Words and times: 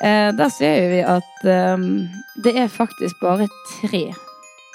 Eh, 0.00 0.32
der 0.34 0.48
ser 0.50 0.88
vi 0.90 1.00
at 1.04 1.44
eh, 1.44 1.76
det 2.42 2.56
er 2.58 2.68
faktisk 2.72 3.20
bare 3.20 3.48
tre 3.80 4.04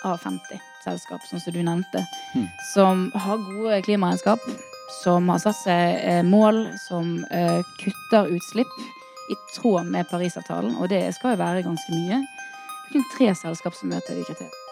av 0.06 0.20
50 0.22 0.62
selskap, 0.86 1.24
sånn 1.28 1.42
som 1.44 1.54
du 1.54 1.64
nevnte, 1.66 2.06
Mm. 2.36 2.48
som 2.74 3.12
har 3.16 3.38
gode 3.38 3.82
klimaregnskap, 3.84 4.40
som 5.04 5.28
har 5.30 5.40
satt 5.40 5.56
seg 5.64 5.98
eh, 6.04 6.22
mål, 6.24 6.68
som 6.88 7.26
eh, 7.32 7.60
kutter 7.82 8.30
utslipp 8.38 8.72
i 9.32 9.36
tråd 9.56 9.90
med 9.92 10.08
Parisavtalen, 10.08 10.78
og 10.78 10.88
det 10.90 11.02
skal 11.16 11.34
jo 11.36 11.42
være 11.44 11.64
ganske 11.66 11.92
mye. 11.92 12.22
Det 12.22 12.88
er 12.88 12.94
kun 12.94 13.10
tre 13.18 13.34
selskap 13.36 13.76
som 13.76 13.90
møter 13.92 14.16
de 14.16 14.24
kriteriene. 14.24 14.64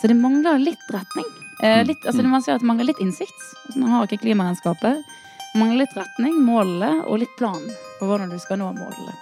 Så 0.00 0.08
det 0.08 0.16
mangler 0.16 0.60
litt 0.62 0.86
retning. 0.94 1.26
Eh, 1.62 1.82
litt, 1.84 2.06
altså 2.06 2.22
Man 2.24 2.40
ser 2.42 2.54
at 2.54 2.62
det 2.62 2.68
mangler 2.70 2.86
litt 2.88 3.00
innsikt. 3.02 3.42
Man 3.76 3.90
har 3.90 4.06
ikke 4.06 4.22
klimaregnskapet. 4.22 5.02
Man 5.50 5.64
mangler 5.66 5.80
litt 5.82 5.96
retning, 5.98 6.34
målene 6.46 7.00
og 7.10 7.16
litt 7.24 7.32
plan 7.34 7.64
for 7.98 8.06
hvordan 8.06 8.30
du 8.30 8.36
skal 8.38 8.60
nå 8.60 8.68
målene. 8.76 9.16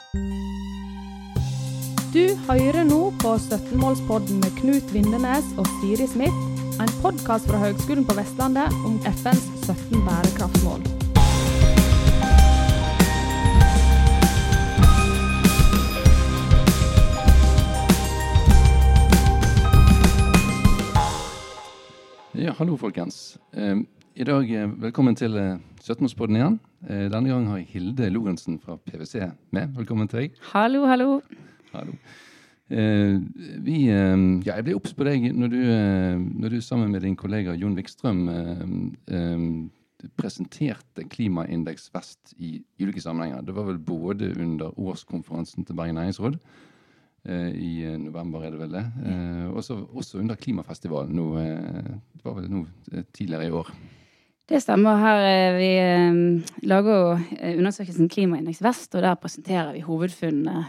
Du 2.12 2.35
hører 2.45 2.85
nå 2.85 2.98
på 3.23 3.33
17-målspodden 3.41 4.43
med 4.43 4.52
Knut 4.61 4.93
Vindenes 4.93 5.49
og 5.57 5.65
Siri 5.79 6.05
Smith, 6.11 6.37
en 6.85 6.93
podkast 7.01 7.49
fra 7.49 7.62
Høgskolen 7.62 8.05
på 8.05 8.19
Vestlandet 8.21 8.77
om 8.85 9.01
FNs 9.09 9.49
17 9.65 10.05
bærekraftsmål. 10.05 10.85
Ja, 22.37 22.52
hallo 22.60 22.77
folkens. 22.77 23.38
I 24.19 24.25
dag, 24.27 24.49
eh, 24.51 24.71
velkommen 24.83 25.15
til 25.15 25.37
eh, 25.39 25.61
17-årspodden 25.79 26.35
igjen. 26.35 26.55
Eh, 26.91 27.05
denne 27.07 27.31
gang 27.31 27.45
har 27.47 27.61
jeg 27.61 27.69
Hilde 27.71 28.09
Lorentzen 28.11 28.57
fra 28.59 28.75
PwC 28.75 29.29
med. 29.55 29.77
Velkommen 29.77 30.09
til 30.11 30.25
deg. 30.25 30.41
Hallo, 30.51 30.81
hallo. 30.91 31.21
Hallo. 31.71 31.93
Eh, 32.66 33.21
vi, 33.63 33.77
eh, 33.87 34.16
ja, 34.43 34.57
jeg 34.57 34.65
ble 34.66 34.75
obs 34.75 34.97
på 34.99 35.07
deg 35.07 35.29
når 35.38 35.52
du, 35.52 35.59
eh, 35.63 36.19
når 36.19 36.51
du 36.51 36.59
sammen 36.66 36.91
med 36.91 37.07
din 37.07 37.15
kollega 37.15 37.55
Jon 37.55 37.77
Vikstrøm 37.79 38.25
eh, 38.33 38.65
eh, 39.15 39.45
presenterte 40.19 41.07
Klimaindeks 41.07 41.87
Vest 41.95 42.35
i 42.43 42.57
ulike 42.82 43.05
sammenhenger. 43.05 43.47
Det 43.47 43.55
var 43.55 43.69
vel 43.71 43.79
både 43.79 44.32
under 44.35 44.75
årskonferansen 44.75 45.63
til 45.63 45.79
Bergen 45.79 45.95
næringsråd 45.95 46.41
eh, 47.23 47.55
i 47.55 47.71
eh, 47.87 47.95
november, 48.03 48.43
er 48.43 48.51
det 48.51 48.65
vel 48.65 48.75
det. 48.80 48.82
Eh, 48.99 49.47
også, 49.55 49.79
også 49.95 50.19
under 50.19 50.35
klimafestivalen 50.35 51.15
nå, 51.15 51.29
eh, 51.38 51.95
det 52.19 52.27
var 52.27 52.41
vel 52.41 52.51
nå 52.51 52.65
eh, 52.91 53.07
tidligere 53.15 53.47
i 53.47 53.55
år. 53.63 53.73
Det 54.49 54.63
stemmer. 54.65 54.96
Her 54.96 55.57
vi 55.59 55.73
eh, 55.77 56.63
lager 56.65 56.95
jo 56.95 57.09
eh, 57.37 57.59
undersøkelsen 57.59 58.09
Klimaindeks 58.09 58.63
Vest, 58.65 58.95
og 58.96 59.04
der 59.04 59.18
presenterer 59.21 59.74
vi 59.74 59.85
hovedfunnene 59.85 60.65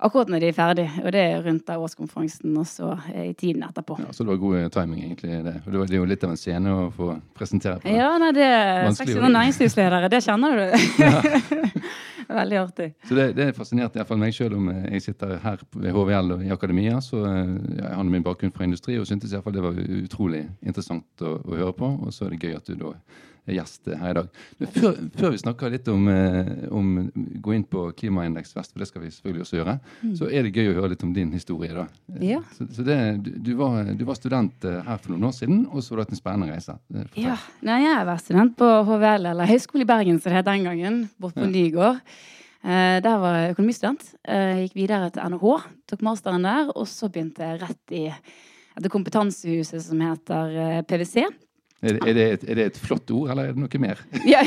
akkurat 0.00 0.30
når 0.32 0.42
de 0.42 0.48
er 0.50 0.56
ferdig. 0.56 0.86
Og 1.04 1.12
det 1.14 1.22
er 1.22 1.42
rundt 1.44 1.66
der 1.68 1.82
årskonferansen 1.84 2.56
og 2.60 2.68
så 2.68 2.90
eh, 3.12 3.30
i 3.30 3.34
tiden 3.38 3.64
etterpå. 3.66 3.98
Ja, 4.02 4.12
så 4.12 4.24
det 4.24 4.32
var 4.32 4.42
god 4.42 4.58
eh, 4.58 4.68
timing, 4.74 5.02
egentlig. 5.04 5.30
det. 5.44 5.54
Det, 5.64 5.78
var, 5.78 5.86
det 5.86 5.96
er 5.96 6.02
jo 6.02 6.10
litt 6.10 6.26
av 6.26 6.34
en 6.34 6.40
scene 6.40 6.74
å 6.74 6.86
få 6.94 7.10
presentere 7.36 7.80
på. 7.82 7.94
Ja, 7.94 8.12
nei, 8.20 8.32
det 8.36 8.46
er 8.46 8.86
noen 8.86 8.98
600 8.98 9.34
næringslivsledere. 9.36 10.12
Det 10.12 10.22
kjenner 10.26 10.60
du. 10.60 10.66
Veldig 12.30 12.58
artig. 12.60 12.92
Så 13.08 13.16
det, 13.18 13.24
det 13.34 13.48
fascinerte 13.56 13.98
iallfall 13.98 14.20
meg 14.20 14.34
sjøl 14.36 14.54
om 14.54 14.68
jeg 14.70 15.02
sitter 15.02 15.40
her 15.42 15.64
ved 15.74 15.96
HVL 15.96 16.36
og 16.36 16.44
i 16.46 16.52
akademia. 16.54 17.00
Så 17.04 17.24
eh, 17.26 17.56
ja, 17.78 17.88
jeg 17.88 17.96
har 17.96 18.06
min 18.06 18.26
bakgrunn 18.26 18.54
fra 18.54 18.68
industri 18.68 19.00
og 19.00 19.08
syntes 19.08 19.34
iallfall 19.34 19.56
det 19.56 19.64
var 19.66 19.82
utrolig 20.00 20.44
interessant 20.62 21.26
å, 21.26 21.40
å 21.42 21.58
høre 21.58 21.74
på. 21.76 21.90
Og 22.06 22.14
så 22.14 22.28
er 22.28 22.36
det 22.36 22.46
gøy 22.46 22.56
at 22.60 22.70
du 22.70 22.78
da 22.78 22.94
gjest 23.54 23.90
her 23.90 24.10
i 24.10 24.16
dag. 24.20 24.28
Men 24.60 24.72
før, 24.74 24.98
før 25.18 25.34
vi 25.34 25.40
snakker 25.42 25.72
litt 25.74 25.88
om, 25.92 26.08
eh, 26.08 26.50
om 26.70 26.90
gå 27.14 27.54
inn 27.56 27.64
på 27.64 27.86
Klimaindeks 27.98 28.54
Vest, 28.56 28.72
for 28.72 28.82
det 28.82 28.88
skal 28.90 29.04
vi 29.04 29.12
selvfølgelig 29.14 29.44
også 29.46 29.58
gjøre, 29.58 29.76
så 30.18 30.30
er 30.30 30.46
det 30.46 30.54
gøy 30.54 30.72
å 30.72 30.76
høre 30.78 30.92
litt 30.94 31.04
om 31.06 31.14
din 31.16 31.32
historie. 31.34 31.72
da. 31.74 31.86
Ja. 32.24 32.40
Så, 32.56 32.66
så 32.76 32.86
det, 32.86 32.98
du, 33.24 33.30
du, 33.50 33.52
var, 33.58 33.92
du 33.96 34.04
var 34.08 34.18
student 34.18 34.66
eh, 34.68 34.80
her 34.86 35.00
for 35.00 35.14
noen 35.14 35.28
år 35.30 35.36
siden, 35.36 35.62
og 35.70 35.82
så 35.82 35.94
har 35.94 36.00
du 36.00 36.04
hatt 36.06 36.14
en 36.16 36.20
spennende 36.20 36.50
reise. 36.52 36.76
Eh, 36.92 37.06
fortell. 37.06 37.26
Ja, 37.26 37.38
nei, 37.66 37.80
jeg 37.86 38.08
vært 38.10 38.24
student 38.26 38.56
på 38.60 38.68
HVL, 38.88 39.30
eller 39.32 39.50
Høgskolen 39.50 39.86
i 39.86 39.90
Bergen 39.90 40.20
som 40.20 40.30
det 40.32 40.40
het 40.40 40.50
den 40.50 40.68
gangen, 40.68 41.02
bort 41.20 41.38
på 41.38 41.48
Nygård. 41.48 42.00
Eh, 42.60 42.96
der 43.04 43.20
var 43.22 43.38
jeg 43.38 43.54
økonomistudent. 43.54 44.08
Eh, 44.28 44.64
gikk 44.66 44.78
videre 44.82 45.10
til 45.14 45.34
NHH, 45.34 45.68
tok 45.90 46.06
masteren 46.06 46.44
der, 46.46 46.72
og 46.74 46.88
så 46.90 47.08
begynte 47.12 47.46
jeg 47.46 47.62
rett 47.62 47.96
i 47.96 48.06
etter 48.10 48.92
kompetansehuset 48.92 49.82
som 49.82 50.02
heter 50.04 50.84
PwC. 50.88 51.24
Er, 51.82 51.94
det- 51.96 52.02
er, 52.10 52.14
det 52.14 52.24
et, 52.34 52.42
er 52.50 52.58
det 52.58 52.64
et 52.70 52.78
flott 52.78 53.08
ord, 53.16 53.30
eller 53.32 53.48
er 53.48 53.54
det 53.56 53.62
noe 53.62 53.78
mer? 53.80 54.00
Ja. 54.28 54.42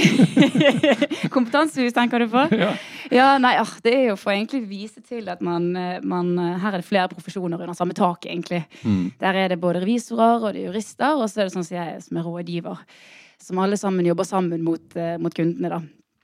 Kompetansehus, 1.33 1.94
tenker 1.95 2.21
du 2.21 2.27
på? 2.29 2.44
Ja. 2.63 2.73
Ja, 3.13 3.25
nei, 3.41 3.55
ah, 3.59 3.69
Det 3.83 3.94
er 3.94 4.05
jo 4.11 4.16
for 4.21 4.31
egentlig 4.33 4.61
å 4.63 4.69
vise 4.69 5.01
til 5.05 5.27
at 5.33 5.41
man, 5.45 5.72
eh, 5.75 5.97
man 6.05 6.29
eh, 6.39 6.53
Her 6.61 6.77
er 6.77 6.83
det 6.83 6.88
flere 6.88 7.09
profesjoner 7.11 7.59
under 7.61 7.73
samme 7.77 7.93
tak, 7.97 8.25
egentlig. 8.29 8.63
Mm. 8.85 9.11
Der 9.22 9.39
er 9.43 9.49
det 9.53 9.59
både 9.61 9.81
revisorer 9.83 10.39
og 10.47 10.53
det 10.53 10.61
er 10.63 10.69
jurister, 10.72 11.17
og 11.17 11.25
så 11.29 11.41
er 11.43 11.49
det 11.49 11.55
sånn 11.57 11.66
som 11.67 11.77
jeg 11.77 11.99
som 12.05 12.22
er 12.22 12.27
rådgiver. 12.29 12.85
Som 13.43 13.59
alle 13.59 13.77
sammen 13.81 14.05
jobber 14.07 14.27
sammen 14.29 14.61
mot, 14.63 14.95
eh, 14.95 15.17
mot 15.22 15.33
kundene, 15.35 15.73
da. 15.73 15.81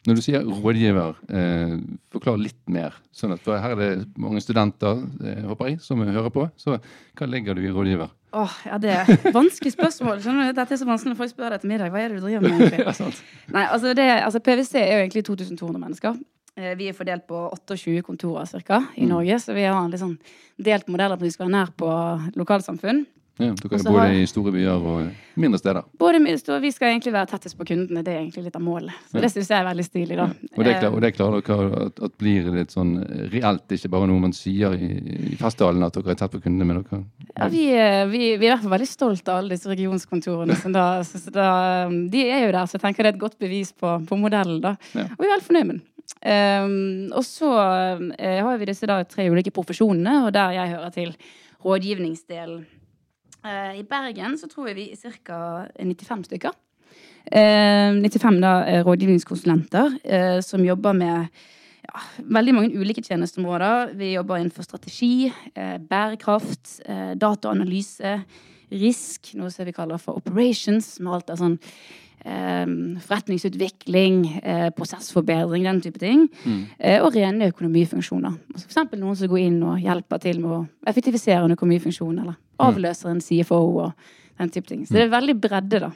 Når 0.09 0.18
du 0.18 0.22
sier 0.25 0.42
rådgiver, 0.46 1.16
eh, 1.30 1.75
forklar 2.14 2.40
litt 2.42 2.58
mer. 2.74 2.96
Sånn 3.14 3.36
at, 3.36 3.44
for 3.46 3.59
her 3.62 3.75
er 3.75 3.81
det 3.81 4.08
mange 4.18 4.42
studenter 4.42 5.03
eh, 5.22 5.44
håper 5.46 5.70
jeg, 5.70 5.81
som 5.86 6.02
hører 6.02 6.31
på. 6.34 6.47
Så 6.58 6.80
hva 6.80 7.28
legger 7.30 7.53
du 7.58 7.62
i 7.62 7.70
rådgiver? 7.75 8.09
Åh, 8.40 8.56
ja, 8.69 8.78
Det 8.81 8.92
er 8.94 9.31
vanskelig 9.34 9.72
spørsmål. 9.74 10.19
skjønner 10.22 10.50
du? 10.50 10.58
Dette 10.59 10.74
er 10.75 10.81
så 10.81 10.86
vanskelig 10.90 11.14
når 11.16 11.22
folk 11.22 11.31
spør 11.34 11.50
deg 11.53 11.59
etter 11.62 11.69
middag. 11.72 11.94
Hva 11.94 12.02
er 12.03 12.09
det 12.09 12.19
du 12.19 12.25
driver 12.28 12.42
med? 12.46 12.59
egentlig? 12.59 12.86
Ja. 13.00 13.53
Nei, 13.56 13.64
altså, 13.74 13.94
det, 13.98 14.06
altså 14.25 14.40
PwC 14.46 14.75
er 14.81 14.92
jo 14.92 15.00
egentlig 15.06 15.24
2200 15.30 15.80
mennesker. 15.86 16.19
Eh, 16.59 16.74
Vi 16.78 16.90
er 16.92 16.98
fordelt 16.98 17.25
på 17.30 17.40
28 17.56 18.03
kontorer 18.06 18.46
cirka, 18.50 18.84
i 18.98 19.06
Mm. 19.08 19.09
Norge, 19.16 19.40
så 19.42 19.53
vi 19.58 19.64
har 19.66 19.80
en 19.81 19.90
litt 19.94 20.02
sånn 20.02 20.18
delt 20.62 20.88
modell 20.94 21.12
at 21.16 21.22
vi 21.22 21.30
skal 21.34 21.48
være 21.48 21.56
nær 21.58 21.72
på 21.78 21.90
lokalsamfunn. 22.38 23.06
Ja, 23.40 23.54
dere 23.56 23.70
Og 23.72 23.74
er 23.80 23.84
både 23.88 24.00
har- 24.04 24.14
i 24.20 24.26
store 24.28 24.52
byer 24.52 24.82
og 24.84 25.12
mindre 25.40 25.58
steder. 25.62 25.84
Både 25.98 26.20
mindre 26.20 26.42
så 26.44 26.58
vi 26.60 26.72
skal 26.76 26.90
egentlig 26.92 27.14
være 27.14 27.28
tettest 27.32 27.56
på 27.58 27.64
kundene, 27.66 28.04
det 28.04 28.12
er 28.12 28.20
egentlig 28.20 28.44
litt 28.50 28.56
av 28.58 28.62
målet. 28.62 28.92
Så 29.08 29.16
Ja. 29.16 29.22
det 29.22 29.30
syns 29.32 29.48
jeg 29.48 29.60
er 29.62 29.68
veldig 29.70 29.86
stilig, 29.88 30.16
da. 30.18 30.26
Og 30.58 30.64
det, 30.66 30.74
klar, 30.82 30.94
og 30.94 31.02
det 31.02 31.14
klarer 31.16 31.42
dere 31.42 31.86
at, 31.86 32.00
at 32.04 32.18
blir 32.18 32.52
litt 32.52 32.70
sånn 32.76 32.92
reelt, 33.32 33.64
ikke 33.72 33.90
bare 33.90 34.08
noe 34.08 34.20
man 34.20 34.34
sier 34.34 34.74
i, 34.76 34.90
i 35.32 35.36
festtalen 35.40 35.82
at 35.86 35.94
dere 35.94 36.12
er 36.12 36.16
tett 36.16 36.32
på 36.32 36.42
kundene. 36.44 36.68
Men 36.68 36.84
dere, 36.84 37.04
Ja, 37.38 37.48
vi, 37.48 37.70
er- 37.72 38.08
vi, 38.12 38.36
vi 38.38 38.46
er 38.48 38.52
i 38.52 38.56
hvert 38.58 38.64
fall 38.68 38.76
veldig 38.78 38.88
stolt 38.92 39.30
av 39.30 39.38
alle 39.38 39.50
disse 39.56 39.70
regionskontorene. 39.72 40.56
som 40.60 40.72
da, 40.74 41.00
så, 41.04 41.18
så 41.18 41.32
da, 41.32 41.88
de 41.90 42.26
er 42.30 42.46
jo 42.46 42.52
der, 42.52 42.66
så 42.68 42.74
jeg 42.76 42.82
tenker 42.82 43.04
det 43.04 43.14
er 43.14 43.16
et 43.16 43.22
godt 43.24 43.40
bevis 43.40 43.72
på, 43.72 44.06
på 44.06 44.18
modellen. 44.20 44.60
da. 44.62 44.76
Ja. 44.94 45.04
Og 45.16 45.18
vi 45.24 45.26
er 45.30 45.40
veldig 45.40 45.48
fornøyd 45.48 45.66
med 45.66 45.76
den. 45.80 45.86
Um, 46.26 47.12
og 47.16 47.24
så 47.24 47.48
uh, 47.48 48.42
har 48.44 48.58
vi 48.58 48.66
disse 48.66 48.86
da, 48.86 49.04
tre 49.06 49.30
ulike 49.30 49.52
profesjonene, 49.54 50.26
og 50.26 50.34
der 50.34 50.52
jeg 50.58 50.70
hører 50.76 50.92
til 50.92 51.16
rådgivningsdelen. 51.64 52.66
Eh, 53.46 53.80
I 53.80 53.86
Bergen 53.88 54.36
så 54.40 54.50
tror 54.52 54.70
jeg 54.70 54.80
vi 54.80 54.88
er 54.92 55.16
ca. 55.24 55.68
95 55.80 56.26
stykker. 56.28 56.58
Eh, 57.32 57.94
95 57.96 58.42
da, 58.42 58.54
eh, 58.66 58.84
rådgivningskonsulenter 58.84 60.00
eh, 60.04 60.40
som 60.42 60.66
jobber 60.66 60.94
med 60.94 61.28
ja, 61.90 62.02
veldig 62.20 62.54
mange 62.56 62.80
ulike 62.80 63.04
tjenesteområder. 63.06 63.94
Vi 63.96 64.14
jobber 64.14 64.40
innenfor 64.40 64.64
strategi, 64.64 65.32
eh, 65.56 65.78
bærekraft, 65.78 66.82
eh, 66.86 67.16
dataanalyse, 67.16 68.24
risk, 68.72 69.34
noe 69.36 69.50
som 69.50 69.66
vi 69.66 69.74
kaller 69.74 69.98
for 69.98 70.18
operations, 70.18 71.00
med 71.00 71.14
alt 71.14 71.30
er 71.30 71.40
sånn 71.40 71.58
eh, 72.26 72.66
forretningsutvikling, 73.06 74.20
eh, 74.44 74.70
prosessforbedring, 74.76 75.64
den 75.64 75.82
type 75.82 76.00
ting. 76.00 76.28
Mm. 76.46 76.68
og 77.02 77.16
rene 77.16 77.48
økonomifunksjoner. 77.54 78.36
F.eks. 78.52 78.64
for 78.64 78.70
eksempel 78.74 79.00
noen 79.00 79.16
som 79.16 79.28
går 79.32 79.40
inn 79.40 79.64
og 79.64 79.80
hjelper 79.80 80.20
til 80.20 80.42
med 80.42 80.52
å 80.52 80.68
effektivisere 80.88 81.46
en 81.46 81.56
økonomifunksjon, 81.56 82.20
eller 82.20 82.36
avløser 82.66 83.14
en 83.14 83.22
CFO 83.24 83.59
og 83.86 84.09
den 84.40 84.50
type 84.50 84.70
ting. 84.70 84.86
Så 84.88 84.96
det 84.96 85.02
er 85.03 85.12
veldig 85.12 85.36
bredde, 85.42 85.80
da. 85.84 85.90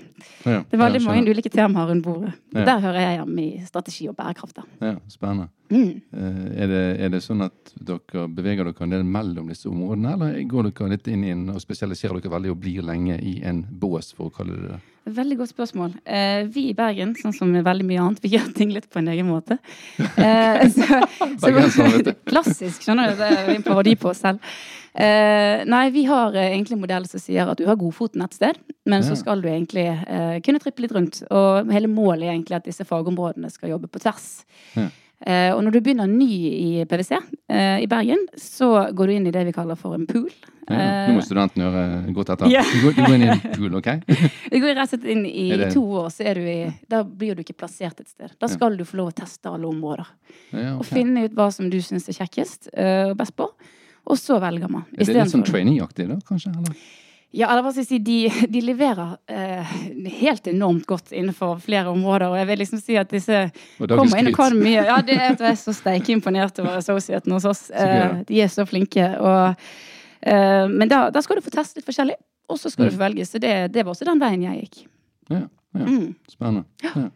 ja, 0.44 0.60
Det 0.68 0.76
er 0.76 0.82
veldig 0.82 1.00
ja, 1.00 1.08
mange 1.08 1.32
ulike 1.32 1.52
temaer 1.52 1.88
rundt 1.88 2.04
bordet. 2.04 2.34
Ja. 2.52 2.66
Der 2.68 2.82
hører 2.84 3.00
jeg 3.00 3.20
hjemme 3.22 3.44
i 3.44 3.66
strategi 3.66 4.08
og 4.12 4.18
bærekraft. 4.18 4.58
da. 4.58 4.66
Ja, 4.84 4.96
spennende. 5.08 5.48
Mm. 5.72 6.02
Eh, 6.12 6.42
er, 6.66 6.68
det, 6.68 6.82
er 7.06 7.14
det 7.14 7.22
sånn 7.24 7.46
at 7.46 7.72
dere 7.80 8.28
beveger 8.28 8.68
dere 8.68 8.84
en 8.86 8.98
del 8.98 9.06
mellom 9.08 9.48
disse 9.54 9.72
områdene, 9.72 10.16
eller 10.18 10.42
går 10.52 10.70
dere 10.70 10.92
litt 10.92 11.08
inn 11.08 11.24
i 11.24 11.32
en 11.32 11.46
og 11.56 11.64
spesialiserer 11.64 12.20
dere 12.20 12.36
veldig 12.36 12.52
og 12.52 12.60
blir 12.66 12.84
lenge 12.84 13.16
i 13.24 13.38
en 13.48 13.64
bås, 13.64 14.12
for 14.18 14.28
å 14.28 14.36
kalle 14.36 14.60
det 14.60 14.74
det? 14.74 14.82
Veldig 15.04 15.36
godt 15.42 15.52
spørsmål. 15.52 15.98
Eh, 16.06 16.46
vi 16.48 16.70
i 16.70 16.76
Bergen, 16.78 17.12
sånn 17.20 17.34
som 17.36 17.50
med 17.52 17.66
veldig 17.66 17.86
mye 17.90 18.04
annet, 18.06 18.22
vi 18.24 18.32
gjør 18.38 18.54
ting 18.56 18.72
litt 18.72 18.88
på 18.92 19.02
en 19.02 19.10
egen 19.12 19.28
måte. 19.28 19.58
Eh, 20.00 20.64
så, 20.72 21.02
så, 21.42 21.52
så, 21.76 22.14
klassisk, 22.30 22.86
skjønner 22.86 23.12
du. 23.12 23.20
Det 23.20 23.28
er 23.28 23.52
en 23.58 23.66
parodi 23.66 23.98
på 24.00 24.14
oss 24.14 24.24
selv. 24.24 24.40
Eh, 24.94 25.66
nei, 25.68 25.84
vi 25.92 26.06
har 26.08 26.36
eh, 26.38 26.54
egentlig 26.54 26.78
en 26.78 26.84
modell 26.86 27.08
som 27.10 27.20
sier 27.20 27.50
at 27.50 27.60
du 27.60 27.66
har 27.68 27.80
godfoten 27.82 28.24
et 28.24 28.38
sted, 28.38 28.60
men 28.88 29.04
så 29.04 29.18
skal 29.18 29.42
du 29.42 29.50
egentlig 29.50 29.88
eh, 29.90 30.38
kunne 30.46 30.62
trippe 30.64 30.86
litt 30.86 30.96
rundt. 30.96 31.24
Og 31.34 31.72
hele 31.74 31.92
målet 31.92 32.30
er 32.30 32.36
egentlig 32.38 32.62
at 32.62 32.70
disse 32.70 32.86
fagområdene 32.88 33.52
skal 33.52 33.74
jobbe 33.74 33.92
på 33.92 34.04
tvers. 34.06 34.30
Ja. 34.78 34.88
Eh, 35.24 35.52
og 35.56 35.64
når 35.64 35.76
du 35.76 35.82
begynner 35.84 36.08
ny 36.08 36.30
i 36.30 36.86
PwC 36.88 37.16
eh, 37.16 37.84
i 37.84 37.90
Bergen, 37.92 38.24
så 38.40 38.90
går 38.92 39.10
du 39.10 39.16
inn 39.18 39.28
i 39.30 39.36
det 39.36 39.48
vi 39.48 39.56
kaller 39.56 39.80
for 39.80 39.96
en 39.98 40.08
pool. 40.08 40.32
Ja, 40.70 41.08
nå 41.10 41.16
må 41.18 41.24
studenten 41.26 41.64
gjøre 41.64 42.14
godt 42.16 42.30
etter. 42.36 42.52
Ja. 42.54 42.62
Du, 42.64 42.78
går, 42.86 42.96
du 42.96 43.02
går 43.04 43.16
inn 43.18 43.26
i 43.26 43.30
en 43.34 43.42
pool, 43.58 43.76
OK? 43.82 43.90
Du 44.54 44.58
går 44.64 44.76
rett 44.78 44.86
og 44.86 44.92
slett 44.94 45.08
inn 45.12 45.26
i 45.28 45.50
det- 45.60 45.74
to 45.76 45.84
år, 46.04 46.10
så 46.14 46.24
er 46.30 46.40
du 46.40 46.48
i 46.48 46.58
Da 46.90 47.04
blir 47.04 47.36
du 47.36 47.44
ikke 47.44 47.58
plassert 47.60 48.00
et 48.00 48.08
sted. 48.10 48.32
Da 48.40 48.48
skal 48.52 48.78
du 48.80 48.86
få 48.88 48.98
lov 49.02 49.12
å 49.12 49.16
teste 49.24 49.52
alle 49.52 49.68
områder. 49.68 50.08
Ja, 50.56 50.76
Og 50.78 50.86
finne 50.88 51.26
ut 51.28 51.36
hva 51.38 51.50
som 51.52 51.70
du 51.70 51.80
syns 51.84 52.08
er 52.08 52.20
kjekkest 52.22 52.70
eh, 52.74 53.10
og 53.12 53.18
best 53.20 53.36
på. 53.36 53.50
Og 54.04 54.18
så 54.20 54.36
velger 54.44 54.68
man. 54.72 54.84
Er 54.98 55.06
det 55.08 55.16
litt 55.16 55.32
sånn 55.32 55.46
trainee-aktig, 55.48 56.10
da, 56.10 56.18
kanskje? 56.28 56.52
Eller? 56.56 56.76
Ja, 57.34 57.48
eller 57.50 57.64
hva 57.66 57.72
skal 57.74 57.82
jeg 57.82 57.88
si, 57.90 57.98
de, 58.06 58.48
de 58.54 58.60
leverer 58.62 59.16
eh, 59.26 59.70
helt 60.20 60.46
enormt 60.52 60.84
godt 60.86 61.10
innenfor 61.18 61.56
flere 61.64 61.90
områder. 61.90 62.28
Og 62.30 62.36
jeg 62.38 62.46
vil 62.52 62.60
liksom 62.62 62.82
si 62.84 62.98
at 63.00 63.10
disse 63.10 63.40
kommer 63.80 64.20
inn 64.20 64.30
og 64.30 64.36
kan 64.38 64.54
mye. 64.60 64.84
Ja, 64.86 65.00
det 65.02 65.16
er, 65.18 65.32
jeg 65.34 65.48
er 65.56 65.58
så 65.58 65.74
steike 65.80 66.14
imponert 66.14 66.60
over 66.62 66.76
associaten 66.78 67.34
hos 67.34 67.48
oss. 67.50 67.64
Eh, 67.74 68.20
de 68.30 68.44
er 68.44 68.52
så 68.54 68.68
flinke. 68.70 69.08
Og, 69.18 69.56
eh, 69.56 69.74
men 70.24 70.88
da, 70.92 71.08
da 71.12 71.22
skal 71.24 71.40
du 71.40 71.44
få 71.46 71.52
teste 71.54 71.80
litt 71.80 71.88
forskjellig, 71.88 72.16
og 72.52 72.60
så 72.60 72.72
skal 72.72 72.88
du 72.88 72.96
få 72.96 73.02
velge. 73.02 73.26
Så 73.28 73.42
det, 73.44 73.56
det 73.74 73.84
var 73.84 73.96
også 73.96 74.08
den 74.08 74.22
veien 74.22 74.46
jeg 74.46 74.64
gikk. 74.64 74.80
Ja, 75.32 75.44
ja. 75.76 75.84
Mm. 75.88 76.14
Spennende. 76.32 76.64
Ja. 76.84 77.10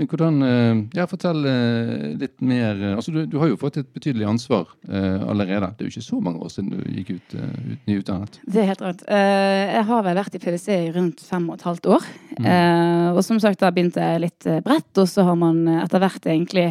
Men 0.00 0.08
hvordan 0.08 0.42
eh, 0.42 0.78
Ja, 0.96 1.04
fortell 1.06 1.44
eh, 1.46 2.06
litt 2.18 2.40
mer 2.40 2.78
eh, 2.80 2.94
Altså, 2.96 3.12
du, 3.12 3.20
du 3.28 3.36
har 3.42 3.50
jo 3.50 3.58
fått 3.60 3.76
et 3.82 3.90
betydelig 3.92 4.24
ansvar 4.26 4.70
uh, 4.88 5.28
allerede. 5.30 5.68
Det 5.76 5.84
er 5.84 5.90
jo 5.90 5.92
ikke 5.92 6.06
så 6.06 6.20
mange 6.24 6.40
år 6.42 6.52
siden 6.54 6.72
du 6.72 6.80
gikk 6.96 7.12
ut, 7.18 7.36
uh, 7.36 7.52
ut 7.68 7.90
nyutdannet. 7.90 8.40
Det 8.46 8.62
er 8.62 8.70
helt 8.72 8.84
rett. 8.84 9.04
Uh, 9.04 9.62
jeg 9.76 9.86
har 9.90 10.06
vel 10.08 10.20
vært 10.22 10.38
i 10.38 10.42
PwC 10.42 10.68
i 10.78 10.90
rundt 10.96 11.22
fem 11.26 11.48
og 11.50 11.58
et 11.58 11.66
halvt 11.68 11.90
år. 11.98 12.08
Mm. 12.38 12.48
Uh, 12.48 12.92
og 13.12 13.22
som 13.26 13.40
sagt, 13.42 13.60
da 13.60 13.70
begynte 13.74 14.02
jeg 14.02 14.22
litt 14.24 14.46
eh, 14.48 14.60
bredt, 14.64 14.90
og 15.00 15.08
så 15.10 15.24
har 15.26 15.36
man 15.38 15.62
eh, 15.68 15.82
etter 15.84 16.02
hvert 16.02 16.28
egentlig 16.28 16.66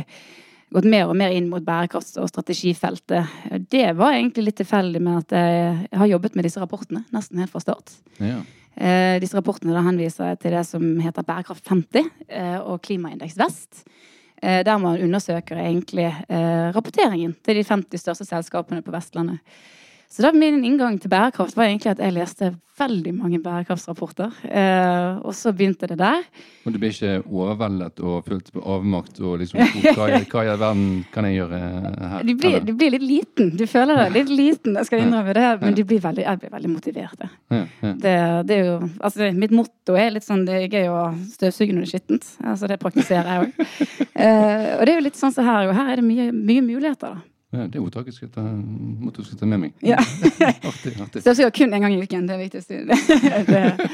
gått 0.72 0.88
mer 0.88 1.10
og 1.10 1.18
mer 1.20 1.34
inn 1.36 1.50
mot 1.52 1.64
bærekrafts- 1.66 2.18
og 2.22 2.30
strategifeltet. 2.32 3.28
Det 3.72 3.90
var 3.98 4.16
egentlig 4.16 4.48
litt 4.48 4.60
tilfeldig 4.62 5.02
med 5.04 5.26
at 5.26 5.36
jeg 5.36 6.00
har 6.00 6.12
jobbet 6.14 6.38
med 6.38 6.48
disse 6.48 6.62
rapportene 6.64 7.04
nesten 7.12 7.42
helt 7.44 7.52
fra 7.52 7.64
start. 7.64 7.94
Ja. 8.22 8.40
Eh, 8.76 9.18
disse 9.20 9.36
rapportene 9.36 9.76
da 9.76 9.84
henviser 9.84 10.32
jeg 10.32 10.40
til 10.42 10.56
det 10.56 10.64
som 10.70 10.86
heter 11.04 11.28
Bærekraft 11.28 11.68
50 11.68 12.08
eh, 12.30 12.58
og 12.62 12.80
Klimaindeks 12.86 13.36
Vest. 13.40 13.84
Eh, 14.42 14.64
der 14.66 14.80
man 14.82 15.02
undersøker 15.02 15.60
egentlig 15.60 16.08
eh, 16.08 16.72
rapporteringen 16.74 17.36
til 17.44 17.60
de 17.60 17.68
50 17.68 18.02
største 18.02 18.26
selskapene 18.26 18.82
på 18.82 18.94
Vestlandet. 18.96 19.44
Så 20.12 20.26
da 20.26 20.34
min 20.36 20.60
inngang 20.68 20.98
til 21.00 21.12
bærekraft 21.12 21.56
var 21.56 21.70
egentlig 21.70 21.94
at 21.94 22.02
jeg 22.04 22.12
leste 22.18 22.50
veldig 22.82 23.12
mange 23.16 23.40
bærekraftsrapporter. 23.44 24.34
Eh, 24.44 25.20
og 25.24 25.36
så 25.38 25.54
begynte 25.56 25.88
det 25.88 25.98
der. 26.02 26.24
Men 26.66 26.74
du 26.74 26.80
blir 26.82 26.92
ikke 26.92 27.22
overveldet 27.30 28.02
og 28.04 28.26
følt 28.28 28.52
på 28.52 28.64
avmakt 28.76 29.22
og 29.22 29.38
liksom 29.42 29.62
«Oh, 29.64 29.88
Hva 29.96 30.10
i 30.12 30.20
hva 30.32 30.44
i 30.44 30.52
all 30.52 30.60
verden 30.60 30.90
kan 31.14 31.28
jeg 31.30 31.38
gjøre 31.40 31.62
her? 31.62 32.28
Du 32.28 32.34
blir, 32.42 32.60
du 32.68 32.74
blir 32.76 32.94
litt 32.96 33.06
liten. 33.08 33.54
Du 33.56 33.64
føler 33.70 34.02
deg 34.02 34.18
litt 34.20 34.34
liten, 34.36 34.76
jeg 34.80 34.90
skal 34.90 35.06
innrømme 35.06 35.38
det. 35.38 35.48
Men 35.64 35.80
du 35.80 35.84
blir 35.88 36.04
veldig, 36.04 36.26
jeg 36.28 36.44
blir 36.44 36.54
veldig 36.58 36.74
motivert. 36.74 37.26
Ja, 37.26 37.64
ja. 37.86 37.96
Det, 38.06 38.16
det 38.50 38.60
er 38.60 38.70
jo, 38.72 38.78
altså 39.00 39.32
Mitt 39.38 39.56
motto 39.56 39.96
er 40.00 40.12
litt 40.18 40.28
sånn 40.28 40.44
det 40.48 40.60
er 40.66 40.80
gøy 40.80 40.92
å 40.92 41.02
støvsuge 41.32 41.76
når 41.76 41.86
det 41.86 41.90
er 41.90 41.94
skittent. 41.96 42.32
Altså 42.44 42.72
Det 42.72 42.82
praktiserer 42.84 43.32
jeg 43.32 43.48
òg. 43.48 43.60
Eh, 44.22 44.76
og 44.76 44.84
det 44.86 44.92
er 44.92 44.98
jo 45.00 45.04
litt 45.08 45.18
sånn 45.18 45.32
som 45.34 45.48
her, 45.48 45.66
og 45.72 45.74
her 45.74 45.88
er 45.96 45.98
det 45.98 46.04
mye, 46.06 46.28
mye 46.36 46.62
muligheter. 46.62 47.16
da. 47.16 47.31
Det 47.52 47.80
ordtaket 47.82 48.16
skal 48.16 48.30
jeg 48.30 48.34
ta, 48.38 48.44
måtte 48.48 49.26
jeg 49.28 49.36
ta 49.42 49.48
med 49.50 49.60
meg. 49.66 49.74
Ja. 49.84 49.98
artig. 50.70 50.94
artig. 51.04 51.20
Støvsuger 51.26 51.52
kun 51.58 51.74
én 51.76 51.84
gang 51.84 51.92
i 51.98 52.00
uken, 52.00 52.28
det 52.30 52.38
er 52.38 52.44
viktigst. 52.46 52.70
Det, 52.72 52.86
det, 53.50 53.90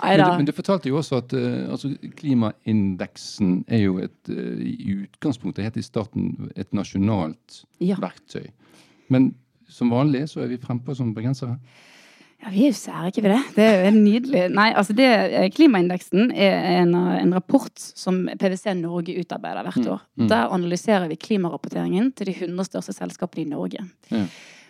Men 0.00 0.20
du, 0.20 0.30
men 0.38 0.46
du 0.48 0.52
fortalte 0.56 0.88
jo 0.88 0.96
også 0.98 1.18
at 1.20 1.32
eh, 1.36 1.68
altså, 1.70 1.90
klimaindeksen 2.16 3.64
er 3.68 3.84
jo 3.84 3.98
et, 4.04 4.16
eh, 4.32 4.64
i 4.64 4.96
utgangspunktet 5.04 5.64
helt 5.64 5.76
i 5.80 5.84
starten 5.84 6.50
et 6.56 6.72
nasjonalt 6.76 7.62
Ja. 7.80 7.96
verktøy. 8.00 8.48
Men 9.12 9.34
som 9.68 9.92
vanlig 9.92 10.26
så 10.32 10.40
er 10.44 10.48
vi 10.52 10.58
frempå 10.60 10.94
som 10.96 11.12
bergensere. 11.14 11.58
Ja, 12.44 12.50
vi 12.52 12.66
er 12.66 12.74
jo 12.74 12.76
sære, 12.76 13.08
ikke 13.08 13.22
vi 13.24 13.30
det? 13.30 13.42
Det 13.56 13.64
er 13.64 13.86
jo 13.86 13.90
nydelig. 13.96 14.40
Nei, 14.52 14.66
altså 14.76 14.92
det, 14.96 15.06
eh, 15.08 15.46
Klimaindeksen 15.54 16.28
er 16.28 16.82
en, 16.82 16.94
eh, 16.94 17.22
en 17.22 17.32
rapport 17.32 17.72
som 17.74 18.26
PwC 18.28 18.74
Norge 18.76 19.14
utarbeider 19.16 19.64
hvert 19.64 19.86
år. 19.86 20.00
mm. 20.18 20.28
Der 20.28 20.52
analyserer 20.52 21.08
vi 21.08 21.16
klimarapporteringen 21.16 22.12
til 22.14 22.26
de 22.26 22.34
100 22.34 22.68
største 22.68 22.92
selskapene 22.92 23.46
i 23.46 23.48
Norge. 23.48 23.80
Ja. 24.10 24.26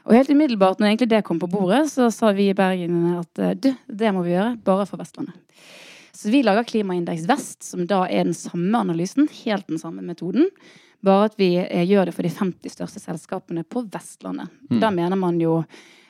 Og 0.07 0.15
helt 0.15 0.31
umiddelbart 0.31 0.79
når 0.79 0.87
egentlig 0.93 1.09
det 1.09 1.25
kom 1.25 1.41
på 1.41 1.51
bordet, 1.51 1.91
så 1.91 2.13
sa 2.13 2.31
vi 2.31 2.51
i 2.51 2.55
Bergen 2.55 3.19
at 3.19 3.39
eh, 3.39 3.55
du, 3.55 3.75
det 3.89 4.15
må 4.15 4.23
vi 4.23 4.37
gjøre, 4.37 4.63
bare 4.63 4.87
for 4.87 4.97
Vestlandet. 4.97 5.35
Så 6.15 6.31
vi 6.31 6.45
lager 6.45 6.63
Klimaindeks 6.63 7.27
Vest, 7.27 7.65
som 7.65 7.87
da 7.87 8.05
er 8.07 8.23
den 8.23 8.35
samme 8.35 8.79
analysen, 8.79 9.27
helt 9.45 9.67
den 9.67 9.79
samme 9.79 10.01
metoden. 10.01 10.47
Bare 11.03 11.25
at 11.25 11.35
vi 11.37 11.59
gjør 11.59 12.07
det 12.07 12.15
for 12.15 12.23
de 12.23 12.31
50 12.31 12.71
største 12.71 13.03
selskapene 13.03 13.65
på 13.65 13.83
Vestlandet. 13.91 14.47
Mm. 14.71 14.79
Da 14.79 14.91
mener 14.95 15.17
man 15.17 15.41
jo 15.41 15.65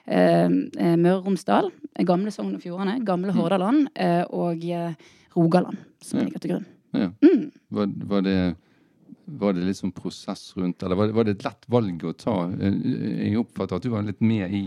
Møre 0.06 1.16
og 1.18 1.26
Romsdal, 1.28 1.70
gamle 2.04 2.32
Sogn 2.34 2.54
og 2.58 2.62
Fjordane, 2.64 2.98
gamle 3.06 3.32
Hordaland 3.32 3.86
eh, 3.94 4.22
og 4.34 4.64
eh, 4.68 4.92
Rogaland, 5.36 5.78
som 6.04 6.20
ligger 6.20 6.42
til 6.44 6.52
grunn. 6.54 6.66
Ja. 6.94 7.08
Mm. 7.24 7.46
Var, 7.74 7.88
var, 8.10 8.20
det, 8.26 8.34
var 9.40 9.56
det 9.56 9.74
sånn 9.78 9.94
prosess 9.96 10.52
rundt, 10.58 10.82
eller 10.84 10.98
var 11.00 11.08
det, 11.10 11.16
var 11.16 11.24
det 11.26 11.36
et 11.38 11.46
lett 11.48 11.64
valg 11.72 12.04
å 12.04 12.12
ta? 12.20 12.36
Eh, 12.58 12.76
Jeg 13.30 13.40
oppfatter 13.40 13.80
at 13.80 13.86
du 13.88 13.90
var 13.94 14.04
litt 14.06 14.20
med 14.22 14.52
i, 14.54 14.64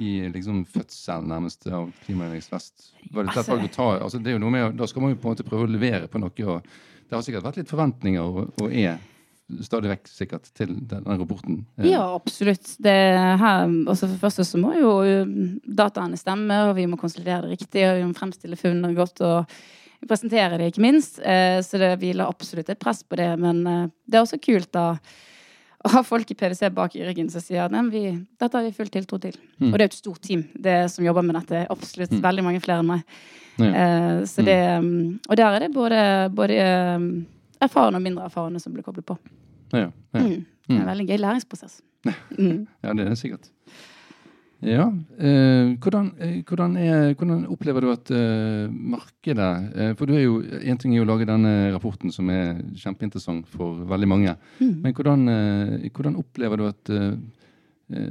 i 0.00 0.14
liksom 0.34 0.64
fødselen 0.66 1.28
nærmest 1.30 1.68
av 1.70 1.92
Klimaindeks 2.06 2.50
Vest. 2.54 2.88
Var 3.10 3.22
det 3.22 3.28
et 3.28 3.36
lett 3.36 3.36
Altså- 3.44 3.52
valg 3.58 3.68
å 3.68 3.74
ta? 3.76 3.88
Altså, 4.00 4.18
det 4.24 4.32
er 4.32 4.38
jo 4.38 4.44
noe 4.46 4.56
med, 4.56 4.76
da 4.80 4.88
skal 4.90 5.04
man 5.04 5.14
jo 5.14 5.20
på 5.20 5.28
en 5.28 5.36
måte 5.36 5.46
prøve 5.46 5.68
å 5.68 5.74
levere 5.76 6.08
på 6.10 6.18
noe. 6.24 6.32
og 6.56 6.62
Det 7.04 7.14
har 7.18 7.22
sikkert 7.22 7.44
vært 7.50 7.60
litt 7.60 7.70
forventninger, 7.70 8.22
og, 8.24 8.54
og 8.64 8.72
er 8.72 8.96
stadig 9.62 9.90
vekk 9.90 10.08
sikkert, 10.08 10.48
til 10.56 10.74
den, 10.88 11.04
rapporten. 11.04 11.66
Eh, 11.78 11.90
Ja, 11.90 12.14
absolutt. 12.14 12.76
Det 12.80 12.94
her, 13.40 13.66
også 13.86 14.08
for 14.08 14.18
første 14.28 14.44
så 14.44 14.58
må 14.58 14.72
jo 14.78 14.92
um, 15.22 15.60
dataene 15.66 16.16
stemme, 16.16 16.70
og 16.70 16.76
vi 16.76 16.86
må 16.86 16.96
konsolidere 16.96 17.42
det 17.48 17.58
riktig, 17.60 17.84
og 17.88 17.98
vi 18.00 18.04
må 18.08 18.14
fremstille 18.16 18.56
funnene 18.56 18.94
godt 18.96 19.20
og 19.20 19.46
presentere 20.08 20.58
det, 20.58 20.72
ikke 20.72 20.82
minst. 20.84 21.18
Eh, 21.24 21.60
Så 21.64 21.78
det 21.78 21.98
hviler 22.00 22.26
absolutt 22.28 22.68
et 22.68 22.78
press 22.80 23.02
på 23.02 23.16
det. 23.16 23.38
Men 23.38 23.66
eh, 23.66 23.86
det 24.08 24.18
er 24.18 24.22
også 24.24 24.40
kult 24.42 24.70
da 24.72 24.98
å 25.84 25.90
ha 25.92 26.00
folk 26.02 26.30
i 26.30 26.34
PwC 26.34 26.70
bak 26.72 26.94
i 26.96 27.04
ryggen 27.04 27.28
som 27.30 27.40
sier 27.44 27.64
at 27.66 27.70
"Nei, 27.72 27.82
men 27.82 27.90
vi, 27.92 28.26
dette 28.40 28.56
har 28.56 28.64
vi 28.64 28.72
full 28.72 28.88
tiltro 28.88 29.18
til. 29.20 29.34
Mm. 29.60 29.68
Og 29.72 29.78
det 29.78 29.80
er 29.82 29.90
et 29.92 29.92
stort 30.00 30.20
team 30.22 30.46
det 30.56 30.90
som 30.90 31.04
jobber 31.04 31.22
med 31.22 31.34
dette. 31.36 31.66
Absolutt 31.68 32.10
Mm. 32.12 32.22
veldig 32.22 32.44
mange 32.44 32.60
flere 32.64 32.78
enn 32.80 32.86
meg. 32.86 33.02
Ja. 33.58 33.66
Eh, 33.66 34.24
Så 34.24 34.42
det, 34.44 34.78
um, 34.78 35.20
og 35.28 35.36
der 35.36 35.44
er 35.54 35.58
det 35.60 35.72
både, 35.74 36.30
både 36.34 37.26
erfarne 37.62 38.00
og 38.00 38.04
mindre 38.04 38.28
erfarne 38.28 38.60
som 38.62 38.74
blir 38.74 38.86
koblet 38.86 39.06
på. 39.06 39.18
Ja, 39.72 39.88
ja. 39.88 40.20
Mm. 40.20 40.44
Det 40.64 40.78
er 40.78 40.80
en 40.80 40.92
veldig 40.92 41.10
gøy 41.10 41.20
læringsprosess. 41.26 41.82
Mm. 42.36 42.66
ja, 42.84 42.92
det 42.92 43.00
er 43.06 43.08
det 43.08 43.18
sikkert. 43.18 43.46
Ja, 44.64 44.86
eh, 45.18 45.74
hvordan, 45.76 46.06
eh, 46.20 46.42
hvordan, 46.44 46.76
er, 46.76 47.14
hvordan 47.14 47.46
opplever 47.52 47.84
du 47.84 47.90
at 47.92 48.10
eh, 48.10 48.70
markedet 48.72 49.48
eh, 49.76 49.92
For 49.96 50.08
du 50.08 50.14
er 50.14 50.22
jo, 50.22 50.38
en 50.40 50.78
ting 50.80 50.94
er 50.94 51.02
jo 51.02 51.04
å 51.04 51.08
lage 51.10 51.26
denne 51.28 51.72
rapporten 51.74 52.12
som 52.12 52.30
er 52.32 52.62
kjempeinteressant 52.80 53.48
for 53.50 53.82
veldig 53.90 54.08
mange. 54.08 54.36
Mm. 54.60 54.74
Men 54.86 54.96
hvordan, 54.96 55.28
eh, 55.28 55.90
hvordan 55.90 56.16
opplever 56.20 56.60
du 56.60 56.66
at 56.68 56.92
eh, 56.96 57.12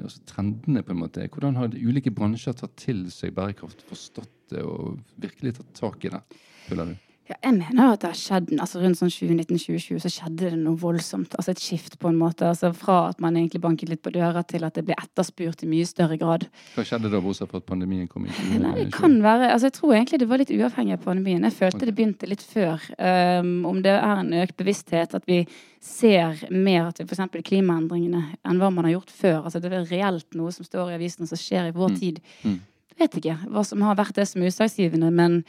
altså 0.03 0.21
trendene 0.29 0.85
på 0.85 0.93
en 0.93 1.01
måte? 1.01 1.25
Hvordan 1.33 1.57
har 1.57 1.73
ulike 1.73 2.13
bransjer 2.13 2.53
tatt 2.59 2.75
til 2.77 3.07
seg 3.13 3.33
bærekraft, 3.33 3.81
forstått 3.89 4.53
det 4.53 4.61
og 4.61 4.99
virkelig 5.21 5.57
tatt 5.57 5.73
tak 5.79 6.05
i 6.05 6.13
det? 6.13 6.21
Føler 6.67 6.93
du? 6.93 7.12
Ja, 7.23 7.37
jeg 7.39 7.53
mener 7.55 7.85
jo 7.87 7.91
at 7.95 8.01
det 8.03 8.09
har 8.11 8.17
skjedd 8.19 8.49
altså 8.59 8.81
Rundt 8.83 8.97
sånn 8.99 9.11
2019-2020 9.13 10.01
så 10.03 10.09
skjedde 10.11 10.49
det 10.51 10.57
noe 10.59 10.75
voldsomt. 10.75 11.37
Altså 11.39 11.53
et 11.53 11.61
skift 11.63 11.95
på 12.01 12.09
en 12.09 12.17
måte. 12.19 12.43
altså 12.49 12.73
Fra 12.75 12.97
at 13.13 13.21
man 13.23 13.37
egentlig 13.39 13.61
banket 13.63 13.87
litt 13.93 14.01
på 14.03 14.11
døra, 14.11 14.41
til 14.43 14.65
at 14.67 14.75
det 14.75 14.83
ble 14.89 14.97
etterspurt 14.99 15.63
i 15.63 15.69
mye 15.71 15.85
større 15.87 16.17
grad. 16.19 16.49
Hva 16.75 16.83
skjedde 16.83 17.07
da, 17.13 17.21
bortsett 17.23 17.47
fra 17.53 17.61
at 17.63 17.67
pandemien 17.69 18.09
kom? 18.11 18.25
inn? 18.27 18.57
Nei, 18.65 18.73
det 18.81 18.89
kan 18.97 19.15
være, 19.23 19.53
altså 19.53 19.69
Jeg 19.69 19.77
tror 19.77 19.93
egentlig 19.95 20.19
det 20.19 20.27
var 20.33 20.41
litt 20.43 20.51
uavhengig 20.51 20.97
av 20.97 21.05
pandemien. 21.05 21.45
Jeg 21.47 21.55
følte 21.61 21.79
okay. 21.79 21.91
det 21.91 21.95
begynte 22.01 22.29
litt 22.33 22.43
før. 22.43 22.83
Um, 22.99 23.53
om 23.71 23.79
det 23.85 23.93
er 23.95 24.19
en 24.25 24.33
økt 24.43 24.57
bevissthet, 24.59 25.15
at 25.15 25.23
vi 25.29 25.45
ser 25.83 26.43
mer 26.51 26.91
til 26.91 27.07
f.eks. 27.07 27.23
klimaendringene 27.47 28.25
enn 28.43 28.59
hva 28.59 28.67
man 28.71 28.89
har 28.89 28.97
gjort 28.97 29.15
før. 29.15 29.39
Altså 29.45 29.63
Det 29.63 29.71
er 29.71 29.87
reelt 29.87 30.35
noe 30.35 30.51
som 30.51 30.67
står 30.67 30.91
i 30.91 30.97
avisene 30.99 31.27
som 31.31 31.39
skjer 31.39 31.71
i 31.71 31.75
vår 31.75 31.95
Mm. 31.95 31.99
tid. 31.99 32.19
Mm. 32.43 32.59
Vet 32.99 33.15
ikke 33.17 33.37
hva 33.47 33.63
som 33.65 33.81
har 33.81 33.95
vært 33.95 34.15
det 34.19 34.27
som 34.27 34.41
er 34.43 34.51
utslagsgivende, 34.51 35.09
men 35.11 35.39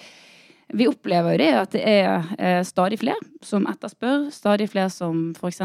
vi 0.72 0.86
opplever 0.88 1.32
jo 1.34 1.38
det 1.38 1.50
at 1.60 1.70
det 1.76 1.82
er 1.84 2.34
eh, 2.38 2.62
stadig 2.64 2.98
flere 3.02 3.20
som 3.44 3.66
etterspør. 3.66 4.30
Stadig 4.32 4.70
flere 4.72 4.90
som 4.90 5.32
f.eks. 5.36 5.60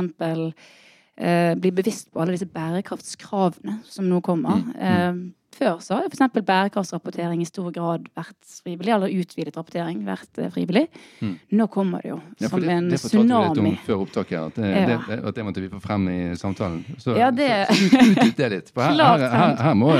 Eh, 1.19 1.55
blir 1.59 1.71
bevisst 1.75 2.11
på 2.13 2.21
alle 2.23 2.31
disse 2.37 2.47
bærekraftskravene 2.47 3.79
som 3.87 4.07
nå 4.09 4.21
kommer. 4.23 4.61
Mm, 4.63 4.75
Eh, 4.79 5.13
før 5.59 5.79
så 5.83 5.97
har 5.97 6.05
f.eks. 6.07 6.21
bærekraftsrapportering 6.45 7.41
i 7.41 7.45
stor 7.47 7.71
grad 7.75 8.05
vært 8.15 8.37
frivillig, 8.63 8.93
eller 8.95 9.11
utvidet 9.11 9.57
rapportering 9.57 10.05
vært 10.07 10.37
eh, 10.39 10.47
frivillig. 10.53 10.85
Mm. 11.19 11.33
Nå 11.59 11.67
kommer 11.73 12.01
det 12.05 12.13
jo 12.13 12.19
Ja, 12.39 12.47
som 12.47 12.61
det, 12.61 12.69
en 12.71 12.87
det 12.93 12.99
fortalte 13.01 13.59
vi 13.59 13.65
litt 13.65 13.79
om 13.81 13.85
før 13.87 14.03
opptaket. 14.05 14.39
At 14.39 14.55
det, 14.55 14.69
Ja. 14.69 14.99
det, 15.09 15.19
at 15.25 15.35
det 15.35 15.45
måtte 15.45 15.61
vi 15.65 15.67
få 15.73 15.81
frem 15.83 16.07
i 16.13 16.19
samtalen. 16.39 16.85
Så, 16.97 17.17
Ja, 17.17 17.31
det- 17.31 17.67
så, 17.67 17.89
så 17.89 17.99
ut, 18.11 18.23
ut 18.29 18.37
det 18.37 18.49
litt. 18.51 18.69
For 18.73 18.81
her, 18.83 18.95
her, 19.35 19.55
her, 19.57 19.73
må, 19.75 19.91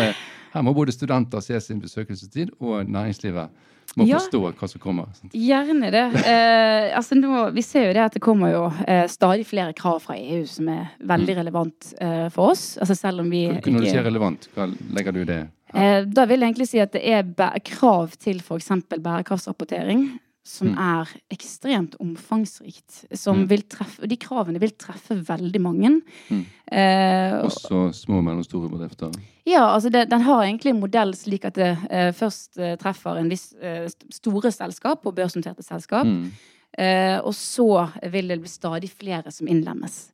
her 0.54 0.62
må 0.64 0.74
både 0.74 0.92
studenter 0.96 1.42
se 1.44 1.60
sin 1.60 1.82
besøkelsestid 1.82 2.52
og 2.62 2.86
næringslivet 2.88 3.50
må 3.98 4.06
Ja. 4.08 4.18
forstå 4.20 4.42
hva 4.60 4.70
som 4.70 4.82
kommer. 4.82 5.06
Sant? 5.14 5.34
Gjerne 5.34 5.90
det. 5.92 6.04
Eh, 6.26 6.96
altså 6.98 7.16
nå, 7.16 7.52
vi 7.54 7.62
ser 7.62 7.88
jo 7.88 7.94
det 7.94 8.04
at 8.06 8.14
det 8.14 8.22
kommer 8.22 8.52
jo 8.52 8.64
eh, 8.88 9.08
stadig 9.08 9.46
flere 9.48 9.74
krav 9.74 10.02
fra 10.02 10.16
EU 10.18 10.46
som 10.46 10.68
er 10.70 10.92
veldig 11.02 11.36
relevant 11.38 11.94
eh, 12.02 12.30
for 12.30 12.52
oss. 12.52 12.78
Altså 12.78 12.96
selv 12.96 13.20
om 13.22 13.30
vi 13.30 13.48
Når 13.48 13.62
du 13.82 13.86
sier 13.90 14.04
relevant, 14.04 14.48
hva 14.56 14.70
legger 14.94 15.12
du 15.14 15.22
i 15.22 15.26
det? 15.26 15.40
eh, 15.74 16.04
Da 16.06 16.26
vil 16.26 16.40
jeg 16.40 16.50
egentlig 16.54 16.68
si 16.68 16.80
at 16.80 16.92
det 16.94 17.04
er 17.06 17.60
krav 17.66 18.12
til 18.18 18.40
f.eks. 18.40 18.70
bærekraftsrapportering. 19.00 20.20
Som 20.50 20.72
Mm. 20.72 20.78
er 20.82 21.10
ekstremt 21.30 21.94
omfangsrikt. 22.02 23.04
Som 23.14 23.44
Mm. 23.44 23.48
vil 23.52 23.62
treffe, 23.70 24.08
de 24.10 24.18
kravene 24.18 24.60
vil 24.60 24.72
treffe 24.72 25.16
veldig 25.28 25.62
mange. 25.62 26.02
Mm. 26.32 26.46
Eh, 26.72 27.34
og- 27.38 27.52
Også 27.52 27.94
små 27.94 28.18
og 28.18 28.24
mellomstore 28.24 28.70
bedrifter. 28.70 29.12
Ja, 29.46 29.68
altså 29.76 29.92
det, 29.92 30.10
den 30.10 30.22
har 30.22 30.42
egentlig 30.44 30.70
en 30.74 30.80
modell 30.80 31.14
slik 31.14 31.46
at 31.46 31.54
det 31.54 31.78
eh, 31.90 32.12
først 32.12 32.58
eh, 32.60 32.76
treffer 32.78 33.18
en 33.20 33.30
viss 33.30 33.54
eh, 33.62 33.88
store 34.10 34.52
selskap 34.52 35.06
og 35.06 35.16
børsnoterte 35.16 35.64
selskap. 35.64 36.06
Mm. 36.06 36.32
Eh, 36.78 37.20
og 37.24 37.34
så 37.34 37.90
vil 38.12 38.28
det 38.28 38.40
bli 38.42 38.50
stadig 38.50 38.90
flere 38.90 39.32
som 39.32 39.48
innlemmes. 39.48 40.12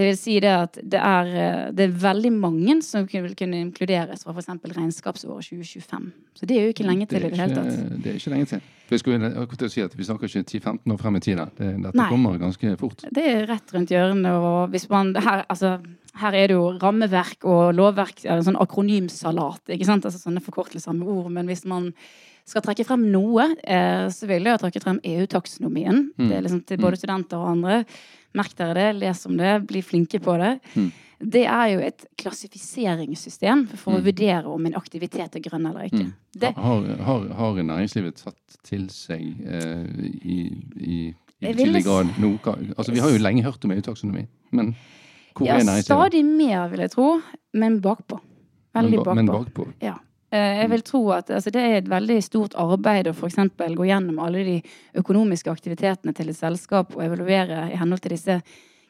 Det 0.00 0.06
vil 0.06 0.16
si 0.16 0.38
det 0.40 0.48
at 0.48 0.78
det 0.80 0.96
er, 0.96 1.30
eh, 1.36 1.64
det 1.76 1.84
er 1.84 1.96
veldig 2.00 2.30
mange 2.32 2.78
som 2.86 3.04
vil 3.04 3.34
kunne 3.36 3.58
inkluderes 3.66 4.24
fra 4.24 4.32
f.eks. 4.32 4.48
regnskapsåret 4.64 5.50
2025. 5.50 6.06
Så 6.38 6.48
det 6.48 6.56
er 6.56 6.64
jo 6.64 6.72
ikke 6.72 6.86
lenge 6.88 7.08
til 7.10 7.20
i 7.20 7.28
det 7.28 7.36
hele 7.36 7.58
tatt. 7.58 7.98
det 8.00 8.14
er 8.14 8.16
ikke 8.16 8.32
lenge 8.32 8.48
til. 8.54 8.62
Jeg 8.90 9.02
skulle 9.02 9.28
akkurat 9.42 9.70
si 9.70 9.84
at 9.84 9.92
Vi 9.98 10.06
snakker 10.08 10.26
ikke 10.26 10.48
10-15 10.48 10.94
år 10.94 10.98
frem 11.02 11.18
i 11.18 11.20
tid. 11.20 11.42
Det, 11.58 11.68
dette 11.84 12.00
Nei. 12.00 12.08
kommer 12.08 12.40
ganske 12.40 12.72
fort. 12.80 13.04
Det 13.12 13.26
er 13.34 13.44
rett 13.50 13.76
rundt 13.76 13.92
hjørnet. 13.92 14.30
Og 14.32 14.72
hvis 14.72 14.88
man, 14.88 15.12
her, 15.20 15.44
altså, 15.52 15.76
her 16.22 16.32
er 16.40 16.48
det 16.48 16.56
jo 16.56 16.72
rammeverk 16.80 17.44
og 17.44 17.74
lovverk, 17.76 18.24
en 18.24 18.46
sånn 18.48 18.58
akronymsalat. 18.58 19.68
ikke 19.68 19.86
sant? 19.86 20.08
Altså 20.08 20.22
Sånne 20.24 20.40
forkortelser 20.40 20.96
med 20.96 21.12
ord. 21.12 21.28
Men 21.36 21.52
hvis 21.52 21.66
man 21.68 21.92
skal 22.48 22.62
trekke 22.62 22.84
frem 22.86 23.04
noe, 23.12 23.50
eh, 23.64 24.06
så 24.12 24.26
vil 24.30 24.44
jeg 24.48 24.60
trekke 24.62 24.82
frem 24.82 25.00
EU-taksonomien. 25.04 26.10
Mm. 26.18 26.28
Det 26.28 26.36
er 26.36 26.42
liksom 26.46 26.64
til 26.66 26.78
både 26.82 26.96
studenter 27.00 27.38
og 27.38 27.52
andre. 27.56 27.84
Merk 28.34 28.54
dere 28.58 28.74
det, 28.74 28.88
les 29.00 29.26
om 29.26 29.36
det, 29.36 29.66
bli 29.66 29.82
flinke 29.82 30.20
på 30.22 30.36
det. 30.38 30.58
Mm. 30.76 30.90
Det 31.20 31.42
er 31.44 31.66
jo 31.74 31.80
et 31.84 32.04
klassifiseringssystem 32.16 33.66
for 33.76 33.92
å 33.92 34.00
Mm. 34.00 34.04
vurdere 34.06 34.46
om 34.46 34.66
en 34.66 34.74
aktivitet 34.74 35.36
er 35.36 35.40
grønn 35.40 35.66
eller 35.68 35.84
ikke. 35.90 36.06
Mm. 36.06 36.12
Det, 36.32 36.54
Har, 36.56 36.86
har, 37.04 37.28
har 37.28 37.54
næringslivet 37.62 38.16
tatt 38.16 38.56
til 38.64 38.88
seg 38.88 39.20
eh, 39.44 39.84
i, 40.24 40.38
i, 40.80 41.14
i 41.40 41.46
betydelig 41.52 41.84
grad 41.84 42.14
noe? 42.18 42.38
Altså, 42.76 42.92
vi 42.92 43.00
har 43.00 43.10
jo 43.10 43.18
lenge 43.18 43.42
hørt 43.44 43.64
om 43.64 43.70
EU-taksonomi, 43.72 44.26
men 44.52 44.74
hvor 45.34 45.46
ja, 45.46 45.58
er 45.58 45.64
næringslivet? 45.64 45.84
stadig 45.84 46.24
mer, 46.24 46.68
vil 46.72 46.80
jeg 46.80 46.90
tro, 46.90 47.20
men 47.52 47.80
bakpå. 47.80 48.20
Veldig 48.74 49.04
men, 49.04 49.14
men 49.16 49.26
bakpå. 49.26 49.64
bakpå. 49.66 49.72
Ja. 49.82 49.98
Eh, 50.30 50.60
Jeg 50.62 50.70
vil 50.70 50.82
tro 50.86 51.00
at 51.10 51.30
altså, 51.30 51.50
det 51.50 51.62
er 51.62 51.76
et 51.80 51.90
veldig 51.90 52.18
stort 52.22 52.54
arbeid 52.54 53.08
å 53.10 53.14
f.eks. 53.14 53.38
gå 53.74 53.86
gjennom 53.88 54.20
alle 54.22 54.44
de 54.46 54.58
økonomiske 55.00 55.50
aktivitetene 55.50 56.14
til 56.14 56.30
et 56.30 56.38
selskap 56.38 56.94
og 56.96 57.02
evaluere 57.02 57.66
i 57.72 57.78
henhold 57.80 58.04
til 58.04 58.14
disse 58.14 58.40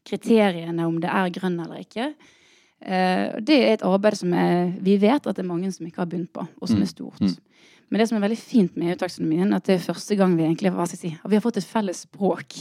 kriteriene 0.07 0.87
om 0.87 1.01
det 1.01 1.09
er 1.09 1.33
grønn 1.33 1.59
eller 1.61 1.81
ikke. 1.81 2.13
Eh, 2.81 3.41
Det 3.41 3.57
er 3.57 3.73
et 3.73 3.87
arbeid 3.87 4.17
som 4.21 4.33
er, 4.35 4.73
vi 4.81 4.99
vet 5.01 5.27
at 5.27 5.37
det 5.37 5.45
er 5.45 5.49
mange 5.49 5.73
som 5.73 5.87
ikke 5.87 6.05
har 6.05 6.11
begynt 6.13 6.33
på, 6.33 6.47
og 6.61 6.69
som 6.69 6.81
er 6.83 6.93
stort. 6.93 7.21
Mm. 7.21 7.37
Men 7.91 7.99
det 7.99 8.09
som 8.09 8.17
er 8.17 8.29
veldig 8.29 8.39
fint 8.39 8.77
med 8.77 8.93
EU-taksonomien, 8.93 9.53
at 9.55 9.65
det 9.67 9.75
er 9.75 9.85
første 9.85 10.17
gang 10.17 10.37
vi 10.37 10.45
egentlig 10.45 10.71
si, 10.89 11.17
vi 11.27 11.37
har 11.37 11.43
fått 11.43 11.57
et 11.59 11.65
felles 11.65 12.05
språk 12.07 12.55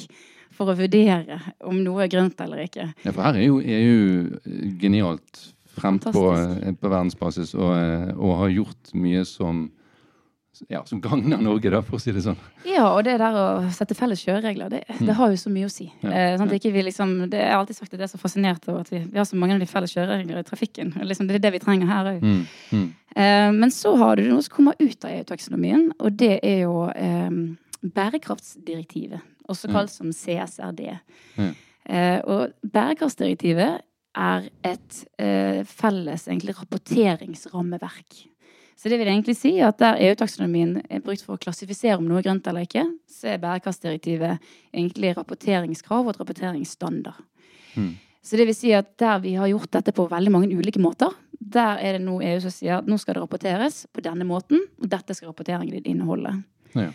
for 0.52 0.72
å 0.72 0.76
vurdere 0.76 1.38
om 1.62 1.84
noe 1.84 2.04
er 2.04 2.12
grønt 2.12 2.40
eller 2.42 2.66
ikke. 2.66 2.94
Ja, 3.06 3.12
for 3.12 3.22
her 3.24 3.36
er 3.38 3.46
jo 3.46 3.60
EU 3.60 4.74
genialt 4.82 5.54
frempå 5.82 6.14
Fantastisk. 6.14 6.64
eh, 6.66 6.78
på 6.80 6.92
verdensbasis 6.92 7.54
og, 7.58 7.74
eh, 7.76 8.14
og 8.16 8.38
har 8.44 8.56
gjort 8.60 8.94
mye 8.94 9.26
som 9.28 9.68
ja, 10.68 10.86
som 10.86 11.02
gagner 11.02 11.40
Norge, 11.42 11.70
da, 11.72 11.80
for 11.86 11.96
å 11.96 12.02
si 12.02 12.12
det 12.12 12.24
sånn. 12.26 12.38
Ja, 12.68 12.90
og 12.92 13.04
det 13.08 13.16
der 13.22 13.36
å 13.38 13.46
sette 13.74 13.96
felles 13.96 14.22
kjøreregler, 14.26 14.72
det, 14.74 14.82
det 14.98 15.16
har 15.16 15.32
jo 15.32 15.38
så 15.40 15.52
mye 15.54 15.70
å 15.70 15.72
si. 15.72 15.88
Ja. 16.04 16.34
Eh, 16.36 16.60
vi 16.60 16.84
liksom, 16.84 17.14
det, 17.32 17.40
jeg 17.40 17.54
har 17.54 17.62
alltid 17.62 17.80
sagt 17.80 17.94
at 17.94 18.02
det 18.02 18.08
er 18.10 18.12
så 18.12 18.20
fascinert 18.20 18.68
over 18.68 18.84
at 18.84 18.92
vi, 18.92 19.02
vi 19.06 19.22
har 19.22 19.28
så 19.30 19.40
mange 19.40 19.56
av 19.56 19.64
de 19.64 19.70
felles 19.70 19.94
kjøreregler 19.96 20.42
i 20.42 20.48
trafikken. 20.48 20.92
Liksom, 21.00 21.30
det 21.30 21.40
er 21.40 21.46
det 21.46 21.54
vi 21.56 21.64
trenger 21.64 21.92
her 21.92 22.12
òg. 22.12 22.26
Mm. 22.26 22.44
Mm. 22.76 22.86
Eh, 23.16 23.48
men 23.56 23.74
så 23.76 23.96
har 24.02 24.20
du 24.20 24.28
noe 24.28 24.44
som 24.46 24.58
kommer 24.58 24.80
ut 24.82 25.08
av 25.08 25.16
EU-taksonomien, 25.16 25.90
og 26.00 26.20
det 26.20 26.36
er 26.44 26.64
jo 26.66 26.76
eh, 26.92 27.30
bærekraftsdirektivet. 28.00 29.24
Også 29.50 29.72
kalt 29.72 29.94
som 29.94 30.12
CSRD. 30.14 30.90
Ja. 31.40 31.52
Eh, 31.90 32.20
og 32.30 32.52
bærekraftsdirektivet 32.70 33.86
er 34.18 34.50
et 34.66 35.00
eh, 35.22 35.62
felles 35.68 36.28
egentlig 36.28 36.56
rapporteringsrammeverk. 36.58 38.26
Så 38.80 38.88
det 38.88 39.00
vil 39.02 39.10
egentlig 39.12 39.36
si 39.36 39.58
at 39.60 39.80
der 39.82 40.00
EU-taksonomien 40.08 40.78
er 40.88 41.02
brukt 41.04 41.26
for 41.26 41.36
å 41.36 41.42
klassifisere 41.42 41.98
om 42.00 42.06
noe 42.08 42.22
er 42.22 42.30
grønt 42.30 42.46
eller 42.48 42.64
ikke, 42.64 42.86
så 43.12 43.34
er 43.34 43.42
bærekraftsdirektivet 43.44 44.46
egentlig 44.72 45.12
rapporteringskrav 45.18 46.06
og 46.06 46.14
et 46.14 46.22
rapporteringsstandard. 46.22 47.26
Mm. 47.76 47.98
Så 48.24 48.40
det 48.40 48.46
vil 48.48 48.56
si 48.56 48.72
at 48.76 48.94
der 49.00 49.20
vi 49.24 49.34
har 49.40 49.52
gjort 49.52 49.72
dette 49.76 49.92
på 49.96 50.08
veldig 50.08 50.32
mange 50.32 50.56
ulike 50.56 50.80
måter, 50.80 51.12
der 51.40 51.80
er 51.84 51.98
det 51.98 52.06
nå 52.06 52.22
EU 52.24 52.40
som 52.44 52.54
sier 52.54 52.80
at 52.80 52.88
nå 52.88 52.98
skal 53.00 53.18
det 53.18 53.24
rapporteres 53.24 53.84
på 53.92 54.04
denne 54.06 54.28
måten, 54.28 54.64
og 54.80 54.90
dette 54.92 55.16
skal 55.16 55.32
rapporteringen 55.32 55.76
din 55.76 55.96
inneholde. 55.96 56.38
Ja. 56.76 56.92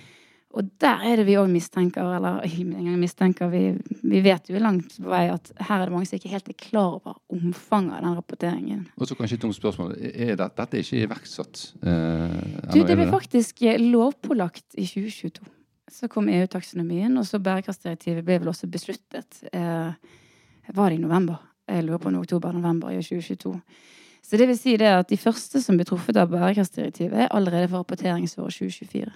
Og 0.54 0.68
der 0.78 1.02
er 1.02 1.18
det 1.18 1.25
vi 1.26 1.34
òg 1.34 1.49
mistenker, 1.50 2.12
eller 2.14 2.44
ikke 2.46 2.62
engang 2.62 2.99
mistenker, 3.00 3.49
vi, 3.50 3.62
vi 4.06 4.20
vet 4.23 4.50
jo 4.50 4.61
langt 4.62 4.92
på 5.02 5.11
vei 5.11 5.25
at 5.32 5.50
her 5.58 5.80
er 5.80 5.88
det 5.88 5.94
mange 5.94 6.06
som 6.06 6.20
ikke 6.20 6.30
helt 6.30 6.50
er 6.52 6.58
klar 6.61 6.92
over 7.00 7.16
omfanget 7.34 7.96
av 7.96 8.04
den 8.04 8.14
rapporteringen. 8.20 8.84
Og 8.94 9.11
så 9.11 9.16
kanskje 9.18 9.40
et 9.40 9.42
dumt 9.42 9.56
spørsmål. 9.56 9.96
Er 9.99 10.37
det, 10.38 10.46
dette 10.61 10.78
er 10.78 10.84
ikke 10.84 11.00
iverksatt? 11.08 11.64
Eh, 11.82 12.37
Du, 12.70 12.78
det 12.87 12.99
ble 13.00 13.08
faktisk 13.11 13.64
lovpålagt 13.82 14.78
i 14.78 14.87
2022. 14.87 15.50
Så 15.90 16.08
kom 16.08 16.30
EU-taksonomien, 16.30 17.18
og 17.18 17.26
så 17.26 17.42
bærekraftsdirektivet 17.42 18.25
ble 18.25 18.38
vel 18.44 18.54
også 18.54 18.70
besluttet 18.70 19.42
eh, 19.52 19.90
Var 20.75 20.88
det 20.88 20.96
i 21.00 21.02
november? 21.02 21.42
Jeg 21.68 21.84
lurer 21.84 21.99
på 21.99 22.14
oktober-november 22.20 22.94
i 22.94 23.02
2022. 23.02 23.58
Så 24.25 24.38
det 24.40 24.46
vil 24.49 24.56
si 24.58 24.78
det 24.80 24.88
at 24.88 25.11
de 25.11 25.18
første 25.20 25.61
som 25.61 25.76
ble 25.76 25.84
truffet 25.88 26.16
av 26.16 26.30
bærekraftsdirektivet, 26.30 27.26
er 27.26 27.32
allerede 27.34 27.68
for 27.68 27.82
rapporteringsåret 27.82 28.54
2024. 28.54 29.11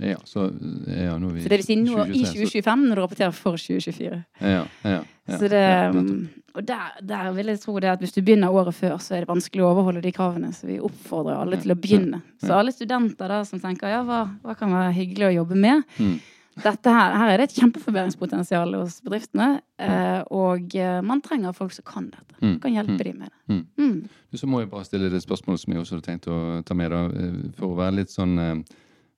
Ja, 0.00 0.16
så 0.24 0.46
ja, 0.88 1.18
nå 1.20 1.28
er 1.28 1.34
vi 1.34 1.42
Så 1.44 1.48
det 1.52 1.58
vil 1.60 1.66
si 1.66 1.76
nå 1.76 1.92
i 2.06 2.24
2023, 2.24 2.26
så- 2.26 2.34
2025 2.64 2.84
når 2.88 2.94
du 2.94 3.02
rapporterer 3.02 3.34
for 3.36 3.56
2024. 3.60 4.24
Ja, 4.40 4.64
ja, 4.84 5.02
ja, 5.28 5.36
Så 5.38 5.48
det, 5.52 5.94
um, 5.94 6.28
og 6.54 6.64
der, 6.66 6.96
der 7.04 7.30
vil 7.36 7.46
jeg 7.52 7.60
tro 7.60 7.74
det 7.78 7.90
at 7.92 8.00
hvis 8.00 8.12
du 8.16 8.22
begynner 8.22 8.48
året 8.50 8.74
før, 8.74 8.96
så 8.98 9.14
er 9.14 9.20
det 9.20 9.28
vanskelig 9.28 9.62
å 9.62 9.70
overholde 9.74 10.02
de 10.02 10.12
kravene. 10.12 10.50
Så 10.56 10.66
vi 10.66 10.78
oppfordrer 10.80 11.36
alle 11.40 11.56
til 11.60 11.70
å 11.72 11.78
begynne. 11.78 12.22
Så 12.42 12.50
alle 12.56 12.72
studenter 12.72 13.28
da 13.28 13.42
som 13.44 13.60
tenker 13.60 13.88
ja, 13.92 14.02
hva, 14.02 14.24
hva 14.42 14.56
kan 14.58 14.70
være 14.72 14.92
hyggelig 14.96 15.28
å 15.28 15.34
jobbe 15.44 15.54
med? 15.56 15.84
Mm. 15.98 16.18
Dette 16.60 16.90
her, 16.92 17.14
her 17.16 17.28
er 17.30 17.36
det 17.38 17.44
et 17.50 17.60
kjempeforbedringspotensial 17.62 18.74
hos 18.80 19.00
bedriftene. 19.06 19.60
Eh, 19.78 20.22
og 20.34 20.74
eh, 20.76 21.00
man 21.06 21.20
trenger 21.22 21.54
folk 21.56 21.72
som 21.72 21.84
kan 21.86 22.10
dette. 22.10 22.34
Mm. 22.42 22.58
Kan 22.60 22.72
hjelpe 22.74 22.96
Mm. 22.96 23.04
dem 23.04 23.18
med 23.18 23.28
det. 23.30 23.54
Mm. 23.54 23.66
Mm. 23.78 24.08
Så 24.34 24.46
må 24.50 24.60
jeg 24.60 24.70
bare 24.70 24.84
stille 24.84 25.10
det 25.10 25.22
spørsmålet 25.22 25.60
som 25.60 25.72
jeg 25.72 25.82
også 25.82 25.94
hadde 26.00 26.08
tenkt 26.08 26.26
å 26.28 26.64
ta 26.64 26.74
med, 26.74 26.90
da, 26.90 27.04
eh, 27.06 27.50
for 27.56 27.68
å 27.70 27.76
være 27.78 27.94
litt 28.00 28.08
sånn 28.10 28.64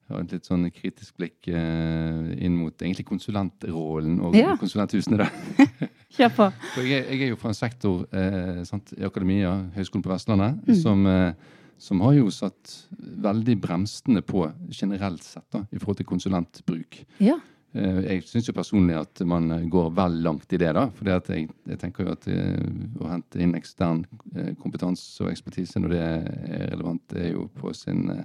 ha 0.09 0.19
et 0.19 0.31
litt 0.35 0.45
sånn 0.49 0.65
kritisk 0.75 1.15
blikk 1.17 1.47
eh, 1.47 2.33
inn 2.45 2.57
mot 2.59 2.75
egentlig 2.83 3.05
konsulentrollen 3.07 4.19
og 4.21 4.35
Ja. 4.35 4.55
konsulenthusene. 4.59 5.17
da. 5.23 5.29
Kjør 6.17 6.33
på. 6.35 6.47
For 6.75 6.83
jeg, 6.85 7.05
jeg 7.09 7.21
er 7.21 7.31
jo 7.33 7.39
fra 7.41 7.49
en 7.53 7.57
sektor 7.57 8.03
eh, 8.13 8.63
sant, 8.69 8.93
i 8.99 9.03
akademia, 9.07 9.53
Høgskolen 9.77 10.03
på 10.05 10.11
Vestlandet, 10.13 10.59
Mm. 10.67 10.75
som, 10.81 11.05
eh, 11.07 11.33
som 11.77 12.01
har 12.05 12.13
jo 12.13 12.27
satt 12.31 12.75
veldig 12.99 13.55
bremsene 13.63 14.21
på 14.21 14.45
generelt 14.71 15.23
sett 15.23 15.47
da, 15.51 15.63
i 15.71 15.79
forhold 15.81 15.97
til 15.97 16.05
konsulentbruk. 16.11 16.99
Ja. 17.19 17.39
Eh, 17.73 18.01
Jeg 18.05 18.23
syns 18.29 18.45
jo 18.47 18.53
personlig 18.53 18.93
at 18.99 19.23
man 19.25 19.49
går 19.69 19.89
vel 19.97 20.19
langt 20.21 20.53
i 20.53 20.57
det, 20.61 20.73
da. 20.75 20.89
For 20.93 21.05
jeg, 21.09 21.49
jeg 21.67 21.79
tenker 21.81 22.05
jo 22.05 22.11
at 22.11 22.27
eh, 22.27 22.69
å 23.01 23.09
hente 23.09 23.39
inn 23.41 23.55
ekstern 23.57 24.05
eh, 24.35 24.53
kompetanse 24.61 25.23
og 25.25 25.31
ekspertise 25.31 25.79
når 25.81 25.89
det 25.95 26.01
er 26.05 26.69
relevant, 26.75 27.01
det 27.09 27.25
er 27.25 27.31
jo 27.33 27.47
på 27.57 27.73
sin, 27.73 28.09
eh, 28.11 28.23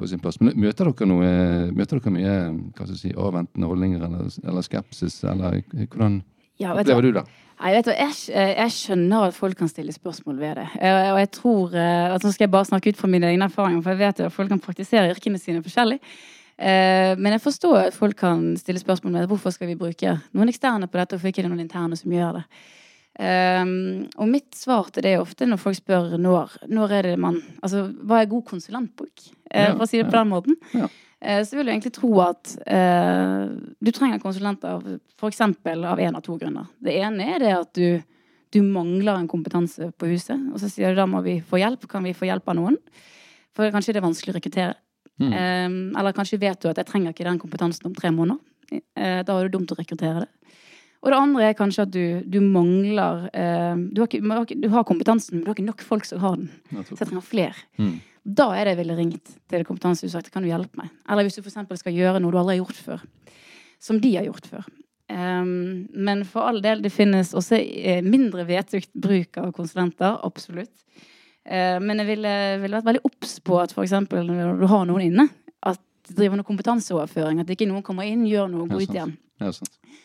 på 0.00 0.08
sin 0.10 0.20
plass. 0.22 0.40
Men 0.40 0.56
møter 0.60 0.88
dere 0.88 1.06
noe 1.10 1.28
Møter 1.76 2.00
dere 2.00 2.14
mye 2.16 2.34
hva 2.74 2.86
skal 2.88 2.98
si, 2.98 3.12
avventende 3.12 3.68
holdninger 3.70 4.02
eller, 4.08 4.32
eller 4.46 4.66
skepsis, 4.66 5.20
eller 5.28 5.60
hvordan 5.84 6.22
Ja, 6.60 6.72
vet 6.74 6.88
opplever 6.88 7.06
du 7.06 7.12
det? 7.20 7.26
Nei, 7.60 7.74
vet 7.76 7.84
du, 7.90 7.92
jeg, 7.92 8.14
jeg 8.32 8.72
skjønner 8.72 9.26
at 9.28 9.36
folk 9.36 9.58
kan 9.60 9.68
stille 9.68 9.92
spørsmål 9.92 10.38
ved 10.40 10.54
det. 10.62 10.66
Eh, 10.80 11.10
Og 11.12 11.18
jeg 11.20 11.30
tror, 11.36 11.74
eh, 11.76 12.14
at 12.14 12.24
Nå 12.24 12.30
skal 12.32 12.46
jeg 12.46 12.52
bare 12.54 12.68
snakke 12.70 12.88
ut 12.88 12.96
fra 12.96 13.08
mine 13.12 13.28
egne 13.28 13.44
erfaringer, 13.50 13.82
for 13.84 13.92
jeg 13.92 14.00
vet 14.00 14.20
at 14.24 14.32
folk 14.32 14.48
kan 14.48 14.62
praktisere 14.64 15.10
yrkene 15.12 15.36
sine 15.38 15.60
forskjellig. 15.60 15.98
Eh, 16.56 17.12
Men 17.20 17.32
jeg 17.36 17.42
forstår 17.44 17.76
at 17.90 17.94
folk 17.96 18.16
kan 18.16 18.56
stille 18.56 18.80
spørsmål 18.80 19.12
ved 19.18 19.28
hvorfor 19.28 19.52
skal 19.52 19.68
vi 19.68 19.76
bruke 19.76 20.14
noen 20.32 20.48
eksterne 20.48 20.88
på 20.88 20.96
dette, 21.02 21.16
hvorfor 21.18 21.28
ikke 21.28 21.42
det 21.42 21.50
er 21.50 21.52
noen 21.52 21.66
interne 21.66 21.96
som 22.00 22.10
gjør 22.16 22.40
det. 22.40 22.44
Um, 23.20 24.06
og 24.16 24.30
mitt 24.30 24.56
svar 24.56 24.86
til 24.94 25.04
det 25.04 25.10
er 25.12 25.20
ofte 25.20 25.44
når 25.44 25.58
folk 25.60 25.76
spør 25.76 26.14
når, 26.16 26.54
når 26.72 26.92
er 26.96 27.08
det 27.10 27.18
man 27.20 27.34
Altså, 27.60 27.82
hva 28.08 28.22
er 28.22 28.30
god 28.30 28.46
konsulentbruk? 28.48 29.26
uh, 29.52 29.74
for 29.74 29.84
å 29.84 29.88
si 29.90 30.00
det 30.00 30.06
på 30.08 30.16
den 30.16 30.30
måten. 30.30 30.56
Ja. 30.72 30.88
Uh, 31.20 31.42
så 31.44 31.58
vil 31.58 31.68
jeg 31.68 31.76
egentlig 31.76 31.92
tro 31.98 32.14
at 32.24 32.54
uh, 32.64 33.50
du 33.76 33.90
trenger 33.92 34.22
konsulenter 34.22 34.80
f.eks. 35.18 35.42
av 35.44 36.00
én 36.00 36.16
av 36.16 36.24
to 36.24 36.38
grunner. 36.40 36.70
Det 36.80 36.96
ene 36.96 37.28
er 37.34 37.44
det 37.44 37.54
at 37.58 37.74
du, 37.76 38.00
du 38.56 38.62
mangler 38.64 39.18
en 39.18 39.28
kompetanse 39.28 39.90
på 40.00 40.14
huset, 40.14 40.40
og 40.48 40.62
så 40.62 40.70
sier 40.72 40.94
du 40.94 41.02
da 41.02 41.08
må 41.10 41.20
vi 41.26 41.42
få 41.44 41.60
hjelp. 41.60 41.84
Kan 41.90 42.08
vi 42.08 42.16
få 42.16 42.30
hjelp 42.30 42.48
av 42.48 42.56
noen? 42.56 42.80
For 43.56 43.68
kanskje 43.74 43.96
det 43.96 44.00
er 44.00 44.06
vanskelig 44.06 44.32
å 44.32 44.38
rekruttere. 44.38 44.78
Mm. 45.20 45.32
Eh, 45.32 46.00
eller 46.00 46.16
kanskje 46.16 46.40
vet 46.40 46.62
du 46.62 46.70
at 46.70 46.78
jeg 46.80 46.88
trenger 46.88 47.12
ikke 47.12 47.26
den 47.26 47.40
kompetansen 47.42 47.90
om 47.90 47.96
tre 47.96 48.12
måneder. 48.14 48.40
Eh, 48.72 49.20
da 49.26 49.36
er 49.36 49.48
det 49.48 49.54
dumt 49.56 49.72
å 49.74 49.76
rekruttere 49.78 50.24
det. 50.24 50.30
Og 51.00 51.08
det 51.08 51.16
andre 51.16 51.48
er 51.48 51.56
kanskje 51.56 51.86
at 51.86 51.92
du, 51.94 52.04
du 52.28 52.38
mangler 52.44 53.24
eh, 53.32 53.76
du, 53.88 54.02
har 54.02 54.10
ikke, 54.10 54.58
du, 54.60 54.68
har 54.72 54.84
kompetansen, 54.88 55.38
men 55.38 55.44
du 55.44 55.48
har 55.48 55.56
ikke 55.56 55.70
nok 55.70 55.84
folk 55.86 56.04
som 56.04 56.20
har 56.20 56.36
den. 56.36 56.50
Så 56.84 56.92
jeg 56.92 57.06
trenger 57.06 57.24
flere. 57.24 57.56
Mm. 57.80 57.94
Da 58.20 58.50
er 58.52 58.66
det 58.66 58.74
jeg 58.74 58.80
ville 58.82 58.98
ringt 58.98 59.32
til 59.48 59.64
Kompetansehuset 59.64 60.10
og 60.10 60.18
sagt 60.18 60.34
kan 60.34 60.44
du 60.44 60.50
hjelpe 60.50 60.76
meg. 60.82 60.90
Eller 61.08 61.24
hvis 61.24 61.38
du 61.38 61.40
f.eks. 61.40 61.56
skal 61.80 61.96
gjøre 61.96 62.20
noe 62.20 62.34
du 62.34 62.36
aldri 62.36 62.58
har 62.58 62.66
gjort 62.66 62.82
før. 62.84 63.06
Som 63.80 64.00
de 64.02 64.12
har 64.18 64.26
gjort 64.28 64.48
før. 64.50 64.66
Um, 65.10 65.88
men 65.96 66.22
for 66.28 66.46
all 66.46 66.60
del, 66.62 66.84
det 66.84 66.92
finnes 66.94 67.32
også 67.34 67.56
eh, 67.58 68.04
mindre 68.04 68.44
vetugt 68.46 68.92
bruk 68.92 69.40
av 69.40 69.50
konsulenter. 69.56 70.20
Absolutt. 70.26 70.74
Uh, 71.48 71.80
men 71.80 72.02
jeg 72.02 72.10
ville, 72.12 72.34
ville 72.60 72.76
vært 72.76 72.90
veldig 72.90 73.04
obs 73.08 73.38
på 73.40 73.56
at 73.62 73.72
f.eks. 73.72 73.96
når 74.12 74.60
du 74.60 74.68
har 74.70 74.84
noen 74.86 75.08
inne, 75.08 75.26
at 75.64 75.80
det 76.06 76.18
driver 76.20 76.38
noe 76.38 76.50
kompetanseoverføring. 76.52 77.40
At 77.40 77.56
ikke 77.56 77.70
noen 77.70 77.86
kommer 77.86 78.04
inn, 78.04 78.28
gjør 78.28 78.52
noe 78.52 78.68
og 78.68 78.76
går 78.76 78.84
ut 78.84 78.96
igjen. 78.98 79.16
Ja. 79.40 79.50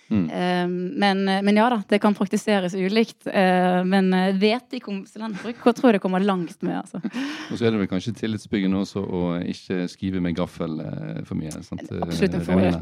Mm. 0.06 0.30
Eh, 0.30 0.68
men, 1.02 1.24
men 1.26 1.58
ja 1.58 1.66
da, 1.70 1.80
det 1.90 1.98
kan 2.02 2.14
praktiseres 2.14 2.76
ulikt. 2.78 3.26
Eh, 3.28 3.80
men 3.90 4.12
eh, 4.14 4.36
vet 4.38 4.76
i 4.78 4.82
konsulentbruk 4.84 5.64
hva 5.64 5.74
tror 5.74 5.90
jeg 5.90 5.98
det 5.98 6.04
kommer 6.04 6.22
langt 6.22 6.62
med. 6.62 6.78
Altså. 6.84 7.02
Og 7.50 7.58
så 7.58 7.66
er 7.66 7.74
det 7.74 7.82
vel 7.82 7.90
kanskje 7.90 8.14
tillitsbyggende 8.20 8.84
også 8.86 9.02
å 9.02 9.24
ikke 9.42 9.88
skrive 9.92 10.22
med 10.22 10.38
gaffel 10.38 10.78
eh, 10.84 11.22
for 11.26 11.40
mye. 11.40 11.54
Sant? 11.66 11.84
Absolutt 11.90 12.38
en 12.38 12.42
Eh, 12.42 12.48
fordel. 12.48 12.80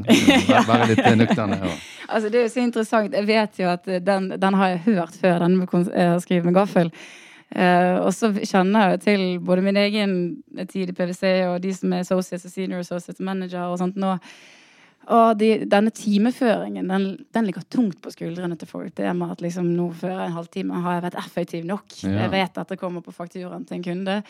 Være- 0.68 0.88
litt 0.92 1.04
eh, 1.04 1.18
nøkterne. 1.20 1.60
Ja. 1.64 1.74
Altså, 2.14 2.28
det 2.28 2.38
er 2.38 2.44
jo 2.44 2.52
så 2.52 2.60
interessant. 2.62 3.14
Jeg 3.16 3.26
vet 3.26 3.58
jo 3.58 3.68
at 3.72 3.86
den, 4.04 4.26
den 4.38 4.56
har 4.60 4.74
jeg 4.74 4.82
hørt 4.84 5.14
før, 5.18 5.38
den 5.46 5.56
med 5.58 5.72
eh, 5.96 6.12
å 6.14 6.20
skrive 6.22 6.44
med 6.46 6.54
gaffel. 6.58 6.92
Uh, 7.54 8.00
og 8.02 8.08
så 8.16 8.32
kjenner 8.34 8.94
jeg 8.94 9.00
til 9.04 9.20
både 9.44 9.62
min 9.62 9.76
egen 9.78 10.14
tid 10.72 10.90
i 10.90 10.94
PwC 10.96 11.22
og 11.46 11.60
de 11.62 11.70
som 11.76 11.92
er 11.94 12.02
associates 12.02 12.48
og 12.48 12.54
senior 12.54 12.82
associate 12.82 13.22
manager 13.22 13.68
og 13.70 13.78
sånt 13.78 13.98
nå. 14.00 14.16
Og 15.12 15.38
de, 15.40 15.50
denne 15.68 15.92
timeføringen, 15.92 16.88
den, 16.88 17.06
den 17.34 17.48
ligger 17.48 17.64
tungt 17.70 18.00
på 18.02 18.12
skuldrene 18.14 18.56
til 18.60 18.68
folk. 18.70 18.94
Det 18.96 19.10
med 19.16 19.34
at 19.34 19.44
liksom 19.44 19.68
nå 19.76 19.90
før 20.00 20.22
en 20.24 20.36
halvtime 20.36 20.80
har 20.84 20.98
jeg 20.98 21.06
vært 21.08 21.18
effektiv 21.20 21.64
nok. 21.68 21.96
Ja. 22.02 22.24
Jeg 22.24 22.32
vet 22.32 22.60
at 22.62 22.72
det 22.72 22.80
kommer 22.80 23.04
på 23.04 23.14
fakturaen 23.14 23.66
til 23.68 23.80
en 23.80 23.88
kunde. 23.88 24.20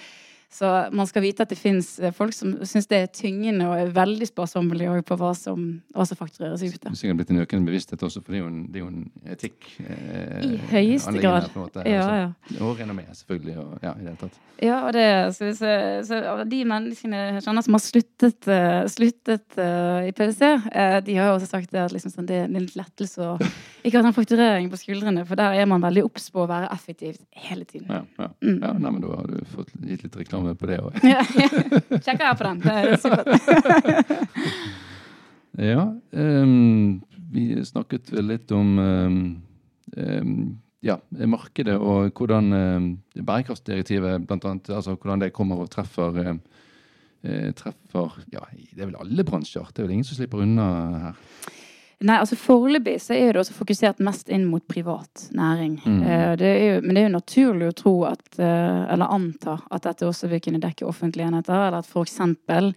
Så 0.54 0.68
man 0.94 1.08
skal 1.10 1.24
vite 1.24 1.42
at 1.42 1.50
det 1.50 1.58
fins 1.58 1.96
folk 2.14 2.34
som 2.36 2.52
syns 2.62 2.86
det 2.90 2.98
er 3.02 3.08
tyngende 3.10 3.66
og 3.66 3.74
er 3.74 3.90
veldig 3.94 4.28
sparsommelige 4.28 5.02
på 5.08 5.16
hva 5.18 5.32
som, 5.34 5.64
hva 5.90 6.06
som 6.06 6.18
faktureres 6.18 6.62
ut. 6.62 6.76
Det 6.78 6.92
er 6.92 6.98
sikkert 7.00 7.22
blitt 7.22 7.32
en 7.34 7.42
økende 7.42 7.66
bevissthet 7.66 8.04
også, 8.06 8.22
for 8.22 8.34
det 8.34 8.38
er 8.38 8.44
jo 8.44 8.50
en, 8.52 8.60
det 8.70 8.78
er 8.78 8.84
jo 8.84 8.90
en 8.92 9.32
etikk. 9.34 9.66
Eh, 9.82 10.46
I 10.46 10.60
høyeste 10.70 11.16
grad. 11.18 11.48
Her, 11.48 11.58
måte, 11.58 11.82
Ja, 11.88 12.04
altså. 12.04 12.54
ja. 12.54 12.64
Og 12.68 12.78
renommé, 12.78 13.06
selvfølgelig. 13.18 13.56
Og, 13.64 13.72
ja, 13.82 13.96
i 13.96 14.04
det 14.04 14.12
hele 14.12 14.20
tatt. 14.22 14.38
Ja, 14.62 14.76
og 14.86 14.92
det, 14.94 15.06
så, 15.34 15.50
så, 15.58 15.70
så, 16.06 16.20
de 16.46 16.60
menneskene 16.68 17.18
jeg 17.18 17.42
kjenner 17.44 17.64
som 17.66 17.74
har 17.74 17.82
sluttet, 17.82 18.46
uh, 18.46 18.84
sluttet 18.90 19.58
uh, 19.58 20.06
i 20.06 20.12
PwC, 20.14 20.42
uh, 20.70 20.98
de 21.04 21.16
har 21.18 21.32
jo 21.32 21.38
også 21.40 21.50
sagt 21.50 21.74
det 21.74 21.82
at 21.82 21.94
liksom, 21.94 22.12
sånn, 22.14 22.28
det 22.30 22.38
er 22.38 22.46
en 22.46 22.60
litt 22.62 22.76
lettelse 22.78 23.26
å 23.26 23.34
ikke 23.84 23.98
ha 23.98 24.04
den 24.06 24.16
faktureringen 24.16 24.70
på 24.72 24.78
skuldrene, 24.80 25.24
for 25.26 25.40
der 25.40 25.58
er 25.58 25.66
man 25.70 25.82
veldig 25.82 26.06
obs 26.06 26.30
på 26.32 26.44
å 26.44 26.48
være 26.50 26.70
effektiv 26.74 27.18
hele 27.48 27.66
tiden. 27.66 27.90
Ja, 27.90 28.04
ja. 28.20 28.30
Mm. 28.44 28.60
ja 28.62 28.72
nei, 28.78 28.92
men 28.92 29.02
da 29.02 29.18
har 29.18 29.32
du 29.32 29.40
fått 29.56 29.74
gitt 29.82 30.06
litt 30.06 30.20
reklame 30.22 30.43
på 30.58 30.68
det 30.70 30.78
òg. 30.82 30.98
Ja. 31.06 31.22
Sjekker 32.04 32.24
jeg 32.26 32.38
på 32.40 32.46
den. 32.46 32.60
Det 32.64 32.74
er 32.80 32.96
supert. 33.02 33.28
Ja, 35.54 35.84
Um, 36.10 37.02
vi 37.30 37.60
snakket 37.62 38.08
litt 38.26 38.50
om 38.50 38.72
um, 38.78 39.18
um, 39.94 40.32
ja, 40.82 40.96
markedet 41.30 41.76
og 41.78 42.10
hvordan 42.18 42.50
bærekraftsdirektivet 43.14 44.26
blant 44.26 44.44
annet, 44.50 44.70
altså 44.74 44.96
hvordan 44.96 45.22
det 45.22 45.32
kommer 45.32 45.62
og 45.62 45.70
treffer 45.70 46.18
eh, 47.24 47.52
treffer 47.56 48.18
ja, 48.34 48.42
det 48.52 48.82
er 48.82 48.90
vel 48.90 48.98
alle 49.00 49.24
bransjer. 49.26 49.70
Det 49.70 49.80
er 49.80 49.86
vel 49.86 49.96
ingen 49.96 50.08
som 50.08 50.18
slipper 50.18 50.42
unna 50.44 50.66
her. 51.06 51.22
Nei, 52.04 52.18
altså 52.20 52.36
Foreløpig 52.36 52.98
så 53.00 53.14
er 53.16 53.32
det 53.32 53.40
også 53.40 53.54
fokusert 53.56 54.02
mest 54.04 54.28
inn 54.32 54.44
mot 54.48 54.64
privat 54.68 55.28
næring. 55.32 55.78
Mm. 55.84 56.02
Eh, 56.02 56.32
det 56.40 56.50
jo, 56.60 56.74
men 56.82 56.92
det 56.92 57.00
er 57.00 57.08
jo 57.08 57.14
naturlig 57.14 57.70
å 57.70 57.78
tro 57.78 57.94
at, 58.10 58.26
eh, 58.36 58.82
eller 58.92 59.14
anta 59.14 59.56
at 59.70 59.86
dette 59.88 60.08
også 60.08 60.28
vil 60.32 60.42
kunne 60.44 60.60
dekke 60.62 60.84
offentlige 60.88 61.30
enheter, 61.30 61.56
eller 61.56 61.80
at 61.80 61.96
eksempel 62.02 62.74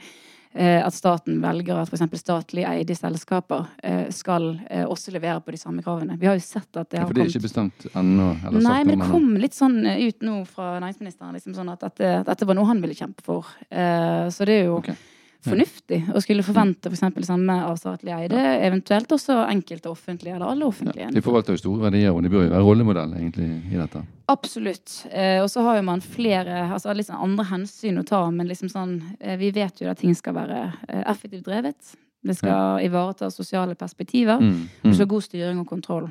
eh, 0.54 0.80
at 0.80 0.96
staten 0.96 1.42
velger 1.44 1.82
at 1.82 1.92
f.eks. 1.92 2.22
statlig 2.22 2.64
eide 2.70 2.96
selskaper 2.96 3.68
skal 4.16 4.48
også 4.88 5.12
levere 5.12 5.44
på 5.44 5.52
de 5.52 5.60
samme 5.60 5.84
kravene. 5.84 6.16
Vi 6.18 6.30
har 6.30 6.40
jo 6.40 6.46
sett 6.46 6.72
at 6.80 6.88
det 6.90 7.02
har 7.02 7.10
kommet 7.10 7.12
ja, 7.12 7.12
For 7.12 7.20
det 7.20 7.26
er 7.26 7.34
ikke 7.34 7.48
bestemt 7.50 7.90
ennå? 7.92 8.30
Nei, 8.62 8.80
men 8.88 8.96
det 8.96 9.12
kom 9.12 9.30
litt 9.42 9.60
sånn 9.60 9.82
ut 9.84 10.24
nå 10.24 10.40
fra 10.48 10.78
næringsministeren, 10.80 11.36
liksom 11.36 11.58
sånn 11.58 11.76
at 11.76 11.84
dette, 11.84 12.16
dette 12.32 12.48
var 12.48 12.58
noe 12.58 12.72
han 12.72 12.82
ville 12.86 12.96
kjempe 12.96 13.28
for. 13.28 13.52
Så 13.68 14.48
det 14.48 14.62
er 14.62 14.68
jo 14.72 14.80
Ok. 14.80 14.96
Fornuftig 15.52 16.00
å 16.14 16.22
skulle 16.24 16.46
forvente 16.46 16.92
f.eks. 16.92 17.04
det 17.16 17.26
samme 17.28 17.58
av 17.66 17.78
statlig 17.80 18.14
eide, 18.16 18.44
eventuelt 18.68 19.12
også 19.16 19.40
enkelte 19.48 19.92
offentlige, 19.92 20.36
eller 20.36 20.54
alle 20.54 20.68
offentlige. 20.68 21.08
Ja, 21.08 21.14
de 21.14 21.24
forvalter 21.26 21.56
jo 21.56 21.62
store 21.62 21.88
verdier, 21.88 22.14
og 22.14 22.24
de 22.26 22.32
bør 22.34 22.46
jo 22.46 22.54
være 22.54 22.64
rollemodell 22.68 23.16
egentlig 23.20 23.50
i 23.72 23.80
dette. 23.80 24.04
Absolutt. 24.32 24.98
Eh, 25.12 25.40
og 25.44 25.50
så 25.52 25.64
har 25.64 25.80
jo 25.80 25.86
man 25.88 26.04
flere 26.04 26.66
altså 26.68 26.96
litt 26.96 27.08
sånn 27.08 27.24
andre 27.30 27.48
hensyn 27.52 28.02
å 28.02 28.06
ta, 28.08 28.26
men 28.34 28.50
liksom 28.50 28.72
sånn 28.72 28.98
eh, 29.20 29.38
Vi 29.40 29.54
vet 29.56 29.80
jo 29.82 29.92
at 29.92 30.02
ting 30.04 30.16
skal 30.18 30.36
være 30.36 30.64
eh, 30.88 31.04
effektivt 31.08 31.48
drevet. 31.48 31.96
Det 32.28 32.36
skal 32.36 32.82
ivareta 32.84 33.30
sosiale 33.32 33.78
perspektiver. 33.80 34.42
Mm. 34.42 34.66
Mm. 34.84 34.90
Og 34.90 34.98
så 34.98 35.08
god 35.08 35.24
styring 35.24 35.62
og 35.62 35.70
kontroll. 35.70 36.10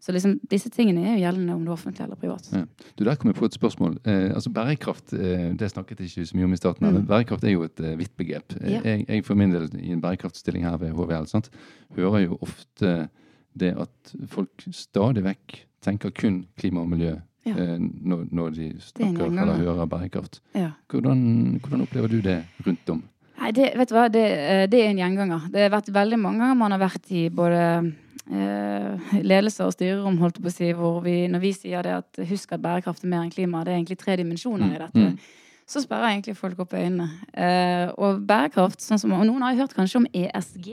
Så 0.00 0.12
liksom, 0.12 0.36
disse 0.50 0.70
tingene 0.70 1.02
er 1.02 1.14
jo 1.16 1.22
gjeldende 1.24 1.54
om 1.56 1.62
det 1.64 1.70
er 1.70 1.74
offentlig 1.76 2.04
eller 2.04 2.16
privat. 2.20 2.48
Ja. 2.52 2.64
Du, 2.98 3.04
Der 3.04 3.14
kom 3.16 3.30
jeg 3.30 3.36
på 3.38 3.44
et 3.48 3.56
spørsmål. 3.56 3.98
Eh, 4.06 4.30
altså 4.34 4.50
Bærekraft 4.54 5.12
eh, 5.16 5.52
det 5.58 5.70
snakket 5.72 6.00
jeg 6.00 6.10
ikke 6.12 6.26
så 6.30 6.36
mye 6.36 6.44
om 6.44 6.52
i 6.52 6.56
starten. 6.60 6.86
Mm. 6.94 7.06
Bærekraft 7.06 7.44
er 7.44 7.50
jo 7.56 7.62
et 7.66 7.80
eh, 7.80 7.96
vidt 7.98 8.16
begrep. 8.16 8.56
Eh, 8.60 8.72
Ja. 8.76 8.80
Jeg, 8.84 9.06
jeg 9.08 9.24
for 9.24 9.34
min 9.34 9.52
del 9.54 9.70
i 9.80 9.92
en 9.92 10.00
bærekraftstilling 10.02 10.64
her 10.68 10.76
ved 10.76 10.92
HVL 10.94 11.26
sant, 11.26 11.50
hører 11.96 12.26
jo 12.26 12.38
ofte 12.42 13.08
det 13.56 13.72
at 13.80 14.14
folk 14.28 14.66
stadig 14.72 15.24
vekk 15.24 15.60
tenker 15.82 16.10
kun 16.10 16.44
klima 16.58 16.80
og 16.84 16.88
miljø 16.92 17.16
Ja. 17.46 17.54
eh, 17.56 17.76
når, 17.78 18.26
når 18.34 18.50
de 18.56 18.64
er 18.74 18.80
snakker 18.82 19.26
eller 19.30 19.56
hører 19.62 19.86
bærekraft. 19.86 20.40
Ja. 20.54 20.72
Hvordan, 20.90 21.60
hvordan 21.62 21.84
opplever 21.86 22.08
du 22.10 22.20
det 22.20 22.40
rundt 22.66 22.90
om? 22.90 23.04
Nei, 23.40 23.50
det, 23.52 23.68
vet 23.76 23.88
du 23.88 23.94
hva, 23.94 24.08
det, 24.10 24.24
eh, 24.32 24.64
det 24.66 24.80
er 24.82 24.90
en 24.90 24.98
gjenganger. 24.98 25.44
Det 25.52 25.60
har 25.66 25.70
vært 25.76 25.90
veldig 25.94 26.18
mange 26.18 26.40
ganger 26.42 26.56
man 26.58 26.72
har 26.74 26.80
vært 26.80 27.10
i 27.12 27.28
både 27.30 27.60
ledelse 28.26 29.62
og 29.62 29.74
styrerom, 29.76 30.18
holdt 30.18 30.40
på 30.42 30.50
å 30.50 30.54
si, 30.54 30.72
hvor 30.74 31.00
vi, 31.04 31.28
når 31.30 31.42
vi 31.44 31.52
sier 31.54 31.86
det 31.86 31.92
at 32.00 32.22
husk 32.26 32.56
at 32.56 32.62
bærekraft 32.64 33.04
er 33.04 33.12
mer 33.12 33.22
enn 33.22 33.30
klima, 33.30 33.62
det 33.64 33.72
er 33.72 33.78
egentlig 33.78 33.98
tre 34.00 34.16
dimensjoner 34.18 34.72
i 34.74 34.80
dette. 34.82 35.04
Mm. 35.04 35.44
Så 35.66 35.82
sperrer 35.82 36.12
egentlig 36.12 36.36
folk 36.38 36.60
opp 36.62 36.74
øynene. 36.78 37.08
Eh, 37.34 37.88
og 37.98 38.22
bærekraft, 38.26 38.82
sånn 38.82 39.00
som, 39.02 39.14
og 39.14 39.24
noen 39.26 39.42
har 39.42 39.54
jo 39.54 39.64
hørt 39.64 39.74
kanskje 39.74 40.02
om 40.02 40.08
ESG. 40.14 40.68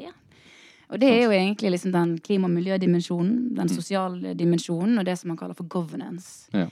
Og 0.93 0.99
det 1.01 1.09
er 1.09 1.23
jo 1.23 1.33
egentlig 1.33 1.71
liksom 1.73 1.93
den 1.93 2.17
klima- 2.21 2.45
og 2.45 2.53
miljødimensjonen, 2.53 3.55
den 3.57 3.69
sosiale 3.71 4.35
dimensjonen, 4.37 4.99
og 4.99 5.05
det 5.05 5.17
som 5.17 5.31
man 5.33 5.39
kaller 5.39 5.57
for 5.57 5.65
governance. 5.65 6.49
Ja. 6.53 6.67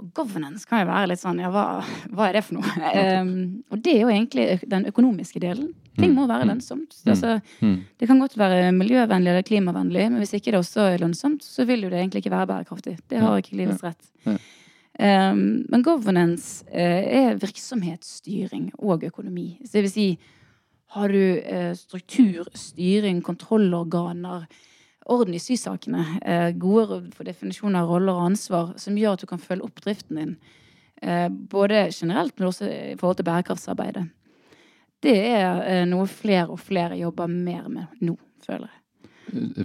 Og 0.00 0.08
governance 0.16 0.66
kan 0.66 0.80
jo 0.82 0.88
være 0.90 1.10
litt 1.12 1.20
sånn, 1.20 1.38
ja, 1.42 1.50
hva, 1.52 1.64
hva 2.10 2.28
er 2.28 2.38
det 2.38 2.44
for 2.46 2.58
noe? 2.58 2.72
Um, 3.22 3.62
og 3.70 3.82
det 3.84 3.92
er 3.96 4.00
jo 4.02 4.10
egentlig 4.12 4.46
den 4.68 4.86
økonomiske 4.90 5.40
delen. 5.42 5.68
Ting 5.98 6.14
må 6.16 6.24
være 6.26 6.46
lønnsomt. 6.48 6.96
Altså, 7.06 7.36
Mm. 7.60 7.84
det 8.00 8.08
kan 8.08 8.18
godt 8.22 8.34
være 8.40 8.72
miljøvennlig 8.72 9.30
eller 9.30 9.42
klimavennlig, 9.46 10.06
men 10.10 10.18
hvis 10.22 10.32
ikke 10.38 10.50
det 10.54 10.60
også 10.62 10.86
er 10.94 10.98
lønnsomt, 11.04 11.44
så 11.44 11.66
vil 11.68 11.82
jo 11.84 11.90
det 11.92 12.00
egentlig 12.00 12.22
ikke 12.24 12.32
være 12.34 12.46
bærekraftig. 12.50 12.96
Det 13.10 13.20
har 13.20 13.36
ikke 13.38 13.56
livets 13.60 13.84
rett. 13.84 14.10
Um, 14.98 15.64
men 15.72 15.82
governance 15.84 16.64
uh, 16.68 16.76
er 16.76 17.38
virksomhetsstyring 17.40 18.72
og 18.78 19.04
økonomi. 19.08 19.58
Så 19.64 19.78
det 19.78 19.82
vil 19.86 19.92
si, 19.92 20.06
har 20.96 21.08
du 21.08 21.22
uh, 21.40 21.72
struktur, 21.78 22.48
styring, 22.54 23.22
kontrollorganer, 23.24 24.44
orden 25.10 25.34
i 25.34 25.40
sysakene, 25.42 26.04
eh, 26.22 26.50
gode 26.50 27.02
for 27.14 27.26
definisjon 27.26 27.76
av 27.76 27.88
roller 27.88 28.14
og 28.14 28.32
ansvar, 28.32 28.74
som 28.80 28.98
gjør 28.98 29.16
at 29.16 29.24
du 29.24 29.30
kan 29.30 29.42
følge 29.42 29.66
opp 29.66 29.80
driften 29.84 30.18
din, 30.20 30.36
eh, 31.02 31.28
både 31.28 31.88
generelt, 31.90 32.38
men 32.38 32.48
også 32.48 32.68
i 32.68 32.96
forhold 33.00 33.16
til 33.16 33.28
bærekraftsarbeidet. 33.30 34.06
Det 35.02 35.16
er 35.18 35.62
eh, 35.66 35.84
noe 35.88 36.06
flere 36.06 36.50
og 36.50 36.60
flere 36.62 36.98
jobber 37.00 37.26
mer 37.26 37.68
med 37.68 37.86
nå, 38.00 38.16
føler 38.46 38.68
jeg. 38.68 38.81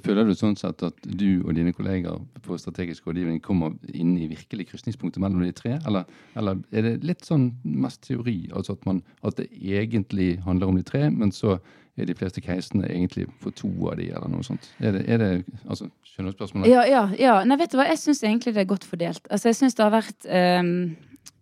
Føler 0.04 0.26
du 0.28 0.34
sånn 0.38 0.56
sett 0.60 0.82
at 0.86 1.02
du 1.04 1.42
og 1.44 1.54
dine 1.58 1.74
kolleger 1.76 2.20
på 2.46 2.56
strategisk 2.60 3.08
rådgivning 3.10 3.42
kommer 3.44 3.74
inn 3.94 4.14
i 4.18 4.28
virkelig 4.32 4.70
krysningspunktet 4.70 5.20
mellom 5.24 5.42
de 5.44 5.52
tre? 5.56 5.74
Eller, 5.88 6.06
eller 6.40 6.62
er 6.72 6.86
det 6.86 6.94
litt 7.04 7.26
sånn 7.28 7.50
mest 7.64 8.02
teori, 8.08 8.50
altså 8.56 8.78
at, 8.78 8.86
man, 8.88 9.02
at 9.28 9.36
det 9.42 9.50
egentlig 9.52 10.38
handler 10.46 10.72
om 10.72 10.80
de 10.80 10.86
tre, 10.88 11.10
men 11.12 11.34
så 11.36 11.58
er 11.98 12.06
de 12.06 12.14
fleste 12.16 12.42
casene 12.46 12.86
egentlig 12.88 13.26
for 13.42 13.52
to 13.58 13.68
av 13.90 13.98
de, 14.00 14.08
eller 14.14 14.30
noe 14.30 14.46
sånt? 14.46 14.70
Er 14.80 14.94
det, 14.96 15.04
er 15.10 15.18
det 15.24 15.32
altså, 15.66 15.90
Skjønner 16.06 16.32
du 16.32 16.38
spørsmålet? 16.38 16.70
Ja, 16.72 16.86
ja, 16.90 17.04
ja. 17.20 17.36
Nei, 17.46 17.58
vet 17.58 17.74
du 17.74 17.78
hva, 17.80 17.88
jeg 17.90 18.00
syns 18.02 18.24
egentlig 18.24 18.54
det 18.56 18.64
er 18.64 18.70
godt 18.70 18.86
fordelt. 18.88 19.28
Altså, 19.30 19.50
jeg 19.52 19.58
synes 19.60 19.76
det 19.78 19.84
har 19.86 19.94
vært 19.98 20.28
um, 20.62 20.72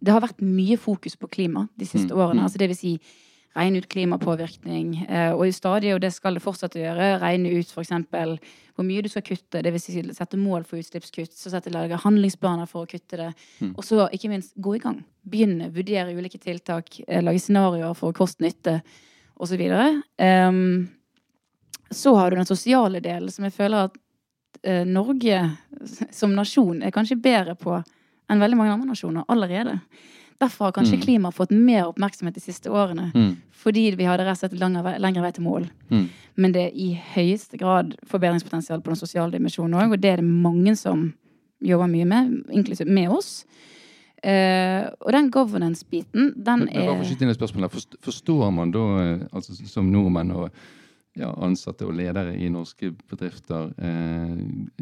Det 0.04 0.12
har 0.16 0.24
vært 0.24 0.42
mye 0.44 0.76
fokus 0.82 1.16
på 1.20 1.30
klima 1.32 1.68
de 1.80 1.86
siste 1.88 2.10
Mm, 2.14 2.20
årene. 2.20 2.40
mm. 2.42 2.46
Altså 2.48 2.58
det 2.64 2.68
vil 2.72 2.78
si 2.80 2.96
regne 3.56 3.80
ut 3.80 3.88
klimapåvirkning, 3.90 5.06
eh, 5.08 5.32
og 5.32 5.48
stadiet, 5.54 5.96
og 5.96 6.02
det 6.04 6.12
skal 6.14 6.36
det 6.36 6.44
fortsette 6.44 6.80
å 6.80 6.84
gjøre, 6.84 7.20
regne 7.22 7.54
ut 7.56 7.72
f.eks. 7.72 7.94
hvor 8.76 8.84
mye 8.84 9.02
du 9.02 9.08
skal 9.10 9.24
kutte, 9.24 9.62
det 9.64 9.72
vil 9.72 9.80
si 9.80 10.02
sette 10.12 10.38
mål 10.38 10.66
for 10.68 10.82
utslippskutt, 10.82 11.32
så 11.32 11.54
sette 11.54 11.72
lage 11.72 11.96
handlingsplaner 12.04 12.68
for 12.68 12.84
å 12.84 12.90
kutte 12.90 13.18
det, 13.18 13.34
Mm. 13.62 13.74
og 13.78 13.84
så 13.84 14.10
ikke 14.12 14.30
minst 14.30 14.54
gå 14.60 14.76
i 14.76 14.80
gang. 14.80 15.04
Begynne, 15.24 15.72
vurdere 15.72 16.14
ulike 16.16 16.40
tiltak, 16.40 17.00
eh, 17.08 17.22
lage 17.22 17.40
scenarioer 17.40 17.96
for 17.96 18.12
kost-nytte, 18.12 18.82
osv. 19.40 19.62
Um, 20.20 20.90
så 21.92 22.16
har 22.16 22.30
du 22.30 22.36
den 22.36 22.46
sosiale 22.46 23.00
delen, 23.02 23.30
som 23.32 23.44
jeg 23.44 23.54
føler 23.54 23.86
at 23.86 23.98
eh, 24.64 24.84
Norge 24.86 25.58
som 26.12 26.34
nasjon 26.36 26.82
er 26.84 26.92
kanskje 26.92 27.22
bedre 27.22 27.56
på 27.56 27.76
enn 28.30 28.40
veldig 28.42 28.58
mange 28.58 28.74
andre 28.74 28.88
nasjoner 28.88 29.26
allerede. 29.30 29.80
Derfor 30.42 30.66
har 30.66 30.72
kanskje 30.72 30.98
Mm. 30.98 31.02
klima 31.02 31.32
fått 31.32 31.52
mer 31.52 31.86
oppmerksomhet 31.88 32.34
de 32.36 32.42
siste 32.42 32.70
årene. 32.70 33.12
Mm. 33.16 33.38
Fordi 33.52 33.96
vi 33.96 34.04
hadde 34.04 34.26
rett 34.26 34.44
og 34.44 34.50
slett 34.50 34.60
lengre 35.00 35.22
vei, 35.22 35.32
til 35.32 35.44
mål. 35.44 35.70
Mm. 35.90 36.10
Men 36.36 36.52
det 36.52 36.62
er 36.62 36.72
i 36.76 36.94
høyeste 37.16 37.58
grad 37.58 37.96
forbedringspotensial 38.06 38.82
på 38.82 38.92
den 38.92 39.00
sosiale 39.00 39.32
dimensjonen 39.32 39.74
òg, 39.74 39.94
og 39.94 40.02
det 40.02 40.12
er 40.12 40.16
det 40.18 40.26
mange 40.26 40.76
som 40.76 41.14
jobber 41.64 41.88
mye 41.88 42.06
med, 42.06 42.44
inklusiv 42.52 42.88
med 42.88 43.10
oss. 43.10 43.46
Uh, 44.26 44.90
og 45.06 45.12
den 45.14 45.30
governance-biten, 45.30 46.34
den 46.44 46.70
er 46.70 47.04
Forstår 48.02 48.52
man 48.52 48.72
da, 48.72 48.80
eh, 48.80 49.20
altså 49.32 49.54
som 49.68 49.92
nordmenn 49.92 50.32
og 50.32 50.50
ja, 51.16 51.30
ansatte 51.46 51.88
og 51.88 51.96
ledere 51.96 52.34
i 52.36 52.50
norske 52.52 52.92
bedrifter, 53.10 53.72
eh, 53.80 54.34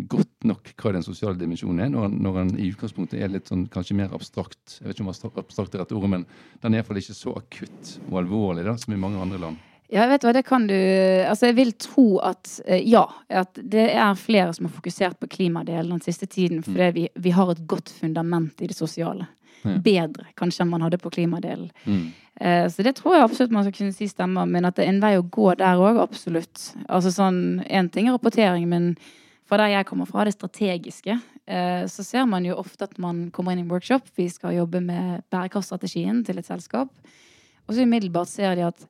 godt 0.10 0.48
nok 0.50 0.74
hva 0.80 0.93
den 0.96 1.06
sosiale 1.06 1.38
dimensjonen 1.39 1.86
er, 1.86 1.91
når, 1.93 2.15
når 2.15 2.39
den 2.39 2.56
i 2.63 2.72
utgangspunktet 2.74 3.22
er 3.22 3.34
litt 3.34 3.52
sånn 3.52 3.67
kanskje 3.74 3.98
mer 4.00 4.15
abstrakt? 4.17 4.80
Jeg 4.80 4.88
vet 4.88 4.98
ikke 4.98 5.06
om 5.06 5.13
abstrakt- 5.13 5.78
er 5.78 5.84
rett 5.84 5.93
ord, 5.93 6.10
men 6.10 6.26
den 6.63 6.74
er 6.74 6.82
iallfall 6.82 7.02
ikke 7.04 7.17
så 7.17 7.36
akutt 7.38 7.98
og 8.10 8.17
alvorlig 8.24 8.65
da, 8.65 8.78
som 8.82 8.96
i 8.96 9.00
mange 9.00 9.22
andre 9.22 9.41
land. 9.46 9.73
Ja, 9.91 10.08
vet 10.10 10.22
du 10.22 10.28
hva, 10.28 10.34
det 10.34 10.46
kan 10.48 10.65
du 10.67 10.74
Altså, 10.74 11.50
jeg 11.52 11.56
vil 11.56 11.72
tro 11.78 12.08
at 12.24 12.60
eh, 12.65 12.82
ja. 12.88 13.04
At 13.30 13.60
det 13.60 13.89
er 13.93 14.15
flere 14.15 14.54
som 14.54 14.65
har 14.65 14.74
fokusert 14.74 15.19
på 15.19 15.28
klimadelen 15.28 15.91
den 15.98 16.02
siste 16.02 16.26
tiden, 16.26 16.63
fordi 16.63 16.91
vi, 16.96 17.08
vi 17.15 17.34
har 17.36 17.52
et 17.52 17.65
godt 17.67 17.89
fundament 17.89 18.62
i 18.62 18.67
det 18.67 18.78
sosiale. 18.78 19.28
Ja. 19.63 19.78
Bedre 19.80 20.26
kanskje 20.39 20.63
enn 20.65 20.72
man 20.74 20.82
hadde 20.84 20.98
på 21.00 21.12
klimadelen. 21.13 21.69
Mm. 21.86 22.08
Eh, 22.36 22.69
Så 22.69 22.84
det 22.84 22.96
tror 22.98 23.15
jeg 23.15 23.24
absolutt 23.24 23.52
man 23.52 23.63
skal 23.67 23.78
kunne 23.78 23.93
si 23.96 24.08
stemmer, 24.12 24.46
men 24.50 24.65
at 24.65 24.76
det 24.76 24.88
er 24.88 24.93
en 24.93 25.04
vei 25.04 25.13
å 25.19 25.24
gå 25.24 25.54
der 25.60 25.80
òg, 25.80 26.02
absolutt. 26.02 26.74
Altså 26.89 27.13
sånn, 27.13 27.62
Én 27.69 27.91
ting 27.91 28.08
er 28.08 28.17
rapportering, 28.17 28.65
men 28.67 28.96
fra 29.48 29.58
der 29.62 29.76
jeg 29.76 29.86
kommer 29.86 30.08
fra, 30.10 30.24
det 30.26 30.34
strategiske, 30.34 31.19
eh, 31.48 31.86
så 31.91 32.04
ser 32.04 32.26
man 32.26 32.46
jo 32.48 32.58
ofte 32.58 32.88
at 32.88 32.98
man 32.98 33.30
kommer 33.32 33.54
inn 33.54 33.60
i 33.60 33.67
en 33.67 33.72
workshop, 33.72 34.10
vi 34.17 34.28
skal 34.32 34.56
jobbe 34.56 34.82
med 34.82 35.24
bærekraftstrategien 35.32 36.24
til 36.26 36.39
et 36.39 36.48
selskap, 36.50 36.89
og 37.67 37.76
så 37.76 37.84
umiddelbart 37.86 38.32
ser 38.32 38.56
de 38.56 38.65
at 38.67 38.88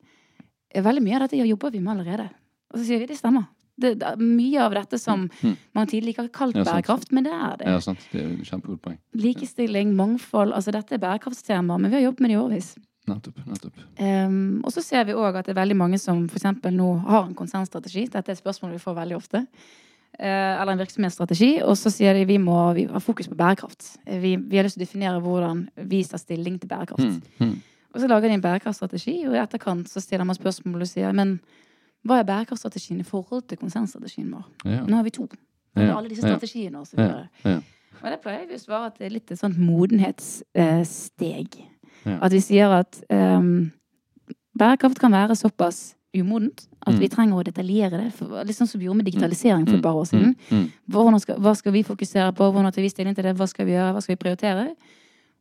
veldig 0.81 1.03
mye 1.03 1.15
av 1.15 1.21
dette 1.27 1.37
jobber 1.45 1.71
vi 1.71 1.79
med 1.79 1.93
allerede. 1.97 2.29
Og 2.73 2.79
så 2.79 2.85
sier 2.87 2.99
vi 2.99 3.05
det 3.05 3.17
stemmer. 3.19 3.45
Det, 3.77 3.95
det 3.99 4.05
er 4.05 4.17
mye 4.21 4.61
av 4.61 4.71
dette 4.73 4.97
som 5.01 5.29
Mm. 5.41 5.55
man 5.73 5.87
tidligere 5.87 6.13
ikke 6.13 6.21
har 6.23 6.29
kalt 6.29 6.55
Ja, 6.55 6.63
bærekraft, 6.63 7.11
men 7.11 7.23
det 7.23 7.31
er 7.33 7.57
det. 7.57 7.67
Ja, 7.67 7.79
sant. 7.79 7.99
Det 8.11 8.21
er 8.21 8.35
kjempegodt 8.45 8.81
poeng. 8.81 8.97
Likestilling, 9.13 9.95
mangfold, 9.95 10.53
altså 10.53 10.71
dette 10.71 10.93
er 10.93 10.99
bærekraftstema, 11.01 11.77
men 11.79 11.89
vi 11.91 11.97
har 11.97 12.03
jobbet 12.11 12.19
med 12.21 12.29
det 12.29 12.35
i 12.37 12.41
årevis. 12.41 12.75
Nettopp. 13.07 13.39
nettopp. 13.45 13.73
Um, 13.99 14.61
og 14.63 14.71
så 14.71 14.81
ser 14.81 15.03
vi 15.05 15.11
òg 15.13 15.35
at 15.35 15.45
det 15.45 15.57
er 15.57 15.61
veldig 15.61 15.75
mange 15.75 15.97
som 15.99 16.25
f.eks. 16.29 16.45
nå 16.71 16.89
har 17.07 17.25
en 17.25 17.33
konsernstrategi. 17.35 18.05
Dette 18.07 18.29
er 18.31 18.37
et 18.37 18.39
spørsmål 18.43 18.71
vi 18.71 18.79
får 18.79 18.95
veldig 18.95 19.15
ofte. 19.17 19.41
Uh, 20.19 20.61
eller 20.61 20.71
en 20.71 20.77
virksomhetsstrategi. 20.85 21.61
Og 21.65 21.75
så 21.75 21.89
sier 21.91 22.13
de 22.13 22.23
vi 22.29 22.37
må 22.37 22.73
vi 22.77 22.85
ha 22.85 22.99
fokus 23.01 23.27
på 23.27 23.35
bærekraft. 23.35 23.97
Eh, 24.05 24.19
Vi, 24.21 24.35
vi 24.37 24.55
har 24.57 24.63
lyst 24.63 24.77
til 24.77 24.83
å 24.83 24.87
definere 24.87 25.19
hvordan 25.19 25.67
vi 25.89 26.03
tar 26.03 26.21
stilling 26.21 26.59
til 26.61 26.69
bærekraft. 26.69 27.19
Mm. 27.39 27.49
Mm. 27.49 27.61
Og 27.93 28.01
så 28.01 28.07
lager 28.09 28.27
de 28.27 28.33
en 28.33 28.41
bærekraftstrategi, 28.41 29.19
og 29.27 29.35
i 29.35 29.39
etterkant 29.43 29.87
så 29.89 30.01
stiller 30.01 30.25
man 30.25 30.35
spørsmål 30.35 30.81
og 30.81 30.87
sier 30.89 31.13
men 31.13 31.35
hva 32.03 32.17
er 32.19 32.23
bærekraftstrategien 32.27 32.99
i 32.99 33.03
forhold 33.07 33.43
til 33.47 33.57
konsernstrategien 33.61 34.31
vår? 34.33 34.43
Ja. 34.65 34.81
Nå 34.83 34.95
har 34.97 35.03
vi 35.05 35.09
to. 35.15 35.27
Ja, 35.77 35.93
alle 35.97 36.09
disse 36.09 36.21
strategiene 36.25 36.79
og 36.81 36.87
så 36.87 36.95
Ja, 36.97 37.03
videre. 37.03 37.27
ja. 37.45 37.59
Og 38.03 38.09
det 38.11 38.19
pleier 38.21 38.47
vi 38.49 38.55
å 38.55 38.59
svare 38.59 38.85
at 38.89 38.97
det 38.97 39.05
er 39.05 39.09
litt 39.13 39.31
et 39.31 39.39
sånt 39.39 39.57
modenhetssteg. 39.57 41.47
Ja. 42.05 42.17
At 42.21 42.31
vi 42.35 42.39
sier 42.43 42.67
at 42.75 42.97
um, 43.13 43.71
bærekraft 44.59 44.99
kan 44.99 45.11
være 45.13 45.35
såpass 45.39 45.93
umodent 46.13 46.67
at 46.85 46.93
Mm. 46.93 46.99
vi 46.99 47.07
trenger 47.07 47.35
å 47.39 47.43
detaljere 47.43 47.97
det. 48.03 48.11
For, 48.13 48.43
litt 48.43 48.55
sånn 48.57 48.67
som 48.67 48.79
vi 48.79 48.85
gjorde 48.85 48.97
med 48.97 49.05
digitalisering 49.05 49.65
for 49.65 49.75
et 49.77 49.81
par 49.83 49.93
år 49.95 50.05
siden. 50.05 50.35
Mm. 50.51 50.69
Mm. 50.91 51.19
Skal, 51.19 51.35
hva 51.39 51.55
skal 51.55 51.71
vi 51.71 51.83
fokusere 51.83 52.33
på? 52.35 52.51
Hvordan 52.51 52.71
tar 52.73 52.81
vi 52.81 52.89
stilling 52.89 53.15
til 53.15 53.23
det? 53.23 53.35
Hva 53.37 53.47
skal 53.47 53.65
vi 53.65 53.71
gjøre? 53.71 53.93
Hva 53.93 54.01
skal 54.01 54.15
vi 54.15 54.23
prioritere? 54.23 54.75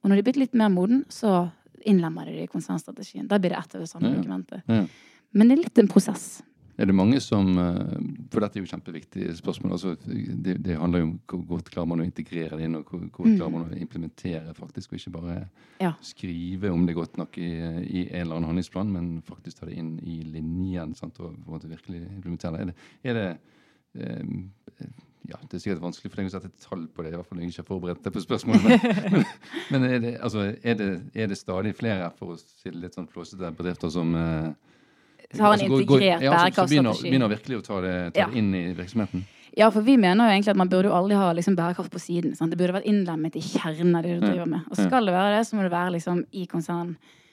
Og 0.02 0.08
når 0.08 0.14
de 0.14 0.18
er 0.18 0.22
blitt 0.22 0.36
litt 0.36 0.54
mer 0.54 0.68
moden, 0.68 1.04
så 1.10 1.50
innlemmer 1.86 2.26
det 2.26 2.42
i 2.44 2.46
konsernstrategien. 2.46 3.28
Da 3.28 3.38
blir 3.38 3.50
det 3.54 3.58
ett 3.58 3.76
det 3.80 3.88
samme 3.90 4.14
dokumentet. 4.16 4.62
Men 5.32 5.48
det 5.48 5.58
er 5.58 5.62
litt 5.64 5.78
en 5.78 5.88
prosess. 5.88 6.42
Er 6.80 6.86
det 6.88 6.94
mange 6.96 7.18
som 7.20 7.50
eh, 7.60 7.98
For 8.32 8.40
dette 8.40 8.56
er 8.58 8.62
jo 8.64 8.70
kjempeviktig 8.70 9.26
spørsmål. 9.36 9.74
Altså, 9.76 9.90
det, 10.06 10.54
det 10.64 10.78
handler 10.80 11.02
jo 11.02 11.06
om 11.10 11.12
hvor 11.28 11.42
godt 11.50 11.68
klarer 11.70 11.90
man 11.90 12.00
å 12.00 12.06
integrere 12.06 12.56
det 12.56 12.64
inn, 12.64 12.74
og 12.78 12.88
hvor 12.88 13.02
hvor 13.12 13.26
Mm. 13.28 13.36
klarer 13.36 13.52
man 13.52 13.66
å 13.68 13.76
implementere, 13.78 14.54
faktisk. 14.56 14.92
Og 14.92 14.98
ikke 14.98 15.12
bare 15.12 15.48
Ja. 15.80 15.92
skrive 16.00 16.70
om 16.72 16.86
det 16.86 16.94
godt 16.96 17.16
nok 17.18 17.36
i, 17.38 17.50
i 17.52 18.08
en 18.10 18.20
eller 18.22 18.36
annen 18.36 18.48
handlingsplan, 18.50 18.90
men 18.92 19.22
faktisk 19.22 19.60
ta 19.60 19.66
det 19.66 19.76
inn 19.76 19.98
i 20.00 20.22
linjen 20.24 20.94
sant, 20.96 21.20
og 21.20 21.36
virkelig 21.62 22.02
implementere 22.16 22.64
det. 22.66 22.74
Er 23.04 23.14
det, 23.14 23.38
er 23.94 24.08
det 24.08 24.08
eh, 24.80 24.88
ja, 25.28 25.38
Det 25.48 25.54
er 25.58 25.62
sikkert 25.62 25.82
vanskelig 25.84 26.10
for 26.10 26.20
deg 26.20 26.28
å 26.28 26.32
sette 26.34 26.48
et 26.50 26.64
tall 26.66 26.86
på 26.90 27.04
det, 27.04 27.12
i 27.12 27.18
hvert 27.18 27.28
fall 27.28 27.38
når 27.38 27.44
jeg 27.44 27.52
ikke 27.52 27.62
har 27.62 27.68
forberedt 27.68 28.02
deg 28.06 28.14
på 28.16 28.22
spørsmålet. 28.24 28.86
Men, 29.12 29.24
men, 29.72 29.84
er, 29.86 29.98
det, 30.02 30.12
altså, 30.18 30.48
er, 30.50 30.78
det, 30.80 30.88
er 31.14 31.30
det 31.30 31.38
stadig 31.38 31.74
flere, 31.78 32.08
for 32.18 32.34
å 32.34 32.38
si 32.40 32.70
det 32.70 32.80
litt 32.82 32.98
sånn 32.98 33.06
flåsete, 33.12 33.52
bedrifter 33.58 33.92
som 33.94 34.10
eh, 34.18 34.50
Så 35.30 35.44
har 35.44 35.54
en 35.54 35.62
Altså, 35.62 35.68
integrert 35.68 36.24
bærekraftstrategi? 36.24 36.26
ja, 36.26 36.40
som, 36.42 36.56
så 36.56 36.66
begynner, 36.74 37.04
begynner 37.06 37.32
virkelig 37.36 37.60
å 37.60 37.64
ta 37.68 37.80
det, 37.84 37.94
ta 38.16 38.24
Ja. 38.24 38.26
det 38.32 38.42
inn 38.42 38.50
i 38.58 38.64
virksomheten. 38.76 39.24
Ja, 39.56 39.68
for 39.70 39.84
vi 39.84 39.98
mener 40.00 40.26
jo 40.26 40.32
egentlig 40.32 40.54
at 40.54 40.56
man 40.56 40.70
burde 40.72 40.88
jo 40.88 40.96
aldri 40.96 41.16
ha 41.20 41.32
liksom 41.36 41.56
bærekraft 41.58 41.92
på 41.92 42.00
siden. 42.00 42.34
Sant? 42.36 42.50
Det 42.50 42.58
burde 42.58 42.72
vært 42.78 42.88
innlemmet 42.88 43.34
i 43.36 43.42
kjernen 43.44 43.94
av 43.98 44.06
det 44.06 44.14
du 44.16 44.24
driver 44.24 44.48
med. 44.48 44.64
Og 44.70 44.78
skal 44.80 45.04
det 45.06 45.12
være 45.12 45.34
det, 45.36 45.42
så 45.46 45.58
må 45.58 45.66
det 45.66 45.74
være 45.74 45.92
liksom 45.98 46.22
i 46.32 46.46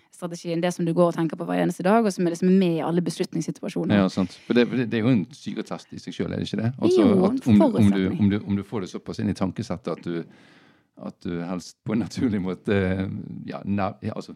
konsernstrategien 0.10 0.62
det 0.62 0.72
som 0.74 0.86
du 0.86 0.94
går 0.94 1.12
og 1.12 1.16
tenker 1.16 1.38
på 1.38 1.46
hver 1.46 1.62
eneste 1.64 1.84
dag, 1.84 2.04
og 2.06 2.14
som 2.14 2.26
er 2.26 2.32
liksom 2.34 2.52
med 2.60 2.78
i 2.78 2.84
alle 2.84 3.02
beslutningssituasjoner. 3.02 3.96
Ja, 3.96 4.10
sant. 4.10 4.38
For 4.46 4.54
det, 4.54 4.68
det, 4.90 4.94
er 4.94 5.04
jo 5.04 5.14
en 5.14 5.26
syretest 5.32 5.94
i 5.94 6.00
seg 6.00 6.14
sjøl, 6.14 6.34
er 6.34 6.40
det 6.40 6.48
ikke 6.48 6.62
det? 6.62 6.72
Jo, 6.98 7.06
en 7.06 7.26
at 7.26 7.48
om, 7.48 7.62
om, 7.62 7.92
du, 7.92 8.10
om, 8.10 8.30
du, 8.30 8.40
om 8.46 8.56
du 8.56 8.64
får 8.64 8.82
det 8.86 8.92
såpass 8.92 9.20
inn 9.20 9.30
i 9.30 9.38
tankesettet 9.38 9.92
at 9.94 10.04
du, 10.04 10.24
at 11.06 11.16
du 11.24 11.40
helst 11.46 11.78
på 11.88 11.94
en 11.94 12.02
naturlig 12.04 12.42
måte 12.42 12.76
ja, 13.48 13.62
nev, 13.64 14.00
ja, 14.02 14.14
altså, 14.16 14.34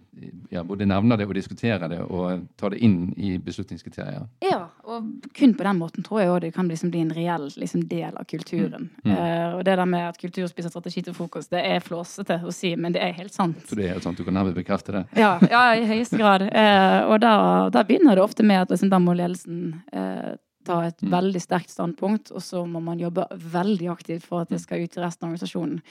ja, 0.50 0.64
både 0.64 0.88
nevner 0.90 1.20
det 1.20 1.28
og 1.28 1.36
diskuterer 1.36 1.90
det 1.92 2.00
og 2.04 2.46
tar 2.60 2.74
det 2.74 2.80
inn 2.86 3.14
i 3.18 3.34
beslutningskriterier. 3.44 4.28
Ja, 4.46 4.62
og 4.88 5.10
kun 5.36 5.56
på 5.58 5.66
den 5.68 5.80
måten 5.82 6.06
tror 6.06 6.22
jeg 6.22 6.32
òg 6.32 6.40
det 6.46 6.54
kan 6.56 6.70
liksom 6.72 6.94
bli 6.94 7.04
en 7.04 7.14
reell 7.16 7.50
liksom, 7.60 7.86
del 7.92 8.16
av 8.20 8.28
kulturen. 8.30 8.90
Mm. 9.04 9.12
Uh, 9.12 9.50
og 9.58 9.66
det 9.68 9.76
der 9.80 9.90
med 9.90 10.08
at 10.12 10.22
kultur 10.22 10.48
spiser 10.52 10.74
strategi 10.74 11.04
til 11.04 11.18
frokost, 11.18 11.52
det 11.54 11.66
er 11.68 11.84
flåsete 11.84 12.40
å 12.44 12.54
si, 12.56 12.76
men 12.80 12.96
det 12.96 13.04
er 13.04 13.18
helt 13.18 13.36
sant. 13.36 13.60
Så 13.68 13.78
det 13.80 13.88
er 13.88 13.96
helt 13.98 14.08
sant, 14.08 14.18
du 14.18 14.28
kan 14.28 14.38
nærmest 14.38 14.58
bekrefte 14.60 14.96
det. 14.96 15.04
Ja, 15.20 15.36
ja 15.52 15.66
i 15.80 15.86
høyeste 15.90 16.22
grad. 16.22 16.48
Uh, 16.48 17.12
og 17.12 17.20
da, 17.24 17.36
da 17.74 17.84
begynner 17.88 18.18
det 18.18 18.26
ofte 18.26 18.46
med 18.48 18.64
at 18.64 18.74
liksom, 18.74 18.92
da 18.94 19.02
må 19.04 19.16
ledelsen 19.18 19.78
uh, 19.96 20.34
ta 20.64 20.80
et 20.88 21.02
Mm. 21.04 21.12
veldig 21.12 21.42
sterkt 21.42 21.70
standpunkt, 21.70 22.32
og 22.32 22.42
så 22.42 22.66
må 22.66 22.80
man 22.80 23.00
jobbe 23.00 23.28
veldig 23.32 23.90
aktivt 23.92 24.24
for 24.24 24.42
at 24.42 24.50
det 24.50 24.62
skal 24.62 24.84
ut 24.84 24.98
i 24.98 25.02
resten 25.02 25.26
av 25.26 25.34
organisasjonen. 25.34 25.82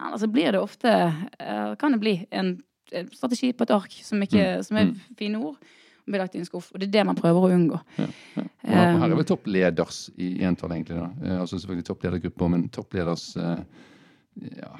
Ellers 0.00 0.20
så 0.20 0.26
blir 0.32 0.52
det 0.52 0.60
ofte 0.60 0.88
eh, 1.38 1.74
kan 1.76 1.92
det 1.92 2.00
bli 2.00 2.26
en, 2.30 2.54
strategi 3.12 3.52
på 3.56 3.64
et 3.64 3.70
ark 3.72 3.92
som, 4.04 4.20
ikke, 4.20 4.42
Mm. 4.58 4.62
som 4.62 4.76
er 4.76 4.84
Mm. 4.84 4.96
fine 5.16 5.38
ord, 5.38 5.56
blir 6.06 6.18
lagt 6.18 6.34
i 6.34 6.38
en 6.38 6.44
skuff. 6.44 6.72
Og 6.74 6.80
det 6.80 6.88
er 6.88 6.92
det 6.98 7.06
man 7.06 7.16
prøver 7.16 7.40
å 7.40 7.52
unngå. 7.54 7.78
Og 7.78 8.48
her, 8.68 8.98
her 8.98 9.10
er 9.10 9.14
vel 9.16 9.24
toppleders 9.24 10.10
i 10.18 10.42
entall, 10.44 10.72
egentlig. 10.72 10.96
da. 10.98 11.08
Eh, 11.24 11.40
altså 11.40 11.56
selvfølgelig 11.58 11.86
toppledergrupper, 11.88 12.48
men 12.50 12.68
toppleders 12.68 13.36
eh, 13.36 13.62
ja, 14.58 14.76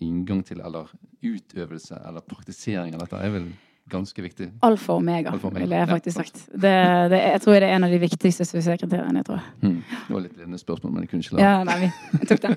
inngang 0.00 0.44
til 0.44 0.60
eller 0.60 0.86
utøvelse 1.22 1.98
eller 2.06 2.20
praktisering 2.20 2.94
av 2.94 3.00
dette 3.00 3.16
er 3.22 3.30
vel 3.30 3.52
ganske 3.90 4.22
viktig. 4.22 4.48
Alfa 4.62 4.94
og 4.94 5.02
omega, 5.02 5.32
Alfa 5.32 5.48
omega, 5.48 5.64
ville 5.64 5.76
jeg 5.76 5.86
ja, 5.86 5.90
faktisk 5.90 6.16
sagt. 6.16 6.42
Det, 6.52 6.74
det, 7.12 7.18
jeg 7.18 7.40
tror 7.44 7.56
det 7.58 7.68
er 7.68 7.76
en 7.76 7.86
av 7.86 7.94
de 7.94 7.98
viktigste 8.02 8.46
suksesskriteriene. 8.46 9.22
jeg 9.22 9.28
tror. 9.28 9.40
Hmm. 9.62 9.80
Det 9.82 10.14
var 10.14 10.24
litt 10.24 10.36
ledende 10.36 10.60
spørsmål, 10.60 10.92
men 10.92 11.04
jeg 11.04 11.12
kunne 11.12 11.26
ikke 11.26 11.38
la 11.38 11.42
Ja, 11.42 11.54
nei, 11.66 11.78
vi 11.82 11.90
jeg 12.20 12.30
tok 12.30 12.44
den. 12.44 12.56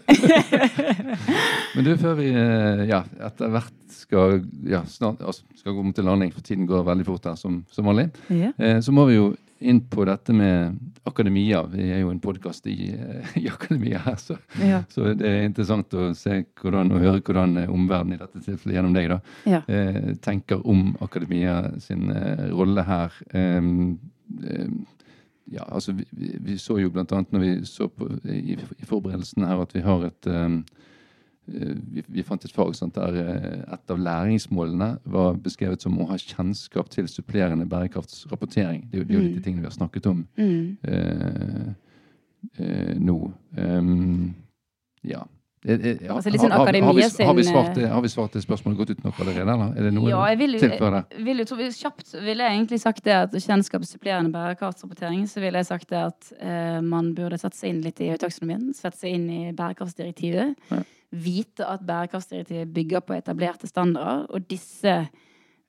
Men 1.75 1.87
du, 1.87 1.91
før 1.99 2.13
vi 2.19 2.29
eh, 2.31 2.85
ja, 2.91 3.01
etter 3.27 3.51
hvert 3.51 3.73
skal, 3.95 4.39
ja, 4.69 4.83
snart, 4.87 5.23
altså, 5.25 5.43
skal 5.59 5.75
gå 5.75 5.83
mot 5.83 5.95
til 5.97 6.07
landing, 6.07 6.31
for 6.35 6.45
tiden 6.45 6.67
går 6.69 6.85
veldig 6.87 7.07
fort 7.07 7.27
her 7.31 7.39
som, 7.39 7.63
som 7.73 7.89
vanlig, 7.89 8.09
ja. 8.29 8.53
eh, 8.55 8.79
så 8.85 8.93
må 8.95 9.07
vi 9.09 9.17
jo 9.17 9.33
inn 9.59 9.79
på 9.89 10.03
dette 10.05 10.33
med 10.35 10.75
akademia. 11.07 11.61
Vi 11.71 11.85
er 11.93 12.01
jo 12.01 12.09
en 12.11 12.19
podkast 12.19 12.65
i, 12.67 12.89
eh, 12.91 13.37
i 13.39 13.45
akademia 13.47 13.99
her, 14.03 14.15
så, 14.19 14.37
Ja. 14.59 14.81
så 14.89 15.13
det 15.15 15.27
er 15.29 15.45
interessant 15.45 15.93
å 15.95 16.09
se 16.15 16.41
hvordan, 16.59 16.91
og 16.91 16.99
høre 17.01 17.21
hvordan 17.21 17.57
eh, 17.63 17.69
omverdenen 17.71 18.17
i 18.17 18.21
dette 18.23 18.41
tilfellet 18.43 18.75
gjennom 18.75 18.93
deg 18.97 19.09
da, 19.13 19.19
Ja. 19.45 19.61
eh, 19.67 20.13
tenker 20.21 20.65
om 20.67 20.95
akademia 21.01 21.79
sin 21.79 22.09
eh, 22.11 22.49
rolle 22.51 22.83
her. 22.83 23.13
Eh, 23.33 23.61
ja, 25.51 25.61
altså 25.69 25.93
vi, 25.93 26.05
vi, 26.41 26.55
så 26.57 26.79
jo 26.81 26.89
blant 26.89 27.11
annet 27.13 27.31
når 27.31 27.43
vi 27.43 27.51
så 27.69 27.85
på 27.87 28.07
i, 28.25 28.55
i 28.57 28.85
forberedelsene 28.89 29.45
her 29.47 29.61
at 29.61 29.75
vi 29.77 29.83
har 29.85 30.07
et 30.07 30.27
eh, 30.31 30.55
vi, 31.47 32.03
vi 32.07 32.23
fant 32.25 32.45
et 32.45 32.53
fag 32.53 32.73
sant, 32.77 32.95
der 32.95 33.17
eh, 33.21 33.73
et 33.75 33.91
av 33.93 33.99
læringsmålene 34.01 34.89
var 35.13 35.37
beskrevet 35.45 35.83
som 35.83 35.97
å 36.01 36.07
ha 36.09 36.17
kjennskap 36.17 36.89
til 36.93 37.09
supplerende 37.11 37.67
bærekraftsrapportering. 37.69 38.87
Det 38.91 39.05
det 39.07 39.15
er 39.15 39.19
jo 39.19 39.27
mm. 39.27 39.35
de 39.35 39.43
tingene 39.45 39.65
vi 39.65 39.69
har 39.69 39.77
snakket 39.77 40.09
om 40.11 40.25
Mm. 40.37 40.77
eh, 40.83 41.69
eh, 42.59 42.95
nå. 42.97 43.19
Um, 43.57 44.33
ja. 45.03 45.21
Ja, 45.65 46.13
Altså 46.13 46.29
litt 46.29 46.41
sånn 46.41 46.51
har- 46.53 46.65
vi- 46.71 46.77
akademia 46.77 47.09
sin, 47.09 47.25
svart 47.49 47.73
det, 47.75 47.87
har 47.89 48.01
vi 48.01 48.07
svart 48.07 48.31
det 48.33 48.43
spørsmålet 48.45 48.77
godt 48.77 48.89
ut 48.91 49.03
nok 49.03 49.19
allerede, 49.19 49.49
eller? 49.49 49.71
Er 49.77 49.81
det 49.87 49.93
noe 49.95 50.09
Ja, 50.09 50.25
jeg 50.29 50.37
vil, 50.37 50.51
du 50.51 50.59
tilføyer 50.59 51.23
vil 51.25 51.45
tro, 51.45 51.57
kjapt 51.57 52.11
ville 52.21 52.43
jeg 52.43 52.59
egentlig 52.59 52.79
sagt 52.83 53.03
det 53.03 53.13
at 53.13 53.31
kjennskapssupplerende 53.31 54.31
bærekraftsrapportering, 54.31 55.23
så 55.27 55.41
ville 55.41 55.57
jeg 55.57 55.65
sagt 55.65 55.89
det 55.89 55.97
at 56.05 56.33
eh, 56.39 56.81
man 56.81 57.13
burde 57.15 57.39
sette 57.41 57.55
seg 57.57 57.69
inn 57.73 57.81
litt 57.81 57.99
i 57.99 58.11
taksonomien, 58.17 58.73
sette 58.75 58.97
seg 58.97 59.13
inn 59.17 59.29
i 59.29 59.51
bærekraftsdirektivet, 59.53 60.55
Ja. 60.71 60.83
vite 61.11 61.65
at 61.67 61.81
bærekraftsdirektivet 61.85 62.71
bygger 62.73 63.01
på 63.01 63.15
etablerte 63.17 63.67
standarder, 63.67 64.27
og 64.29 64.47
disse 64.47 65.07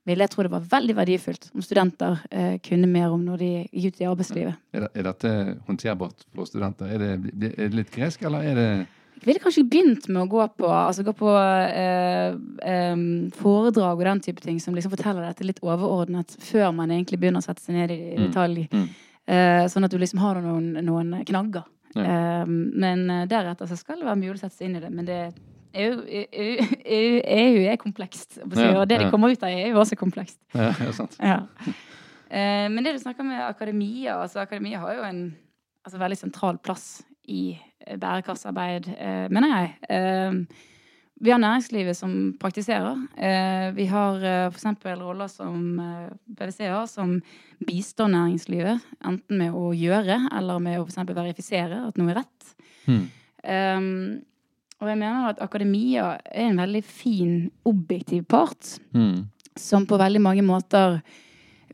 ville 0.06 0.22
jeg 0.22 0.30
tro 0.30 0.42
det 0.42 0.50
var 0.52 0.60
veldig 0.60 0.94
verdifullt 0.94 1.48
om 1.54 1.62
studenter 1.62 2.20
eh, 2.30 2.58
kunne 2.58 2.86
mer 2.86 3.08
om 3.10 3.24
når 3.24 3.38
de 3.38 3.68
gikk 3.72 3.94
ut 3.96 4.00
i 4.00 4.04
arbeidslivet. 4.04 4.54
Er, 4.74 4.80
det, 4.80 4.90
er 4.94 5.02
dette 5.08 5.32
håndterbart 5.66 6.24
for 6.34 6.44
studenter? 6.44 6.86
Er 6.86 6.98
det, 6.98 7.10
er 7.58 7.68
det 7.68 7.74
litt 7.74 7.90
gresk, 7.90 8.22
eller 8.22 8.44
er 8.44 8.54
det 8.54 8.86
Jeg 9.16 9.26
ville 9.30 9.40
kanskje 9.42 9.64
begynt 9.66 10.08
med 10.12 10.22
å 10.22 10.28
gå 10.30 10.42
på, 10.60 10.68
altså 10.70 11.02
gå 11.06 11.12
på 11.16 11.30
eh, 11.32 12.36
eh, 12.68 12.96
foredrag 13.38 13.96
og 13.98 14.04
den 14.04 14.20
type 14.20 14.40
ting 14.44 14.60
som 14.62 14.74
liksom 14.76 14.92
forteller 14.92 15.24
dette 15.26 15.46
litt 15.48 15.58
overordnet, 15.64 16.36
før 16.44 16.70
man 16.76 16.92
egentlig 16.94 17.18
begynner 17.22 17.40
å 17.42 17.46
sette 17.46 17.64
seg 17.64 17.74
ned 17.78 17.90
i 17.94 17.98
Mm. 18.16 18.26
detalj. 18.28 18.68
Mm. 18.70 18.86
Eh, 19.26 19.64
sånn 19.72 19.84
at 19.84 19.90
du 19.90 19.98
liksom 19.98 20.20
har 20.22 20.38
noen, 20.44 20.72
noen 20.84 21.16
knagger. 21.26 21.64
Ja. 21.96 22.44
Men 22.46 23.08
eh, 23.10 23.26
deretter 23.26 23.66
så 23.66 23.76
skal 23.80 23.98
det 23.98 24.04
være 24.06 24.20
mulig 24.20 24.36
å 24.36 24.42
sette 24.44 24.58
seg 24.58 24.68
inn 24.68 24.76
i 24.76 24.80
det. 24.84 24.90
Men 24.92 25.06
det 25.08 25.20
EU, 25.76 25.96
EU, 26.06 26.66
EU, 26.84 27.16
EU 27.24 27.64
er 27.72 27.76
komplekst. 27.80 28.38
Ja, 28.38 28.80
Og 28.80 28.86
det 28.88 28.98
de 29.00 29.10
kommer 29.10 29.32
ut 29.32 29.42
av, 29.42 29.48
er 29.50 29.72
jo 29.72 29.80
også 29.80 29.96
komplekst. 30.00 30.38
Ja, 30.54 30.70
er 30.72 30.92
sant. 30.96 31.16
Ja. 31.20 31.40
Eh, 32.30 32.68
men 32.68 32.84
det 32.84 32.94
du 32.96 32.98
snakker 33.02 33.24
med 33.24 33.40
akademia 33.48 34.16
altså 34.22 34.40
Akademia 34.42 34.80
har 34.82 34.94
jo 34.96 35.02
en 35.06 35.20
altså, 35.86 35.98
veldig 36.00 36.16
sentral 36.18 36.56
plass 36.58 37.02
i 37.28 37.58
eh, 37.80 37.96
bærekraftsarbeid, 38.00 38.88
eh, 38.96 39.26
mener 39.32 39.52
jeg. 39.54 39.74
Eh, 39.90 40.64
vi 41.24 41.32
har 41.32 41.40
næringslivet 41.40 41.96
som 41.96 42.12
praktiserer. 42.40 42.98
Eh, 43.16 43.70
vi 43.76 43.86
har 43.88 44.20
f.eks. 44.52 44.66
roller 45.00 45.30
som 45.32 45.80
PwC 46.36 46.66
har, 46.68 46.86
som 46.92 47.14
bistår 47.64 48.10
næringslivet. 48.12 48.84
Enten 49.00 49.38
med 49.40 49.56
å 49.56 49.70
gjøre 49.72 50.18
eller 50.36 50.60
med 50.60 50.76
å 50.78 50.84
for 50.84 50.92
eksempel 50.92 51.16
verifisere 51.16 51.86
at 51.88 51.96
noe 51.96 52.12
er 52.12 52.20
rett. 52.20 52.50
Mm. 52.86 53.06
Um, 53.46 54.20
og 54.82 54.90
jeg 54.90 54.98
mener 55.00 55.30
at 55.30 55.40
akademia 55.40 56.18
er 56.26 56.50
en 56.50 56.60
veldig 56.60 56.84
fin, 56.84 57.50
objektiv 57.64 58.26
part 58.28 58.78
Mm. 58.92 59.28
som 59.56 59.86
på 59.86 59.96
veldig 59.96 60.20
mange 60.20 60.42
måter 60.44 61.00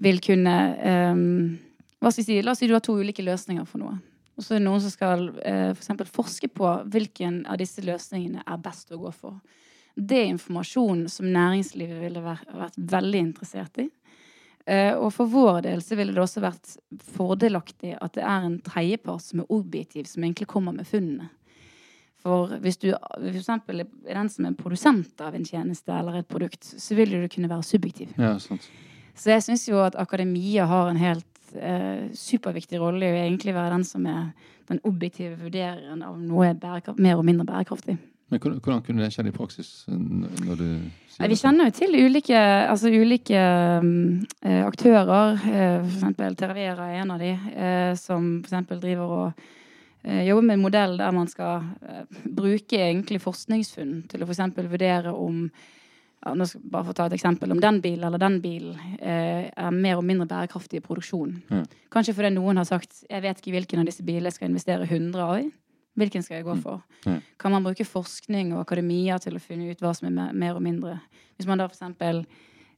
vil 0.01 0.21
kunne 0.23 0.55
ehm, 0.79 1.59
hva 2.01 2.11
skal 2.13 2.23
jeg 2.23 2.27
si, 2.27 2.43
La 2.43 2.53
oss 2.53 2.59
si 2.59 2.69
du 2.71 2.75
har 2.75 2.81
to 2.81 2.95
ulike 2.99 3.23
løsninger 3.23 3.67
for 3.67 3.83
noe. 3.83 3.99
Og 4.43 4.47
så 4.47 4.57
er 4.57 4.59
det 4.59 4.67
noen 4.67 4.81
som 4.83 4.91
skal 4.91 5.29
eh, 5.47 5.71
for 5.79 6.09
forske 6.11 6.49
på 6.51 6.69
hvilken 6.91 7.45
av 7.47 7.61
disse 7.61 7.85
løsningene 7.87 8.43
er 8.43 8.59
best 8.59 8.91
å 8.91 8.99
gå 8.99 9.13
for. 9.15 9.37
Det 9.95 10.19
er 10.19 10.33
informasjon 10.33 11.05
som 11.13 11.29
næringslivet 11.31 12.01
ville 12.03 12.23
vært, 12.25 12.49
vært 12.51 12.81
veldig 12.91 13.21
interessert 13.23 13.79
i. 13.79 13.87
Eh, 14.67 14.97
og 14.99 15.13
for 15.15 15.31
vår 15.31 15.61
del 15.69 15.85
så 15.87 15.95
ville 15.95 16.11
det 16.17 16.25
også 16.25 16.43
vært 16.43 16.75
fordelaktig 17.15 17.95
at 18.03 18.19
det 18.19 18.27
er 18.27 18.49
en 18.49 18.59
tredjepart 18.67 19.23
som 19.29 19.45
er 19.45 19.55
objektiv, 19.55 20.11
som 20.11 20.27
egentlig 20.27 20.51
kommer 20.51 20.75
med 20.75 20.91
funnene. 20.91 21.31
For 22.23 22.57
hvis 22.67 22.83
du 22.83 22.89
eksempel 23.31 23.85
er 23.85 24.15
den 24.19 24.31
som 24.31 24.51
er 24.51 24.59
produsent 24.59 25.23
av 25.23 25.39
en 25.39 25.47
tjeneste 25.47 25.95
eller 25.95 26.19
et 26.19 26.31
produkt, 26.31 26.67
så 26.67 26.99
vil 26.99 27.15
du 27.15 27.31
kunne 27.31 27.51
være 27.51 27.67
subjektiv. 27.67 28.11
Ja, 28.19 28.35
sant. 28.43 28.67
Så 29.15 29.31
jeg 29.31 29.47
syns 29.47 29.69
jo 29.69 29.79
at 29.87 29.95
akademia 29.99 30.67
har 30.67 30.91
en 30.91 30.99
helt 30.99 31.32
eh, 31.59 32.09
superviktig 32.17 32.81
rolle 32.81 33.09
i 33.09 33.13
å 33.13 33.21
egentlig 33.25 33.55
være 33.57 33.77
den 33.77 33.85
som 33.89 34.07
er 34.11 34.33
den 34.71 34.81
objektive 34.89 35.37
vurdereren 35.41 36.03
av 36.07 36.17
noe 36.21 36.49
er 36.53 36.95
mer 36.97 37.19
og 37.19 37.27
mindre 37.27 37.47
bærekraftig. 37.49 37.99
Men 38.33 38.41
hvordan, 38.41 38.81
kunne 38.81 39.05
det 39.05 39.11
skjedd 39.13 39.29
i 39.29 39.35
praksis 39.35 39.71
eh, 39.93 39.97
når 40.47 40.61
du 40.61 40.69
sier 41.13 41.21
Nei, 41.21 41.29
vi 41.29 41.37
kjenner 41.37 41.69
jo 41.69 41.75
til 41.77 41.97
ulike, 42.01 42.39
altså 42.73 42.89
ulike 42.89 43.41
eh, 43.41 44.63
aktører. 44.65 45.35
Eh, 45.37 45.75
for 45.83 45.99
eksempel 45.99 46.39
Teravera 46.41 46.89
er 46.89 47.03
en 47.03 47.13
av 47.13 47.21
de, 47.21 47.35
eh, 47.53 47.91
som 48.01 48.39
for 48.41 48.49
eksempel 48.49 48.81
driver 48.81 49.13
og 49.19 49.45
eh, 50.07 50.23
jobber 50.31 50.49
med 50.49 50.57
en 50.57 50.65
modell 50.65 50.97
der 51.03 51.13
man 51.13 51.29
skal 51.29 51.69
eh, 51.85 52.25
bruke 52.25 52.81
egentlig 52.81 53.21
forskningsfunn 53.21 53.99
til 54.09 54.25
å 54.25 54.31
for 54.31 54.37
eksempel 54.39 54.73
vurdere 54.73 55.13
om 55.13 55.45
ja, 56.25 56.35
nå 56.35 56.47
skal 56.47 56.61
jeg 56.61 56.71
bare 56.71 56.85
for 56.85 56.93
å 56.93 56.95
ta 56.95 57.07
et 57.07 57.13
eksempel, 57.19 57.51
om 57.53 57.61
den 57.61 57.81
bilen 57.81 58.05
eller 58.05 58.19
den 58.19 58.41
bilen 58.41 58.77
eh, 59.01 59.51
er 59.57 59.71
mer 59.71 59.97
og 59.97 60.05
mindre 60.05 60.27
bærekraftig 60.31 60.77
i 60.79 60.85
produksjon. 60.85 61.43
Mm. 61.51 61.65
Kanskje 61.91 62.15
fordi 62.15 62.31
noen 62.35 62.57
har 62.57 62.65
sagt 62.65 63.05
jeg 63.11 63.23
vet 63.23 63.39
ikke 63.43 63.53
hvilken 63.57 63.81
av 63.81 63.87
disse 63.87 64.03
bilene 64.07 64.31
jeg 64.31 64.39
skal 64.39 64.49
investere 64.51 64.87
100 64.87 65.21
av 65.27 65.39
i. 65.41 65.51
Hvilken 65.99 66.23
skal 66.25 66.37
jeg 66.39 66.45
gå 66.47 66.55
for? 66.63 66.81
Mm. 67.05 67.19
Kan 67.39 67.53
man 67.53 67.63
bruke 67.67 67.85
forskning 67.85 68.55
og 68.55 68.63
akademia 68.63 69.19
til 69.21 69.35
å 69.37 69.41
finne 69.43 69.71
ut 69.71 69.81
hva 69.85 69.91
som 69.95 70.09
er 70.09 70.33
mer, 70.33 70.55
og 70.57 70.63
mindre? 70.63 71.01
Hvis 71.37 71.47
man 71.47 71.59
da 71.59 71.67
for 71.69 71.77
eksempel 71.77 72.25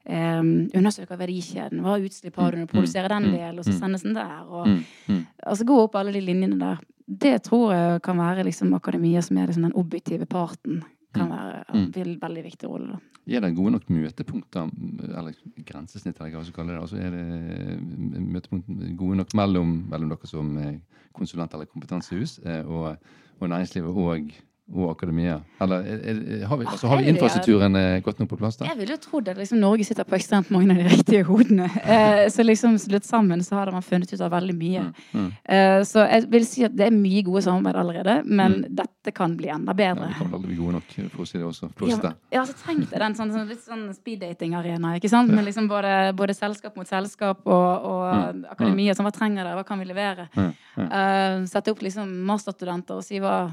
um, 0.07 0.68
undersøker 0.74 1.16
verdikjeden, 1.16 1.80
hva 1.85 1.94
utslipp 2.02 2.37
har 2.37 2.50
du 2.52 2.59
når 2.59 2.66
du 2.66 2.72
produserer 2.74 3.09
den 3.09 3.28
Mm. 3.30 3.37
delen, 3.38 3.59
og 3.59 3.64
så 3.64 3.72
Mm. 3.72 3.78
sendes 3.80 4.02
den 4.02 4.14
der, 4.14 4.42
og 4.48 4.66
Mm. 4.66 4.85
Mm. 5.09 5.26
altså 5.46 5.64
gå 5.64 5.78
opp 5.85 5.94
alle 5.94 6.12
de 6.12 6.20
linjene 6.20 6.59
der. 6.59 6.78
Det 7.07 7.42
tror 7.44 7.72
jeg 7.72 8.02
kan 8.02 8.16
være 8.16 8.44
liksom 8.44 8.74
akademia 8.74 9.22
som 9.22 9.38
er 9.38 9.46
liksom 9.46 9.62
den 9.62 9.72
objektive 9.74 10.26
parten. 10.26 10.83
Kan 11.14 11.29
Mm. 11.29 11.35
være 11.35 11.64
Mm. 11.74 11.92
vil 11.94 12.18
veldig 12.20 12.42
viktig 12.44 12.68
rolle, 12.68 12.88
da. 12.92 12.98
Er 13.37 13.40
det 13.40 13.57
gode 13.57 13.70
nok 13.72 13.88
møtepunkter, 13.88 14.70
eller 15.16 15.33
grensesnitt, 15.64 16.18
eller 16.20 16.31
hva 16.35 16.40
vi 16.42 16.50
skal 16.50 16.59
kalle 16.64 16.74
det? 16.74 16.81
Altså 16.83 16.96
er 17.00 17.11
det 17.11 18.24
møtepunkt 18.35 18.96
gode 18.98 19.16
nok 19.16 19.35
mellom, 19.35 19.70
mellom 19.90 20.09
dere 20.11 20.27
som 20.29 20.57
eh, 20.59 20.74
konsulent 21.14 21.55
eller 21.55 21.66
kompetansehus 21.70 22.38
eh, 22.44 22.62
og, 22.66 22.96
og 23.40 23.48
næringslivet 23.48 23.88
og, 23.96 24.33
og 24.72 24.90
akademia? 24.94 25.40
Eller 25.61 25.85
er, 25.85 25.98
er, 26.09 26.44
har 26.48 26.57
vi, 26.57 26.64
altså, 26.64 26.88
har 26.88 27.03
vi 27.03 27.11
infrastrukturen 27.12 27.77
eh, 27.77 27.98
godt 28.03 28.18
nok 28.22 28.31
på 28.31 28.38
plass 28.40 28.57
da? 28.57 28.64
Jeg 28.70 28.79
ville 28.79 28.94
jo 28.96 29.00
trodd 29.03 29.29
at 29.29 29.37
liksom 29.37 29.59
Norge 29.61 29.85
sitter 29.85 30.07
på 30.09 30.16
ekstremt 30.16 30.48
mange 30.55 30.72
av 30.72 30.79
de 30.81 30.87
riktige 30.96 31.24
hodene. 31.29 31.66
Eh, 31.94 32.29
så 32.33 32.42
liksom 32.42 32.79
slutt 32.81 33.05
sammen 33.05 33.42
så 33.44 33.59
har 33.59 33.70
man 33.74 33.83
funnet 33.85 34.09
ut 34.12 34.20
av 34.24 34.31
veldig 34.33 34.55
mye. 34.57 34.87
Mm, 35.12 35.20
mm. 35.20 35.29
Eh, 35.53 35.81
så 35.85 36.07
jeg 36.09 36.24
vil 36.33 36.46
si 36.48 36.64
at 36.64 36.72
det 36.74 36.87
er 36.88 36.94
mye 36.96 37.20
gode 37.27 37.42
samarbeid 37.44 37.77
allerede, 37.83 38.14
men 38.24 38.55
Mm. 38.64 38.74
dette 38.81 39.12
kan 39.14 39.35
bli 39.37 39.48
enda 39.53 39.74
bedre. 39.77 40.09
Ja, 40.09 40.14
vi 40.16 40.24
kan 40.24 40.35
aldri 40.38 40.48
bli 40.55 40.57
gode 40.62 40.72
nok, 40.79 40.94
for 41.12 41.22
å 41.24 41.27
si 41.29 41.38
det 41.38 41.44
også. 41.46 41.68
Ja, 41.90 42.12
ja, 42.33 42.44
så 42.48 42.55
trengte 42.64 42.94
jeg 42.96 43.00
den 43.05 43.14
sånn, 43.18 43.33
sånn, 43.35 43.48
litt 43.50 43.62
sånn 43.64 43.85
speeddating-arena, 43.94 44.94
ikke 44.98 45.11
sant? 45.12 45.31
Med 45.35 45.44
liksom 45.44 45.68
både, 45.68 46.12
både 46.16 46.35
selskap 46.37 46.77
mot 46.81 46.88
selskap 46.88 47.44
og, 47.44 47.85
og 47.85 48.05
Mm. 48.14 48.44
akademia. 48.50 48.94
Sånn, 48.96 49.05
hva 49.07 49.12
trenger 49.12 49.44
dere, 49.44 49.57
hva 49.59 49.66
kan 49.66 49.79
vi 49.79 49.85
levere? 49.92 50.29
Ja. 50.37 50.48
Eh, 50.81 51.44
sette 51.50 51.70
opp 51.74 51.83
liksom 51.85 52.09
masterstudenter 52.27 52.96
og 52.96 53.05
si 53.05 53.18
hva 53.20 53.50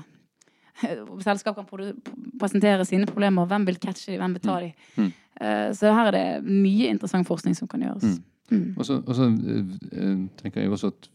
Selskap 1.25 1.57
kan 1.57 1.67
presentere 2.39 2.85
sine 2.85 3.07
problemer. 3.09 3.45
Hvem 3.49 3.67
vil 3.69 3.79
catche 3.81 4.11
dem, 4.11 4.21
hvem 4.21 4.35
vil 4.37 4.45
ta 4.45 4.59
dem? 4.63 4.71
Mm. 4.97 5.11
Eh, 5.41 5.69
så 5.77 5.93
her 5.95 6.11
er 6.11 6.17
det 6.17 6.25
mye 6.45 6.91
interessant 6.91 7.27
forskning 7.27 7.55
som 7.57 7.69
kan 7.71 7.81
gjøres. 7.81 8.19
Mm. 8.51 8.75
Og 8.77 8.85
så 8.85 8.99
og 8.99 9.15
så, 9.15 9.29
eh, 9.29 9.65
eh, 9.91 10.17
tenker 10.41 10.61
jeg 10.61 10.71
også 10.71 10.91
at 10.91 11.09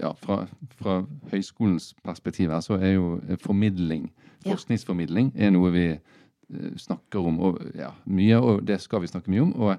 ja, 0.00 0.12
fra, 0.12 0.46
fra 0.80 1.02
høyskolens 1.30 1.94
perspektiv 2.04 2.50
her, 2.50 2.60
så 2.60 2.78
er 2.80 2.94
jo 2.94 3.20
formidling, 3.44 4.10
forskningsformidling, 4.46 5.34
er 5.36 5.50
noe 5.52 5.72
vi 5.74 5.86
snakker 6.80 7.20
om 7.20 7.40
og, 7.40 7.58
ja, 7.76 7.90
mye, 8.06 8.38
og 8.40 8.64
det 8.66 8.80
skal 8.80 9.02
vi 9.02 9.06
snakke 9.06 9.30
mye 9.30 9.42
om. 9.42 9.52
og 9.54 9.76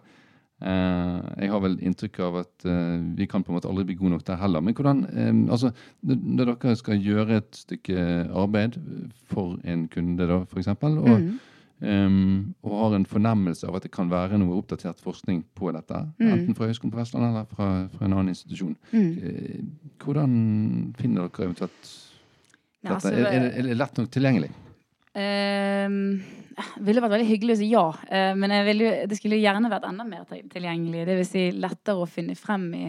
jeg 0.61 1.49
har 1.49 1.61
vel 1.63 1.77
inntrykk 1.81 2.19
av 2.21 2.35
at 2.43 2.65
eh, 2.69 2.97
vi 3.17 3.25
kan 3.29 3.41
på 3.43 3.49
en 3.51 3.57
måte 3.57 3.69
aldri 3.69 3.87
bli 3.89 3.97
gode 3.97 4.15
nok 4.15 4.25
der 4.27 4.37
heller. 4.41 4.61
Men 4.61 4.75
hvordan, 4.77 5.05
eh, 5.09 5.31
altså, 5.53 5.71
når, 6.05 6.51
dere 6.53 6.75
skal 6.77 7.01
gjøre 7.01 7.39
et 7.41 7.61
stykke 7.63 8.03
arbeid 8.37 8.77
for 9.31 9.57
en 9.65 9.87
kunde, 9.91 10.27
da, 10.29 10.43
eksempel, 10.57 10.99
og, 11.01 11.15
Mm. 11.21 11.39
Um, 11.81 12.53
og 12.61 12.75
har 12.77 12.93
en 12.93 13.07
fornemmelse 13.09 13.65
av 13.65 13.73
at 13.79 13.81
det 13.87 13.89
kan 13.89 14.05
være 14.11 14.37
noe 14.37 14.59
oppdatert 14.59 14.99
forskning 15.01 15.39
på 15.57 15.71
dette. 15.73 15.97
Mm. 16.19 16.27
Enten 16.27 16.53
fra 16.53 16.67
Høgskolen 16.69 16.91
på 16.93 16.99
Vestlandet 16.99 17.31
eller 17.31 17.47
fra, 17.49 17.69
fra 17.89 18.05
en 18.05 18.13
annen 18.13 18.35
institusjon. 18.35 18.75
Mm. 18.91 19.07
Eh, 19.17 19.63
hvordan 20.03 20.35
finner 20.99 21.25
dere 21.25 21.47
eventuelt 21.47 21.89
Ja, 22.83 22.91
dette? 22.91 22.93
altså, 22.99 23.15
er, 23.15 23.25
er, 23.31 23.47
det, 23.47 23.49
er 23.57 23.65
det 23.71 23.79
lett 23.81 23.97
nok 23.97 24.11
tilgjengelig? 24.13 24.51
Det 25.13 26.83
ville 26.87 27.01
vært 27.03 27.15
veldig 27.17 27.27
hyggelig 27.27 27.55
å 27.55 27.59
si 27.59 27.71
ja, 27.71 27.87
uh, 27.91 28.33
men 28.39 28.53
ville, 28.67 28.91
det 29.09 29.17
skulle 29.19 29.39
gjerne 29.41 29.71
vært 29.71 29.87
enda 29.89 30.05
mer 30.07 30.27
tilgjengelig. 30.29 31.07
Det 31.07 31.17
vil 31.19 31.27
si 31.27 31.47
lettere 31.55 32.03
å 32.03 32.09
finne 32.09 32.37
frem 32.39 32.69
i. 32.77 32.85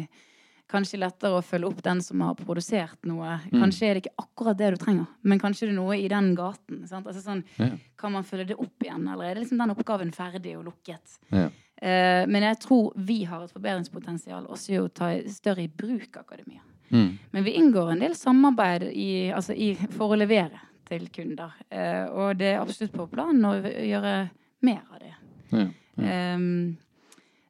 Kanskje 0.72 1.02
lettere 1.02 1.36
å 1.36 1.44
følge 1.44 1.68
opp 1.68 1.82
den 1.84 1.98
som 2.00 2.22
har 2.24 2.36
produsert 2.38 3.02
noe. 3.04 3.34
Mm. 3.50 3.58
Kanskje 3.58 3.88
er 3.88 3.98
det 3.98 4.04
ikke 4.04 4.22
akkurat 4.22 4.56
det 4.56 4.70
du 4.72 4.78
trenger, 4.80 5.10
men 5.28 5.42
kanskje 5.42 5.66
det 5.66 5.74
er 5.74 5.76
noe 5.76 5.98
i 6.00 6.06
den 6.08 6.30
gaten. 6.38 6.86
Sant? 6.88 7.10
Altså 7.10 7.20
sånn, 7.24 7.42
Ja. 7.58 7.68
kan 7.98 8.14
man 8.14 8.24
følge 8.24 8.52
det 8.52 8.56
opp 8.56 8.86
igjen, 8.86 9.04
eller 9.04 9.24
er 9.26 9.34
det 9.34 9.44
liksom 9.44 9.60
den 9.60 9.74
oppgaven 9.74 10.14
ferdig 10.16 10.56
og 10.56 10.64
lukket? 10.70 11.18
Ja. 11.30 11.50
Uh, 11.82 12.24
men 12.30 12.46
jeg 12.46 12.60
tror 12.62 12.92
vi 12.96 13.24
har 13.26 13.42
et 13.42 13.52
forbedringspotensial 13.52 14.46
også 14.46 14.72
i 14.72 14.78
å 14.80 14.88
ta 14.88 15.12
større 15.26 15.64
i 15.64 15.68
bruk 15.68 16.16
akademia. 16.16 16.62
Mm. 16.92 17.18
Men 17.32 17.44
vi 17.44 17.56
inngår 17.58 17.92
en 17.92 18.04
del 18.04 18.14
samarbeid 18.14 18.84
i, 18.92 19.32
altså 19.34 19.52
i, 19.56 19.74
for 19.96 20.12
å 20.12 20.18
levere 20.20 20.60
til 20.92 21.08
kunder. 21.14 21.58
Eh, 21.72 22.04
og 22.12 22.38
det 22.40 22.52
er 22.52 22.62
absolutt 22.62 22.94
på 22.94 23.08
planen 23.12 23.48
å 23.48 23.56
gjøre 23.64 24.14
mer 24.68 24.80
av 24.86 25.02
det. 25.02 25.12
Ja. 25.52 25.66
Ehm, 25.98 26.78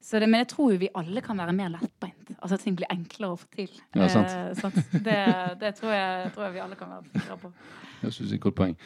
så 0.03 0.19
det. 0.19 0.29
Men 0.31 0.43
jeg 0.43 0.51
tror 0.55 0.73
jo 0.73 0.81
vi 0.83 0.91
alle 0.99 1.23
kan 1.25 1.39
være 1.39 1.55
mer 1.57 1.71
lettbeint. 1.75 2.35
Altså 2.39 2.59
at 2.59 2.67
ting 2.67 2.79
blir 2.79 2.91
enklere 2.91 3.37
å 3.37 3.39
få 3.39 3.49
til. 3.55 3.71
Ja, 3.95 4.09
sant. 4.11 4.33
Eh, 4.33 4.51
sant? 4.59 4.79
Det, 4.93 5.21
det 5.61 5.77
tror, 5.79 5.95
jeg, 5.95 6.35
tror 6.35 6.49
jeg 6.49 6.59
vi 6.59 6.67
alle 6.67 6.79
kan 6.79 6.97
være 6.97 7.09
sikre 7.15 7.39
på. 7.45 7.55
Jeg 8.03 8.13
synes 8.13 8.29
det 8.29 8.37
er 8.37 8.41
et 8.41 8.47
godt 8.49 8.61
poeng. 8.63 8.77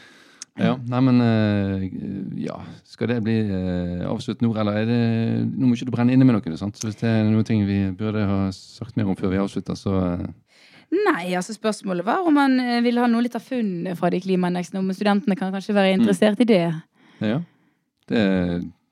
Ja, 0.56 0.72
nei, 0.88 1.00
men 1.04 1.20
eh, 1.20 1.82
ja, 2.40 2.54
skal 2.88 3.10
det 3.10 3.18
bli 3.26 3.34
eh, 3.44 4.04
avslutt 4.08 4.40
nå, 4.40 4.54
eller 4.56 4.78
er 4.80 4.86
det 4.88 5.00
Nå 5.50 5.68
må 5.68 5.76
ikke 5.76 5.90
du 5.90 5.92
brenne 5.92 6.14
inne 6.16 6.24
med 6.24 6.38
noe, 6.38 6.56
sant? 6.56 6.78
Så 6.80 6.88
hvis 6.88 6.96
det 7.02 7.10
er 7.10 7.26
noen 7.28 7.44
ting 7.44 7.66
vi 7.68 7.82
burde 7.96 8.24
ha 8.24 8.38
sagt 8.56 8.96
mer 8.96 9.10
om 9.10 9.18
før 9.18 9.34
vi 9.34 9.42
avslutter, 9.42 9.76
så 9.76 9.98
eh, 10.00 10.24
Nei, 10.92 11.32
altså 11.34 11.52
spørsmålet 11.56 12.04
var 12.06 12.22
om 12.26 12.34
man 12.34 12.58
eh, 12.62 12.80
ville 12.84 13.00
ha 13.02 13.08
noe 13.10 13.22
litt 13.24 13.34
av 13.34 13.42
funnet 13.42 13.98
fra 13.98 14.10
de 14.10 14.20
klimaindeksene. 14.22 14.78
Om 14.78 14.92
studentene 14.94 15.36
kan 15.38 15.50
kanskje 15.54 15.74
være 15.74 15.96
interessert 15.98 16.40
i 16.40 16.48
det. 16.48 16.62
ja. 17.20 17.40
Det, 18.06 18.20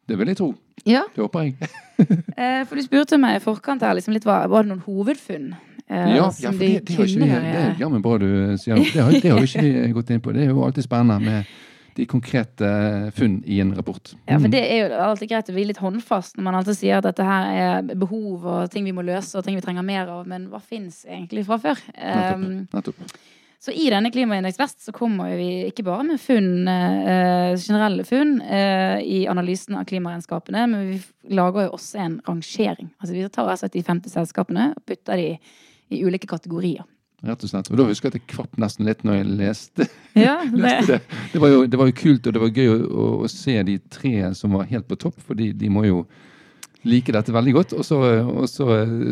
det 0.08 0.16
vil 0.18 0.26
jeg 0.32 0.36
tro. 0.40 0.48
Ja, 0.84 1.04
Det 1.14 1.22
håper 1.22 1.44
jeg. 1.46 1.68
eh, 2.36 2.64
for 2.66 2.74
du 2.74 2.82
spurte 2.82 3.18
meg 3.22 3.36
i 3.38 3.42
forkant 3.44 3.84
her 3.86 3.94
liksom 3.94 4.12
litt, 4.16 4.24
var, 4.26 4.48
var 4.50 4.64
det 4.66 4.72
noen 4.72 4.82
hovedfunn? 4.82 5.52
eh, 5.86 6.16
Ja, 6.16 6.24
ja 6.42 6.50
for 6.50 6.58
det, 6.58 6.70
det 6.88 6.96
har 6.98 7.06
ikke 7.06 7.20
vi 7.22 7.28
det 7.30 7.38
være- 7.44 7.76
jammen 7.78 8.02
bra 8.02 8.16
du 8.18 8.26
sier. 8.58 8.74
Det 8.82 8.98
har, 9.04 9.12
det 9.14 9.30
har 9.30 9.38
jo 9.38 9.46
ikke 9.46 9.62
vi 9.62 9.92
gått 9.94 10.10
inn 10.10 10.20
på. 10.24 10.34
Det 10.34 10.42
er 10.48 10.50
jo 10.50 10.64
alltid 10.66 10.82
spennende 10.88 11.20
med 11.22 11.54
de 11.94 12.06
konkrete 12.10 12.68
funn 13.14 13.36
i 13.46 13.60
en 13.62 13.74
rapport. 13.76 14.14
Ja, 14.26 14.38
for 14.38 14.48
Mm. 14.48 14.50
det 14.50 14.62
er 14.70 14.88
jo 14.88 14.94
alltid 15.04 15.28
greit 15.30 15.48
å 15.50 15.54
bli 15.54 15.64
litt 15.68 15.78
håndfast 15.82 16.36
når 16.36 16.42
man 16.48 16.54
alltid 16.58 16.76
sier 16.76 16.98
at 16.98 17.04
dette 17.04 17.22
her 17.24 17.44
er 17.54 17.94
behov 17.94 18.44
og 18.46 18.70
ting 18.70 18.84
vi 18.84 18.92
må 18.92 19.04
løse 19.06 19.38
og 19.38 19.44
ting 19.44 19.54
vi 19.54 19.62
trenger 19.62 19.82
mer 19.86 20.08
av, 20.08 20.26
men 20.26 20.48
hva 20.50 20.60
fins 20.60 21.04
egentlig 21.06 21.44
fra 21.46 21.58
før? 21.58 21.78
Nettopp. 21.94 22.34
Um, 22.34 22.68
Nettopp. 22.74 22.94
så 23.64 23.72
i 23.72 23.86
denne 23.90 24.10
Klimaindeks 24.12 24.58
Vest 24.60 24.82
så 24.84 24.92
kommer 24.92 25.36
vi 25.38 25.70
ikke 25.70 25.84
bare 25.86 26.04
med 26.04 26.20
funn, 26.20 26.66
eh, 26.68 27.54
generelle 27.56 28.04
funn 28.04 28.40
eh, 28.42 28.98
i 29.00 29.26
analysen 29.30 29.76
av 29.78 29.84
klimaregnskapene, 29.88 30.66
men 30.68 30.90
vi 30.90 30.98
lager 31.34 31.68
jo 31.68 31.76
også 31.78 31.98
en 32.04 32.20
rangering. 32.26 32.90
Altså 33.00 33.14
vi 33.14 33.28
tar 33.28 33.48
altså 33.48 33.70
de 33.72 33.82
50 33.82 34.10
selskapene 34.10 34.72
og 34.76 34.84
putter 34.84 35.16
de 35.16 35.38
i 35.90 36.02
ulike 36.04 36.26
kategorier. 36.26 36.84
Rett 37.24 37.44
og 37.46 37.48
slett. 37.48 37.70
Og 37.72 37.78
da 37.80 37.86
husker 37.88 38.10
jeg 38.10 38.14
at 38.14 38.20
jeg 38.20 38.30
kvapp 38.34 38.58
nesten 38.60 38.88
litt 38.88 39.04
når 39.06 39.20
jeg 39.20 39.30
leste 39.38 39.86
Ja, 40.26 40.36
leste 40.66 40.98
det. 40.98 41.20
Det 41.32 41.40
var, 41.40 41.54
jo, 41.54 41.64
det 41.70 41.80
var 41.80 41.88
jo 41.88 41.96
kult, 41.96 42.26
og 42.26 42.36
det 42.36 42.42
var 42.42 42.60
gøy 42.60 42.70
å, 42.72 42.76
å, 42.84 43.08
å 43.24 43.30
se 43.32 43.56
de 43.66 43.78
tre 43.92 44.16
som 44.36 44.56
var 44.58 44.68
helt 44.70 44.88
på 44.90 44.98
topp, 45.06 45.16
for 45.24 45.38
de, 45.38 45.52
de 45.56 45.70
må 45.72 45.86
jo 45.88 46.04
like 46.88 47.12
dette 47.14 47.32
veldig 47.34 47.54
godt. 47.56 47.74
Og 47.78 47.84
så, 47.86 47.98
og 48.22 48.48
så 48.50 48.66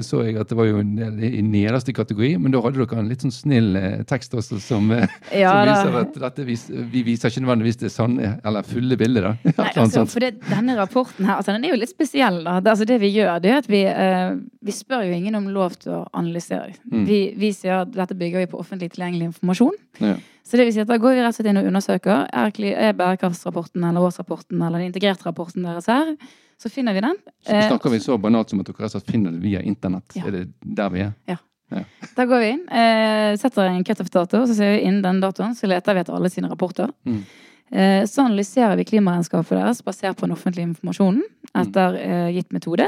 så 0.04 0.22
jeg 0.26 0.38
at 0.40 0.50
det 0.50 0.58
var 0.58 0.68
jo 0.68 0.80
en 0.82 0.94
del 0.96 1.20
i 1.26 1.42
nederste 1.44 1.94
kategori, 1.96 2.35
men 2.42 2.54
da 2.54 2.62
hadde 2.64 2.80
dere 2.80 3.00
en 3.00 3.11
litt 3.11 3.24
sånn 3.24 3.35
snill 3.35 3.76
eh, 3.78 4.02
tekst 4.08 4.35
også 4.38 4.61
som, 4.62 4.90
eh, 4.94 5.06
Ja, 5.42 5.52
som 5.52 5.70
viser 5.70 5.98
at 6.02 6.18
dette 6.26 6.46
vis, 6.48 6.66
vi 6.68 7.04
viser 7.06 7.32
ikke 7.32 7.44
nødvendigvis 7.44 7.80
det 7.82 7.92
sanne 7.94 8.35
eller 8.44 8.66
fulle 8.66 8.98
bildet. 9.00 9.28
da. 9.28 9.35
Nei, 9.62 9.68
altså, 9.70 10.02
sånt. 10.02 10.14
for 10.14 10.24
det, 10.24 10.35
denne 10.48 10.76
rapporten 10.78 11.28
her, 11.28 11.38
altså, 11.38 11.56
den 11.56 11.68
er 11.68 11.74
jo 11.74 11.80
litt 11.82 11.92
spesiell. 11.92 12.42
Da. 12.44 12.58
Det, 12.61 12.74
altså, 12.74 12.88
det 12.88 13.00
vi 13.02 13.12
gjør, 13.14 13.38
det 13.42 13.54
er 13.54 13.62
at 13.62 13.70
vi, 13.70 13.85
uh, 13.88 14.37
vi 14.64 14.76
spør 14.76 15.06
jo 15.08 15.16
ingen 15.16 15.38
om 15.38 15.48
lov 15.52 15.78
til 15.82 15.96
å 16.00 16.04
analysere. 16.18 16.76
Mm. 16.90 17.06
Vi, 17.08 17.22
vi 17.38 17.52
sier 17.56 17.82
at 17.82 17.94
dette 17.94 18.16
bygger 18.18 18.44
vi 18.44 18.52
på 18.52 18.61
offentlig 18.61 18.92
tilgjengelig 18.94 19.32
informasjon. 19.32 19.76
Ja. 20.02 20.16
Så 20.42 20.58
det 20.58 20.66
vil 20.66 20.74
si 20.74 20.82
at 20.82 20.90
da 20.90 20.98
går 21.00 21.14
vi 21.14 21.22
rett 21.22 21.30
og 21.30 21.38
slett 21.38 21.48
inn 21.52 21.61
og 21.61 21.68
undersøker 21.70 22.24
er, 22.26 22.56
er 22.74 22.96
bærekraftsrapporten 22.98 23.85
eller 23.87 24.04
årsrapporten 24.08 24.58
eller 24.58 24.82
den 24.82 24.90
integrerte 24.90 25.28
rapporten 25.28 25.64
deres 25.64 25.87
her. 25.90 26.16
Så 26.62 26.70
finner 26.70 26.94
vi 26.94 27.01
den. 27.03 27.16
Så 27.42 27.53
Eh, 27.59 27.64
snakker 27.68 27.90
vi 27.90 27.98
så 28.05 28.14
banalt 28.22 28.51
som 28.53 28.61
at 28.62 28.68
dere 28.70 28.87
har 28.92 29.03
finner 29.09 29.33
det 29.35 29.40
via 29.42 29.61
internett. 29.66 30.14
Ja. 30.14 30.27
Er 30.29 30.37
det 30.37 30.42
der 30.62 30.90
vi 30.94 31.01
er? 31.09 31.12
Ja. 31.27 31.37
Da 32.14 32.27
går 32.29 32.40
vi 32.42 32.48
inn, 32.53 32.66
eh, 32.68 33.33
setter 33.40 33.64
en 33.64 33.83
cutoff-dato, 33.85 34.42
så 34.46 34.55
ser 34.55 34.75
vi 34.77 34.83
inn 34.87 35.01
den 35.03 35.20
datoen 35.22 35.55
så 35.57 35.66
leter 35.66 35.94
vi 35.96 36.01
etter 36.05 36.14
alle 36.14 36.29
sine 36.31 36.51
rapporter. 36.53 36.90
Mm. 37.09 37.22
Eh, 37.72 38.03
så 38.07 38.27
analyserer 38.27 38.77
vi 38.77 38.85
klimaregnskapet 38.85 39.57
deres 39.57 39.81
basert 39.83 40.18
på 40.20 40.27
den 40.29 40.37
offentlige 40.37 40.68
informasjonen 40.68 41.22
etter 41.57 41.96
eh, 41.96 42.29
gitt 42.37 42.53
metode. 42.53 42.87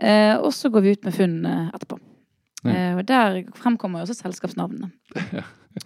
Eh, 0.00 0.34
og 0.40 0.48
så 0.56 0.70
går 0.72 0.80
vi 0.86 0.94
ut 0.96 1.04
med 1.04 1.14
funnene 1.14 1.70
etterpå. 1.76 1.98
Ja. 2.64 2.70
Eh, 2.72 2.96
og 2.96 3.04
der 3.06 3.42
fremkommer 3.60 4.00
jo 4.00 4.08
også 4.08 4.22
selskapsnavnene. 4.24 4.90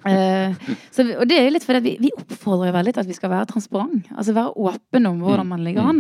Eh, 0.09 0.55
så 0.91 1.05
og 1.21 1.27
det 1.29 1.37
er 1.37 1.43
jo 1.45 1.51
litt 1.53 1.65
fordi 1.67 1.81
vi, 1.85 1.91
vi 2.01 2.11
oppfordrer 2.17 2.73
veldig 2.73 2.95
til 2.97 3.03
at 3.03 3.09
vi 3.11 3.17
skal 3.19 3.29
være 3.35 3.51
transparent. 3.51 4.07
Altså 4.17 4.33
være 4.33 4.55
åpen 4.57 5.07
om 5.11 5.19
hvordan 5.21 5.45
Mm. 5.45 5.51
man 5.53 5.65
ligger 5.67 5.83
an. 5.91 5.99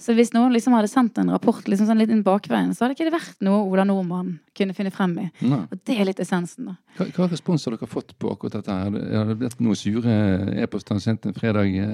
Så 0.00 0.14
hvis 0.16 0.32
noen 0.34 0.52
liksom 0.52 0.74
hadde 0.74 0.88
sendt 0.90 1.18
en 1.22 1.30
rapport 1.30 1.66
liksom 1.70 1.86
sånn 1.86 2.00
litt 2.02 2.10
inn 2.10 2.22
bakveien, 2.26 2.72
så 2.74 2.84
hadde 2.84 2.96
ikke 2.96 3.06
det 3.06 3.14
vært 3.14 3.44
noe 3.46 3.60
Ola 3.70 3.84
Nordmann 3.86 4.32
kunne 4.56 4.74
finne 4.74 4.90
frem 4.94 5.12
i. 5.22 5.26
Nei. 5.46 5.60
Og 5.70 5.80
det 5.86 5.96
er 6.00 6.08
litt 6.08 6.20
essensen, 6.22 6.66
da. 6.70 6.74
Hva, 6.98 7.06
hva 7.16 7.28
respons 7.30 7.64
har 7.68 7.76
dere 7.76 7.88
fått 7.90 8.14
på 8.18 8.32
akkurat 8.34 8.56
dette? 8.58 8.74
her? 8.74 8.98
Har 9.18 9.30
det 9.30 9.36
blitt 9.40 9.60
noen 9.62 9.78
sure 9.78 10.16
e-poster 10.64 10.98
sendt 11.02 11.26
en 11.30 11.36
fredag 11.36 11.70
eh, 11.78 11.86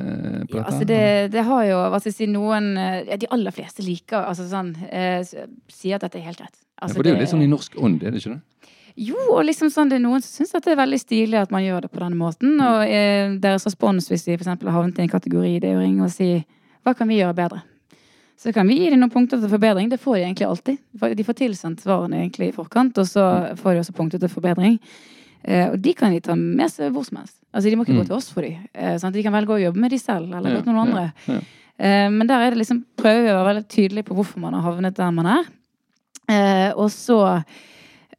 på 0.49 0.57
Ja, 0.57 0.63
dette? 0.63 0.65
altså 0.73 0.89
det, 0.89 1.01
det 1.37 1.45
har 1.51 1.65
jo 1.69 1.79
hva 1.93 2.01
skal 2.01 2.11
jeg 2.13 2.19
si, 2.23 2.31
noen 2.33 2.71
eh, 2.81 3.03
ja, 3.13 3.17
De 3.21 3.29
aller 3.37 3.55
fleste 3.55 3.85
liker 3.85 4.25
altså 4.25 4.49
sånn, 4.49 4.73
eh, 4.91 5.21
sier 5.69 5.97
at 6.01 6.07
dette 6.09 6.19
er 6.21 6.27
helt 6.31 6.41
greit. 6.41 6.57
ja, 6.57 6.67
Altså, 6.83 6.97
for 6.97 7.05
det 7.05 7.13
er 7.13 7.19
jo 7.19 7.25
litt 7.27 7.35
sånn 7.35 7.45
i 7.45 7.51
norsk 7.53 7.77
ånd, 7.77 8.03
er 8.03 8.11
det 8.17 8.23
ikke 8.25 8.37
det? 8.39 8.41
Jo, 9.01 9.17
og 9.37 9.45
liksom 9.47 9.71
sånn, 9.71 9.89
det 9.89 10.01
er 10.01 10.03
noen 10.03 10.21
som 10.25 10.41
syns 10.43 10.51
det 10.65 10.73
er 10.73 10.81
veldig 10.81 10.99
stilig 11.01 11.39
at 11.39 11.53
man 11.55 11.63
gjør 11.63 11.85
det 11.87 11.91
på 11.93 12.01
denne 12.03 12.19
måten. 12.19 12.57
Og 12.61 12.83
eh, 12.91 13.37
deres 13.41 13.65
respons 13.69 14.09
hvis 14.11 14.25
de 14.27 14.35
f.eks. 14.35 14.49
har 14.51 14.75
havnet 14.75 14.99
i 14.99 15.05
en 15.07 15.13
kategori, 15.13 15.53
det 15.63 15.71
er 15.71 15.79
å 15.79 15.85
ringe 15.85 16.09
og 16.09 16.11
si 16.13 16.33
hva 16.85 16.93
kan 16.97 17.09
vi 17.09 17.21
gjøre 17.21 17.37
bedre? 17.39 17.61
Så 18.41 18.53
kan 18.57 18.67
vi 18.71 18.79
gi 18.81 18.89
dem 18.91 19.03
noen 19.03 19.13
punkter 19.13 19.37
til 19.43 19.51
forbedring. 19.53 19.91
Det 19.93 19.99
får 20.01 20.17
de 20.17 20.23
egentlig 20.25 20.47
alltid. 20.49 20.79
De 21.19 21.25
får 21.27 21.37
tilsendt 21.43 21.83
svarene 21.85 22.23
egentlig 22.23 22.49
i 22.49 22.55
forkant, 22.57 22.97
og 23.03 23.05
så 23.09 23.25
får 23.61 23.75
de 23.77 23.81
også 23.83 23.93
punkter 23.99 24.23
til 24.23 24.33
forbedring. 24.33 24.79
Eh, 25.45 25.67
og 25.73 25.77
de 25.85 25.93
kan 25.97 26.13
de 26.15 26.21
ta 26.25 26.35
med 26.37 26.73
seg 26.73 26.93
hvor 26.95 27.05
som 27.05 27.19
helst. 27.21 27.37
Altså 27.53 27.69
De 27.71 27.77
må 27.77 27.85
ikke 27.85 27.93
Mm. 27.97 28.01
gå 28.01 28.07
til 28.07 28.17
oss 28.17 28.31
for 28.33 28.41
de. 28.47 28.55
Eh, 28.75 28.97
sånn 28.97 29.13
de 29.13 29.23
kan 29.23 29.33
velge 29.33 29.53
å 29.53 29.61
jobbe 29.61 29.77
med 29.81 29.91
de 29.91 29.99
selv, 29.99 30.33
eller 30.33 30.51
Ja, 30.51 30.57
gå 30.57 30.65
til 30.65 30.73
noen 30.73 30.89
andre. 30.89 31.13
ja. 31.29 31.41
Eh, 31.81 32.09
men 32.11 32.27
der 32.27 32.41
er 32.47 32.51
det 32.51 32.59
liksom, 32.61 32.85
prøver 32.97 33.23
vi 33.25 33.29
å 33.29 33.37
være 33.45 33.55
veldig 33.55 33.69
tydelige 33.69 34.05
på 34.05 34.15
hvorfor 34.17 34.39
man 34.39 34.55
har 34.55 34.63
havnet 34.73 34.95
der 34.95 35.11
man 35.11 35.27
er. 35.27 35.45
Eh, 36.29 36.73
og 36.77 36.89
så 36.91 37.45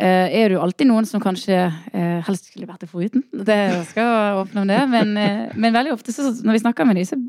er 0.06 0.50
det 0.50 0.56
jo 0.56 0.62
alltid 0.64 0.88
noen 0.90 1.06
som 1.06 1.22
kanskje 1.22 1.58
eh, 1.94 2.22
helst 2.26 2.48
skulle 2.50 2.68
vært 2.70 2.82
det 2.86 2.90
foruten. 2.90 3.24
Det 3.32 3.58
skal 3.92 4.08
jeg 4.08 4.40
åpne 4.42 4.62
om 4.64 4.68
det. 4.72 4.80
Men, 4.90 5.12
eh, 5.18 5.52
men 5.56 5.74
veldig 5.76 5.94
ofte 5.94 6.14
så, 6.16 6.30
når 6.44 6.58
vi 6.58 6.62
snakker 6.64 6.88
med 6.90 6.96
dem, 6.98 7.06
så 7.06 7.20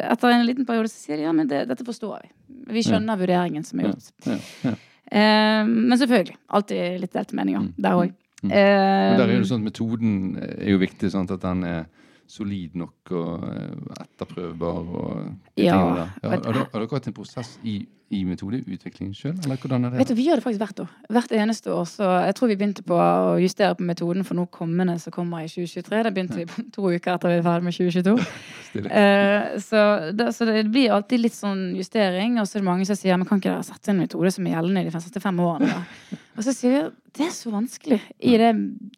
etter 0.00 0.32
en 0.32 0.46
liten 0.48 0.66
periode 0.68 0.88
så 0.92 0.96
sier 1.02 1.16
de 1.20 1.26
ja, 1.28 1.32
men 1.36 1.48
det, 1.50 1.64
dette 1.68 1.84
forstår 1.86 2.22
vi. 2.24 2.30
Vi 2.76 2.82
skjønner 2.86 3.18
vurderingen 3.20 3.64
som 3.66 3.80
er 3.82 3.90
gjort. 3.90 4.08
Ja, 4.26 4.38
ja. 4.64 4.74
Eh, 5.06 5.62
men 5.68 5.94
selvfølgelig. 6.00 6.34
Alltid 6.50 7.00
litt 7.04 7.12
delte 7.14 7.36
meninger 7.38 7.60
Mm. 7.66 7.74
der 7.78 7.94
òg. 8.00 8.14
Mm. 8.42 8.50
Men 8.52 9.18
der 9.20 9.28
er 9.30 9.36
jo 9.38 9.44
sånn 9.48 9.62
at 9.64 9.68
metoden 9.72 10.16
er 10.42 10.68
jo 10.70 10.78
viktig, 10.82 11.08
Sånn 11.10 11.30
at 11.30 11.40
den 11.40 11.62
er 11.64 11.86
solid 12.28 12.74
nok 12.76 13.12
og 13.16 13.44
eh, 13.48 14.02
etterprøvbar 14.02 14.80
og 14.98 15.28
Ja. 15.56 15.76
Ja, 15.76 16.06
har, 16.30 16.40
dere- 16.42 16.66
har 16.72 16.80
dere 16.82 16.90
hatt 16.98 17.06
en 17.06 17.14
prosess 17.16 17.58
i, 17.64 17.86
i 18.14 18.20
metodeutvikling 18.22 19.10
sjøl, 19.18 19.32
eller 19.44 19.58
hvordan 19.58 19.84
er 19.88 19.90
det? 19.90 19.98
Vet 19.98 20.10
du, 20.12 20.14
Vi 20.14 20.26
gjør 20.28 20.38
det 20.38 20.44
faktisk 20.44 20.62
hvert 20.62 20.82
år. 20.84 20.90
Hvert 21.10 21.32
eneste 21.34 21.72
år. 21.74 21.86
Så 21.90 22.10
jeg 22.26 22.34
tror 22.38 22.50
vi 22.52 22.56
begynte 22.60 22.84
på 22.86 22.94
å 22.94 23.32
justere 23.42 23.74
på 23.74 23.86
metoden 23.88 24.22
for 24.26 24.38
noe 24.38 24.46
kommende 24.46 24.94
som 25.02 25.14
kommer 25.14 25.42
i 25.42 25.48
2023. 25.50 26.02
Da 26.06 26.12
begynte 26.14 26.38
vi 26.38 26.46
på 26.46 26.66
to 26.76 26.86
uker 26.92 27.16
etter 27.16 27.34
vi 27.34 27.40
var 27.40 27.48
ferdig 27.56 27.66
med 27.66 27.74
2022. 27.74 28.28
Stille. 28.68 28.92
Eh, 29.02 29.56
så, 29.64 29.82
det, 30.14 30.28
så 30.36 30.46
det 30.46 30.60
blir 30.70 30.94
alltid 30.94 31.24
litt 31.24 31.34
sånn 31.34 31.72
justering. 31.74 32.38
Og 32.38 32.46
så 32.46 32.58
er 32.58 32.62
det 32.64 32.70
mange 32.70 32.86
som 32.86 32.98
sier 33.00 33.18
men 33.18 33.26
kan 33.26 33.42
ikke 33.42 33.50
dere 33.56 33.66
sette 33.66 33.90
en 33.90 34.04
metode 34.04 34.30
som 34.36 34.46
er 34.46 34.54
gjeldende 34.54 34.86
i 34.86 34.88
de 34.90 34.94
neste 34.94 35.24
fem 35.26 35.42
årene? 35.42 35.72
Da? 35.74 36.20
Og 36.36 36.44
så 36.44 36.52
sier 36.52 36.72
vi 36.74 36.80
det 37.16 37.24
er 37.24 37.30
så 37.32 37.48
vanskelig 37.48 37.96
i 38.28 38.34
det, 38.36 38.50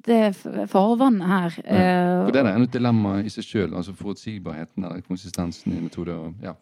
det 0.08 0.16
farvannet 0.72 1.28
her. 1.30 1.58
Ja. 1.62 1.92
For 2.26 2.34
det 2.34 2.40
er 2.42 2.48
et 2.64 2.72
dilemma 2.74 3.12
i 3.22 3.30
seg 3.30 3.46
sjøl, 3.46 3.76
altså 3.78 3.92
forutsigbarheten 3.94 4.82
eller 4.88 5.04
konsistensen 5.06 5.76
i 5.76 5.84
metoder. 5.84 6.32
Ja, 6.42 6.56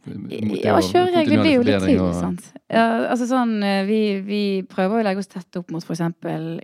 Ja, 0.61 0.75
kjøreregler 0.85 1.41
blir 1.41 1.55
jo 1.55 1.63
litt 1.65 1.87
til. 1.87 2.03
og- 2.05 2.13
sant? 2.19 2.36
Ja, 2.73 2.85
altså 3.11 3.27
sånn, 3.31 3.55
eh, 3.65 3.85
vi, 3.89 3.99
vi 4.27 4.41
prøver 4.69 5.01
å 5.01 5.05
legge 5.07 5.23
oss 5.23 5.31
tett 5.31 5.59
opp 5.61 5.71
mot 5.75 5.85
f.eks. 5.85 6.03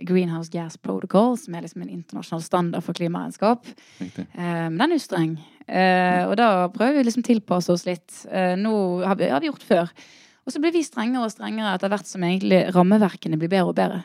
Greenhouse 0.07 0.51
Gas 0.53 0.77
Protocol, 0.77 1.37
som 1.39 1.55
er 1.55 1.65
liksom 1.65 1.85
en 1.85 1.93
internasjonal 1.93 2.43
standard 2.45 2.83
for 2.85 2.97
klimaregnskap. 2.97 3.65
Riktig. 4.01 4.25
Eh, 4.33 4.67
Men 4.69 4.77
den 4.81 4.91
er 4.91 4.99
jo 4.99 5.05
streng. 5.05 5.37
Eh, 5.67 6.23
Og 6.27 6.35
da 6.37 6.67
prøver 6.73 6.99
vi 6.99 7.07
liksom 7.07 7.23
tilpasse 7.23 7.71
oss 7.71 7.85
litt. 7.87 8.25
Nå 8.59 8.75
har 9.05 9.15
vi, 9.19 9.29
har 9.31 9.39
vi 9.43 9.51
gjort 9.51 9.63
før. 9.67 9.91
Og 10.43 10.51
så 10.51 10.59
blir 10.59 10.73
vi 10.75 10.83
strengere 10.83 11.23
og 11.23 11.31
strengere 11.31 11.75
etter 11.77 11.87
hvert 11.93 12.09
som 12.09 12.23
egentlig 12.27 12.65
rammeverkene 12.75 13.37
blir 13.39 13.51
bedre 13.53 13.71
og 13.71 13.77
bedre. 13.77 14.01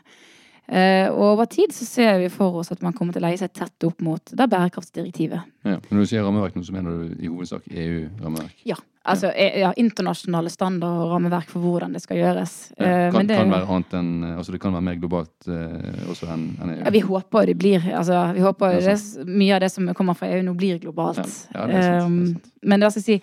Eh, 0.68 1.08
Og 1.08 1.22
over 1.32 1.46
tid 1.48 1.72
så 1.72 1.84
ser 1.88 2.18
vi 2.20 2.28
for 2.28 2.58
oss 2.60 2.70
at 2.72 2.82
man 2.84 2.92
kommer 2.92 3.12
til 3.16 3.22
å 3.22 3.28
leie 3.28 3.38
seg 3.40 3.52
tett 3.56 3.84
opp 3.88 4.02
mot 4.04 4.20
det 4.28 4.40
er 4.44 4.50
bærekraftsdirektivet. 4.52 5.40
Ja. 5.64 5.78
Når 5.90 6.02
du 6.04 6.06
sier 6.06 6.22
rammeverk, 6.26 6.58
så 6.60 6.72
mener 6.76 6.90
du 6.90 7.14
i 7.24 7.28
hovedsak 7.30 7.62
EU-rammeverk? 7.72 8.52
Ja. 8.68 8.76
Altså 9.08 9.30
eh, 9.32 9.60
ja, 9.62 9.70
internasjonale 9.80 10.50
standarder 10.52 11.06
og 11.06 11.12
rammeverk 11.14 11.48
for 11.48 11.64
hvordan 11.64 11.94
det 11.96 12.02
skal 12.04 12.18
gjøres. 12.20 12.52
Ja. 12.76 12.84
Eh, 12.84 13.10
Kan, 13.10 13.16
men 13.16 13.26
det- 13.30 13.38
kan 13.40 13.50
være 13.54 13.68
annet 13.72 13.94
enn 13.96 14.10
altså 14.36 14.52
Det 14.52 14.60
kan 14.60 14.72
være 14.76 14.82
mer 14.90 14.94
globalt 15.00 15.48
eh, 15.48 16.04
også 16.12 16.28
enn 16.34 16.44
en 16.60 16.70
EU? 16.74 16.82
Ja, 16.84 16.90
vi 16.90 17.00
håper 17.00 17.46
det 17.46 17.56
blir 17.58 17.80
altså, 17.96 18.34
Vi 18.34 18.40
håper 18.44 18.74
det 18.76 18.84
det, 18.84 19.26
mye 19.26 19.54
av 19.54 19.60
det 19.64 19.70
som 19.72 19.88
kommer 19.94 20.14
fra 20.14 20.28
EU 20.28 20.42
nå, 20.42 20.54
blir 20.54 20.78
globalt. 20.78 21.24
Ja, 21.54 21.64
det 21.66 21.74
er 21.76 21.82
sant, 21.82 21.94
det 21.94 21.94
er 21.96 22.00
sant. 22.02 22.50
men 22.62 22.80
hva 22.84 22.90
skal 22.92 23.02
jeg 23.06 23.22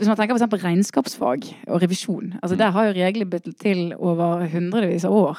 hvis 0.00 0.08
man 0.08 0.16
tenker 0.16 0.48
på 0.48 0.56
regnskapsfag 0.62 1.44
og 1.68 1.82
revisjon, 1.82 2.38
altså 2.42 2.54
Mm. 2.54 2.58
der 2.58 2.70
har 2.70 2.84
jo 2.86 2.92
reglene 2.94 3.28
blitt 3.30 3.58
til 3.58 3.92
over 3.98 4.46
hundrevis 4.48 5.04
av 5.04 5.12
år. 5.12 5.38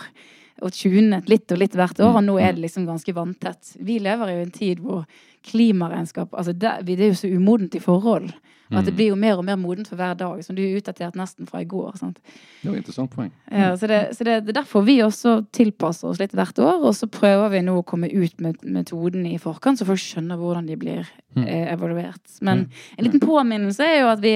Og 0.62 0.74
tunet 0.76 1.30
litt 1.30 1.52
og 1.52 1.60
litt 1.62 1.76
hvert 1.78 2.00
år, 2.00 2.20
og 2.20 2.26
nå 2.26 2.38
er 2.40 2.56
det 2.56 2.66
liksom 2.68 2.88
ganske 2.90 3.16
vanntett. 3.18 3.76
Vi 3.82 4.00
lever 4.04 4.34
jo 4.34 4.40
i 4.40 4.46
en 4.46 4.56
tid 4.56 4.82
hvor 4.84 5.04
klimaregnskap 5.48 6.36
altså 6.38 6.54
det, 6.54 6.74
det 6.86 7.00
er 7.00 7.10
jo 7.10 7.22
så 7.24 7.32
umodent 7.32 7.76
i 7.76 7.82
forhold. 7.82 8.30
At 8.72 8.88
det 8.88 8.94
blir 8.96 9.10
jo 9.12 9.18
mer 9.20 9.40
og 9.40 9.46
mer 9.46 9.58
modent 9.60 9.90
for 9.90 10.00
hver 10.00 10.14
dag. 10.16 10.40
Som 10.46 10.56
du 10.56 10.62
er 10.64 10.78
utdatert 10.80 11.18
nesten 11.20 11.48
fra 11.50 11.62
i 11.64 11.68
går. 11.68 11.98
sant? 12.00 12.22
Det 12.62 12.70
var 12.70 12.78
et 12.78 12.84
interessant 12.84 13.12
poeng. 13.12 13.32
Ja, 13.52 13.74
så 13.78 13.90
det, 13.92 14.00
så 14.16 14.28
det, 14.28 14.38
det 14.46 14.54
er 14.54 14.60
derfor 14.62 14.86
vi 14.88 15.02
også 15.04 15.42
tilpasser 15.56 16.12
oss 16.12 16.22
litt 16.22 16.36
hvert 16.38 16.62
år. 16.64 16.80
Og 16.80 16.96
så 16.96 17.10
prøver 17.12 17.52
vi 17.52 17.64
nå 17.68 17.76
å 17.80 17.88
komme 17.88 18.08
ut 18.12 18.40
med 18.44 18.64
metodene 18.64 19.34
i 19.36 19.42
forkant, 19.42 19.82
så 19.82 19.88
folk 19.88 20.00
skjønner 20.02 20.40
hvordan 20.40 20.70
de 20.72 20.80
blir 20.80 21.04
eh, 21.04 21.68
evaluert. 21.74 22.24
Men 22.40 22.70
en 22.96 23.08
liten 23.08 23.24
påminnelse 23.24 23.88
er 23.88 24.02
jo 24.06 24.14
at 24.14 24.24
vi, 24.24 24.36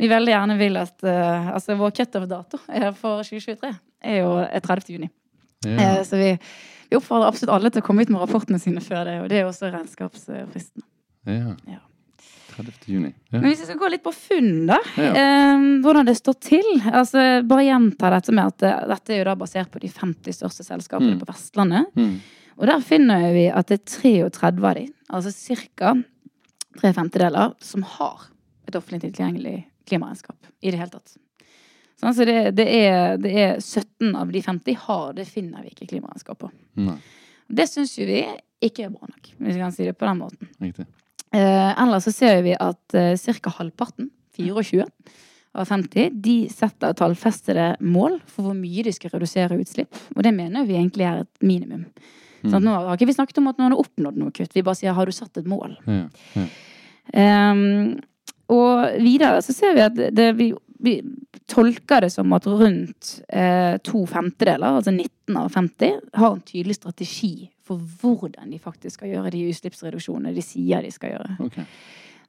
vi 0.00 0.10
veldig 0.10 0.34
gjerne 0.34 0.58
vil 0.58 0.80
at 0.80 1.06
uh, 1.06 1.54
Altså 1.54 1.78
vår 1.78 1.94
cutoff-dato 2.00 2.58
eh, 2.74 2.90
for 2.98 3.22
2023 3.26 3.74
er 4.10 4.22
jo 4.24 4.34
30. 4.66 4.94
juni. 4.96 5.10
Ja. 5.66 5.76
Eh, 5.98 6.02
så 6.08 6.16
vi, 6.20 6.30
vi 6.90 6.96
oppfordrer 6.98 7.28
absolutt 7.28 7.52
alle 7.54 7.70
til 7.70 7.82
å 7.82 7.86
komme 7.86 8.02
ut 8.06 8.10
med 8.12 8.22
rapportene 8.22 8.60
sine 8.62 8.80
før 8.84 9.04
det. 9.08 9.18
Og 9.22 9.28
det 9.32 9.40
er 9.42 9.48
også 9.48 9.70
regnskapsfristen. 9.74 10.84
Ja. 11.28 11.54
Ja. 11.68 11.80
30. 12.50 12.72
juni. 12.90 13.12
Ja. 13.30 13.38
Men 13.38 13.46
hvis 13.52 13.60
vi 13.62 13.66
skal 13.68 13.78
gå 13.78 13.88
litt 13.92 14.02
på 14.04 14.12
funn, 14.12 14.66
da. 14.68 14.78
Ja. 14.98 15.12
Eh, 15.16 15.66
hvordan 15.84 16.08
det 16.08 16.16
står 16.18 16.36
til. 16.42 16.66
Altså, 16.90 17.22
bare 17.48 17.64
gjenta 17.68 18.10
dette 18.16 18.34
med 18.34 18.50
at 18.50 18.64
eh, 18.66 18.80
dette 18.90 19.14
er 19.14 19.20
jo 19.22 19.28
da 19.30 19.36
basert 19.38 19.70
på 19.72 19.80
de 19.84 19.88
50 19.92 20.34
største 20.40 20.66
selskapene 20.66 21.14
Mm. 21.14 21.20
på 21.22 21.28
Vestlandet. 21.30 21.92
Mm. 21.96 22.16
Og 22.60 22.66
der 22.68 22.82
finner 22.84 23.28
vi 23.32 23.46
at 23.48 23.70
det 23.70 23.78
er 23.80 23.84
33 24.28 24.50
av 24.68 24.74
de, 24.76 24.82
altså 25.08 25.30
ca. 25.78 25.94
tre 26.80 26.90
femtedeler, 26.92 27.54
som 27.64 27.82
har 27.96 28.26
et 28.68 28.76
offentlig 28.76 29.14
tilgjengelig 29.14 29.64
klimaregnskap 29.88 30.36
i 30.62 30.70
det 30.74 30.78
hele 30.82 30.92
tatt. 30.92 31.14
Sånn, 32.00 32.14
så 32.16 32.24
det, 32.24 32.36
det, 32.56 32.66
er, 32.80 33.18
det 33.20 33.32
er 33.36 33.58
17 33.60 34.14
av 34.16 34.30
de 34.32 34.40
50 34.42 34.78
har 34.86 35.10
det 35.18 35.26
finner 35.28 35.64
vi 35.66 35.74
ikke 35.74 35.90
klimaregnskap 35.90 36.38
på. 36.40 36.48
Nei, 36.80 36.96
Det 37.50 37.66
syns 37.68 37.92
jo 37.98 38.06
vi 38.08 38.22
ikke 38.64 38.86
er 38.86 38.94
bra 38.94 39.08
nok, 39.08 39.32
hvis 39.36 39.56
vi 39.56 39.60
kan 39.60 39.74
si 39.76 39.84
det 39.88 39.96
på 40.00 40.08
den 40.08 40.22
måten. 40.22 40.48
riktig. 40.60 40.86
Eh, 41.30 41.72
ellers 41.82 42.08
så 42.08 42.12
ser 42.14 42.40
vi 42.42 42.56
at 42.58 42.96
eh, 42.98 43.12
ca. 43.44 43.52
halvparten, 43.60 44.08
24 44.40 44.86
av 45.60 45.66
50, 45.66 46.10
de 46.22 46.36
setter 46.50 46.94
tallfestede 46.98 47.74
mål 47.82 48.16
for 48.30 48.48
hvor 48.48 48.56
mye 48.56 48.84
de 48.86 48.92
skal 48.94 49.12
redusere 49.14 49.58
utslipp. 49.60 49.94
Og 50.16 50.22
det 50.26 50.32
mener 50.34 50.66
vi 50.66 50.78
egentlig 50.78 51.06
er 51.06 51.22
et 51.24 51.44
minimum. 51.44 51.84
Mm. 52.40 52.50
Sånn, 52.52 52.64
nå 52.64 52.74
har 52.74 52.96
ikke 52.96 53.10
vi 53.10 53.16
snakket 53.18 53.40
om 53.42 53.50
at 53.50 53.58
noen 53.60 53.74
har 53.74 53.82
oppnådd 53.82 54.18
noe 54.18 54.32
kutt. 54.34 54.54
Vi 54.56 54.64
bare 54.64 54.78
sier 54.78 54.96
har 54.96 55.06
du 55.06 55.12
satt 55.14 55.36
et 55.42 55.48
mål? 55.50 55.74
Ja. 55.84 56.06
Ja. 56.38 56.46
Ehm, 57.20 57.98
og 58.50 59.02
videre 59.02 59.42
så 59.44 59.54
ser 59.54 59.76
vi 59.76 59.84
at 59.84 59.98
det, 60.16 60.30
vi 60.38 60.50
tolker 61.50 62.04
det 62.04 62.10
som 62.14 62.32
at 62.36 62.46
rundt 62.46 63.14
eh, 63.28 63.76
to 63.84 64.04
femtedeler, 64.08 64.78
altså 64.80 64.92
19 64.94 65.36
av 65.36 65.48
50, 65.54 65.98
har 66.20 66.36
en 66.36 66.44
tydelig 66.46 66.78
strategi 66.78 67.50
for 67.66 67.80
hvordan 68.00 68.50
de 68.50 68.60
faktisk 68.62 68.98
skal 68.98 69.12
gjøre 69.14 69.32
de 69.34 69.46
utslippsreduksjonene 69.50 70.34
de 70.34 70.44
sier 70.44 70.82
de 70.86 70.92
skal 70.94 71.14
gjøre. 71.14 71.36
Okay. 71.46 71.66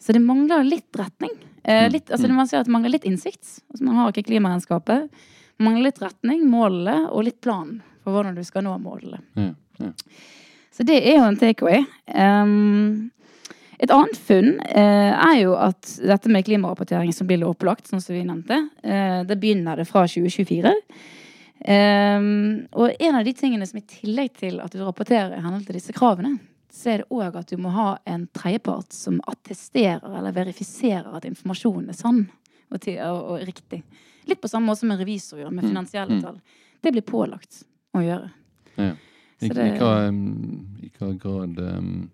Så 0.02 0.16
det 0.16 0.24
mangler 0.26 0.66
litt 0.66 0.98
retning. 0.98 1.34
Eh, 1.64 1.88
litt, 1.94 2.10
altså 2.10 2.30
mm. 2.30 2.36
Man 2.36 2.50
ser 2.50 2.62
at 2.62 2.70
det 2.70 2.74
mangler 2.74 2.96
litt 2.96 3.06
innsikt. 3.06 3.62
Altså 3.70 3.86
Man 3.86 4.00
har 4.00 4.12
ikke 4.12 4.28
klimaregnskapet. 4.32 5.24
Man 5.62 5.68
mangler 5.70 5.92
litt 5.92 6.02
retning, 6.02 6.46
målene, 6.50 7.06
og 7.14 7.28
litt 7.28 7.42
plan 7.46 7.80
for 8.02 8.16
hvordan 8.16 8.38
du 8.38 8.44
skal 8.46 8.66
nå 8.66 8.76
målene. 8.82 9.22
Ja. 9.38 9.52
Ja. 9.82 9.92
Så 10.72 10.86
det 10.88 11.02
er 11.04 11.20
jo 11.20 11.28
en 11.28 11.38
takeaway. 11.38 11.84
Um, 12.08 13.12
et 13.82 13.90
annet 13.94 14.18
funn 14.22 14.60
eh, 14.70 15.14
er 15.16 15.40
jo 15.42 15.56
at 15.58 15.96
dette 16.06 16.30
med 16.30 16.46
klimarapportering 16.46 17.10
som 17.16 17.26
blir 17.30 17.42
lovpålagt, 17.42 17.88
sånn 17.90 18.02
som 18.04 18.14
vi 18.14 18.22
nevnte, 18.28 18.60
eh, 18.86 19.24
det 19.26 19.40
begynner 19.42 19.80
det 19.82 19.88
fra 19.90 20.04
2024. 20.06 20.74
Eh, 21.66 22.28
og 22.78 22.94
en 23.00 23.16
av 23.18 23.26
de 23.26 23.34
tingene 23.38 23.66
som 23.70 23.82
i 23.82 23.86
tillegg 23.90 24.34
til 24.38 24.62
at 24.62 24.74
du 24.74 24.84
rapporterer 24.86 25.34
i 25.38 25.42
henhold 25.42 25.66
til 25.68 25.78
disse 25.80 25.94
kravene, 25.98 26.36
så 26.72 26.94
er 26.94 27.02
det 27.02 27.10
òg 27.12 27.36
at 27.42 27.50
du 27.52 27.58
må 27.60 27.74
ha 27.76 27.90
en 28.08 28.28
tredjepart 28.32 28.94
som 28.96 29.18
attesterer 29.28 30.06
eller 30.08 30.32
verifiserer 30.38 31.10
at 31.18 31.26
informasjonen 31.28 31.90
er 31.92 31.98
sann 31.98 32.22
og, 32.72 32.78
og, 32.88 33.20
og 33.34 33.44
riktig. 33.50 33.82
Litt 34.30 34.40
på 34.40 34.48
samme 34.48 34.70
måte 34.70 34.86
som 34.86 34.94
en 34.94 35.02
revisor 35.02 35.42
gjør 35.42 35.52
med 35.52 35.66
Mm, 35.66 35.70
finansielle 35.74 36.16
mm. 36.16 36.22
tall. 36.24 36.38
Det 36.82 36.94
blir 36.96 37.04
pålagt 37.04 37.64
å 37.98 38.04
gjøre. 38.06 38.30
Ja. 38.78 38.94
I, 39.42 39.48
Så 39.50 39.54
det- 39.58 39.68
i, 39.68 39.78
hva, 39.82 40.08
um, 40.08 40.68
I 40.86 40.90
hva 40.96 41.12
grad 41.20 41.60
um, 41.60 42.10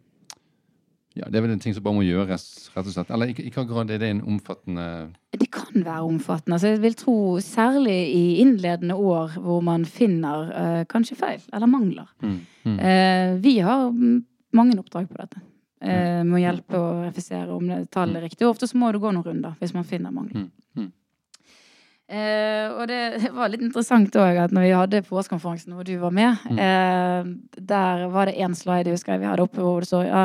Ja, 1.18 1.26
det 1.32 1.40
er 1.40 1.44
vel 1.48 1.54
en 1.56 1.60
ting 1.64 1.74
som 1.76 1.84
bare 1.86 1.98
må 1.98 2.04
gjøres, 2.06 2.44
rett 2.76 2.86
og 2.86 2.94
slett. 2.94 3.10
Eller 3.16 3.32
i, 3.32 3.36
i 3.48 3.52
hva 3.56 3.64
grad 3.70 3.92
er 3.96 4.00
det 4.04 4.10
en 4.14 4.22
omfattende 4.30 4.86
Det 5.34 5.50
kan 5.52 5.82
være 5.84 6.04
omfattende. 6.06 6.58
Altså, 6.60 6.68
jeg 6.76 6.82
vil 6.84 6.98
tro 7.00 7.16
særlig 7.42 7.98
i 8.14 8.24
innledende 8.44 8.96
år 8.96 9.38
hvor 9.42 9.62
man 9.66 9.86
finner 9.90 10.52
uh, 10.54 10.84
kanskje 10.92 11.18
feil 11.20 11.42
eller 11.54 11.68
mangler. 11.74 12.08
mm, 12.22 12.38
mm, 12.68 12.78
Uh, 12.78 13.38
vi 13.44 13.58
har 13.66 13.90
mm, 13.90 14.18
mange 14.54 14.78
oppdrag 14.80 15.08
på 15.10 15.18
dette. 15.22 15.42
Uh, 15.82 16.24
med 16.26 16.38
å 16.40 16.44
hjelpe 16.44 16.78
å 16.82 16.88
refusere 17.06 17.50
om 17.54 17.68
det 17.70 17.84
tallet 17.94 18.18
er 18.22 18.28
riktig. 18.30 18.46
Og 18.48 18.56
ofte 18.56 18.68
så 18.70 18.78
må 18.78 18.92
det 18.92 19.02
gå 19.04 19.12
noen 19.14 19.26
runder 19.26 19.58
hvis 19.60 19.74
man 19.78 19.86
finner 19.88 20.12
mangler. 20.14 20.46
mm, 20.48 20.52
mm. 20.84 20.92
Eh, 22.08 22.70
og 22.72 22.86
det 22.88 23.00
var 23.36 23.50
litt 23.52 23.64
interessant 23.66 24.14
òg 24.16 24.38
at 24.46 24.54
når 24.56 24.64
vi 24.64 24.76
hadde 24.78 25.02
påskekonferansen 25.10 25.74
hvor 25.76 25.84
du 25.88 25.98
var 26.00 26.14
med, 26.16 26.38
Mm. 26.48 26.60
eh, 26.64 27.60
der 27.60 28.06
var 28.14 28.30
det 28.30 28.38
én 28.40 28.56
slide 28.56 28.88
jeg 28.88 28.96
husker 28.96 29.20
vi 29.20 29.28
hadde 29.28 29.44
oppe 29.44 29.60
hvor 29.60 29.84
det 29.84 29.90
står 29.90 30.06
ja, 30.08 30.22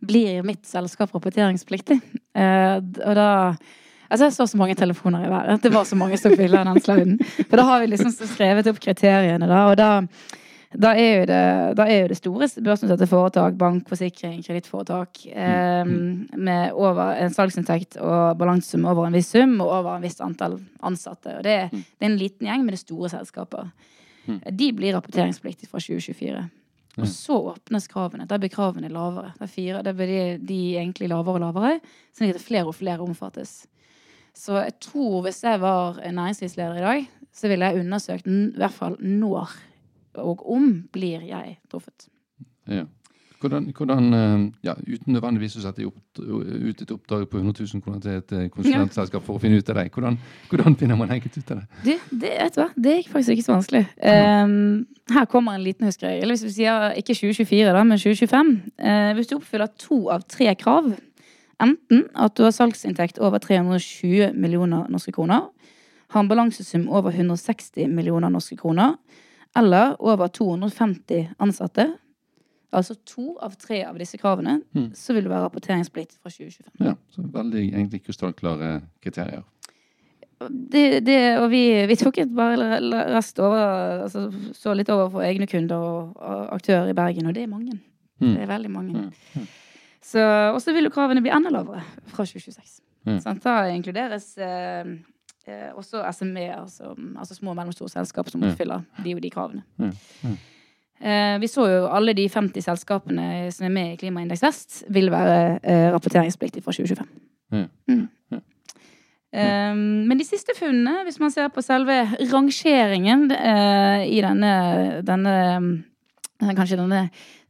blir 0.00 0.42
mitt 0.46 0.64
selskap 0.66 1.12
rapporteringspliktig? 1.14 2.00
Eh, 2.36 2.76
og 3.06 3.14
da 3.16 3.28
Altså, 4.06 4.28
jeg 4.28 4.32
så 4.36 4.44
så 4.46 4.56
mange 4.60 4.76
telefoner 4.78 5.24
i 5.26 5.28
været. 5.28 5.62
Det 5.64 5.72
var 5.74 5.82
så 5.84 5.96
mange 5.98 6.14
som 6.16 6.30
ville 6.38 6.60
den 6.64 6.78
sliden. 6.80 7.16
For 7.50 7.56
da 7.58 7.64
har 7.66 7.80
vi 7.82 7.86
liksom 7.90 8.12
skrevet 8.14 8.68
opp 8.70 8.78
kriteriene, 8.78 9.48
da. 9.50 9.64
Og 9.66 9.74
da, 9.80 9.88
da, 10.78 10.92
er, 10.94 11.08
jo 11.16 11.24
det, 11.26 11.38
da 11.80 11.86
er 11.90 12.04
jo 12.04 12.10
det 12.12 12.18
store 12.20 12.46
børsnoterte 12.62 13.08
foretak, 13.10 13.56
bank, 13.58 13.88
forsikring, 13.90 14.44
kredittforetak, 14.46 15.24
eh, 15.26 15.82
med 16.38 16.70
over 16.78 17.16
en 17.18 17.34
salgsinntekt 17.34 17.98
og 17.98 18.38
balansesum 18.38 18.86
over 18.86 19.08
en 19.08 19.18
viss 19.18 19.32
sum 19.34 19.56
og 19.60 19.72
over 19.80 19.96
en 19.96 20.06
visst 20.06 20.22
antall 20.22 20.60
ansatte. 20.86 21.34
Og 21.40 21.42
det, 21.42 21.56
er- 21.64 21.74
det 21.74 21.82
er 22.06 22.12
en 22.12 22.16
liten 22.22 22.46
gjeng 22.46 22.62
med 22.62 22.76
det 22.78 22.84
store 22.84 23.10
selskaper. 23.10 23.72
De 24.54 24.70
blir 24.72 24.94
rapporteringspliktige 24.94 25.66
fra 25.70 25.82
2024. 25.82 26.46
Og 26.96 27.08
så 27.12 27.36
åpnes 27.52 27.88
kravene. 27.92 28.24
Da 28.28 28.38
blir 28.40 28.52
kravene 28.52 28.88
lavere. 28.88 29.34
Fire, 29.52 29.82
da 29.84 29.92
blir 29.92 30.08
de, 30.08 30.20
de 30.48 30.60
egentlig 30.78 31.10
lavere 31.12 31.36
og 31.36 31.44
lavere, 31.44 31.80
sånn 32.16 32.32
at 32.32 32.40
flere 32.40 32.70
og 32.70 32.76
flere 32.78 33.04
omfattes. 33.04 33.66
Så 34.36 34.56
jeg 34.60 34.76
tror 34.84 35.22
hvis 35.26 35.42
jeg 35.44 35.60
var 35.60 36.00
næringslivsleder 36.00 36.80
i 36.80 36.86
dag, 36.86 37.06
så 37.36 37.50
ville 37.52 37.68
jeg 37.68 37.84
undersøkt 37.84 38.28
i 38.28 38.56
hvert 38.56 38.76
fall 38.76 38.96
når 39.00 39.52
og 40.16 40.44
om 40.48 40.70
blir 40.92 41.24
jeg 41.28 41.58
truffet. 41.70 42.08
Ja. 42.66 42.86
Hvordan, 43.46 43.66
hvordan 43.76 44.14
eh, 44.14 44.52
ja, 44.66 44.74
Uten 44.74 45.14
nødvendigvis 45.14 45.56
å 45.60 45.62
sette 45.62 45.86
ut 45.86 46.82
et 46.82 46.90
oppdrag 46.90 47.26
på 47.30 47.38
100 47.38 47.62
000 47.62 47.82
kroner 47.84 48.02
til 48.02 48.18
et 48.18 48.34
eh, 48.34 48.48
konsulentselskap 48.50 49.22
for 49.22 49.38
å 49.38 49.42
finne 49.42 49.60
ut 49.60 49.70
av 49.70 49.78
det, 49.78 49.86
hvordan, 49.94 50.18
hvordan 50.50 50.76
finner 50.80 50.98
man 50.98 51.12
enkelt 51.14 51.38
ut 51.38 51.52
av 51.54 51.60
det? 51.62 51.80
Det, 51.84 51.96
det, 52.10 52.32
vet 52.40 52.56
du 52.56 52.60
hva? 52.62 52.68
det 52.74 52.94
er 52.96 53.10
faktisk 53.12 53.36
ikke 53.36 53.46
så 53.46 53.54
vanskelig. 53.54 53.84
Um, 54.02 54.86
her 55.14 55.28
kommer 55.30 55.54
en 55.54 55.62
liten 55.62 55.86
huskeregel. 55.86 56.34
Hvis 56.34 56.46
vi 56.48 56.54
sier 56.58 56.96
ikke 56.98 57.14
2024, 57.14 57.74
da, 57.76 57.84
men 57.86 58.02
2025. 58.02 58.54
Uh, 58.82 59.10
hvis 59.18 59.30
du 59.30 59.36
oppfyller 59.38 59.70
to 59.78 60.00
av 60.14 60.26
tre 60.30 60.50
krav, 60.58 60.90
enten 61.62 62.06
at 62.18 62.34
du 62.36 62.44
har 62.46 62.56
salgsinntekt 62.56 63.20
over 63.22 63.42
320 63.44 64.34
millioner 64.34 64.90
norske 64.92 65.14
kroner, 65.14 65.46
har 66.14 66.22
en 66.22 66.30
balansesum 66.30 66.88
over 66.88 67.14
160 67.14 67.86
millioner 67.92 68.32
norske 68.32 68.58
kroner, 68.58 68.98
eller 69.56 69.94
over 70.04 70.28
250 70.28 71.30
ansatte, 71.42 71.88
altså 72.72 72.94
to 73.06 73.36
av 73.42 73.54
tre 73.56 73.82
av 73.84 73.98
disse 73.98 74.18
kravene, 74.18 74.60
Mm. 74.74 74.90
så 74.94 75.14
vil 75.14 75.22
det 75.24 75.30
være 75.30 75.44
rapporteringsplikt 75.48 76.16
fra 76.22 76.30
2025. 76.30 76.72
Ja, 76.86 76.94
så 77.10 77.22
Veldig 77.32 77.72
egentlig 77.72 78.02
krystallklare 78.04 78.80
kriterier. 79.02 79.42
det, 80.72 81.00
det, 81.06 81.38
og 81.40 81.50
vi, 81.50 81.62
vi 81.88 81.96
tok 81.96 82.18
et 82.18 82.32
bare 82.36 82.80
rest 83.14 83.38
over 83.40 84.02
altså, 84.04 84.26
Så 84.52 84.74
litt 84.76 84.90
over 84.92 85.08
for 85.14 85.22
egne 85.24 85.46
kunder 85.48 85.76
og, 85.76 86.16
og 86.20 86.50
aktører 86.58 86.90
i 86.90 86.96
Bergen, 86.98 87.26
og 87.26 87.34
det 87.34 87.42
er 87.46 87.46
mange. 87.52 87.78
Mm. 88.20 88.34
Det 88.34 88.42
er 88.42 88.46
veldig 88.50 88.70
mange. 88.70 88.92
Ja, 88.98 89.40
ja. 89.40 89.46
Så, 90.06 90.20
og 90.54 90.60
så 90.62 90.72
vil 90.72 90.84
jo 90.86 90.90
kravene 90.94 91.20
bli 91.24 91.32
enda 91.34 91.50
lavere 91.50 91.80
fra 92.12 92.24
2026. 92.24 92.80
Ja. 93.06 93.16
Sånn, 93.24 93.40
Da 93.42 93.56
inkluderes 93.72 94.28
eh, 94.38 94.92
eh, 95.46 95.70
også 95.74 96.02
SME, 96.14 96.44
altså, 96.60 96.92
altså 97.18 97.34
små 97.34 97.50
og 97.54 97.56
mellomstore 97.58 97.90
selskap 97.90 98.28
som 98.30 98.42
oppfyller 98.46 98.84
de 99.04 99.14
og 99.16 99.22
de 99.24 99.30
kravene. 99.30 99.64
Eh, 101.00 101.36
vi 101.42 101.48
så 101.50 101.66
jo 101.68 101.86
alle 101.92 102.14
de 102.16 102.24
50 102.32 102.64
selskapene 102.64 103.50
som 103.52 103.66
er 103.68 103.72
med 103.74 103.92
i 103.92 103.96
Klimaindeks 104.00 104.42
Vest, 104.42 104.84
vil 104.88 105.10
være 105.12 105.58
eh, 105.62 105.88
rapporteringspliktige 105.92 106.64
fra 106.64 106.72
2025. 106.72 107.08
Mm. 107.52 107.66
Mm. 107.92 108.06
Ja. 108.32 108.40
Um, 109.36 109.78
men 110.08 110.16
de 110.18 110.24
siste 110.24 110.54
funnene, 110.56 111.02
hvis 111.04 111.18
man 111.20 111.30
ser 111.34 111.50
på 111.52 111.60
selve 111.60 111.98
rangeringen 112.32 113.26
eh, 113.34 114.06
i 114.08 114.22
denne, 114.24 114.54
denne 115.04 115.34
Kanskje 116.36 116.76
denne 116.76 117.06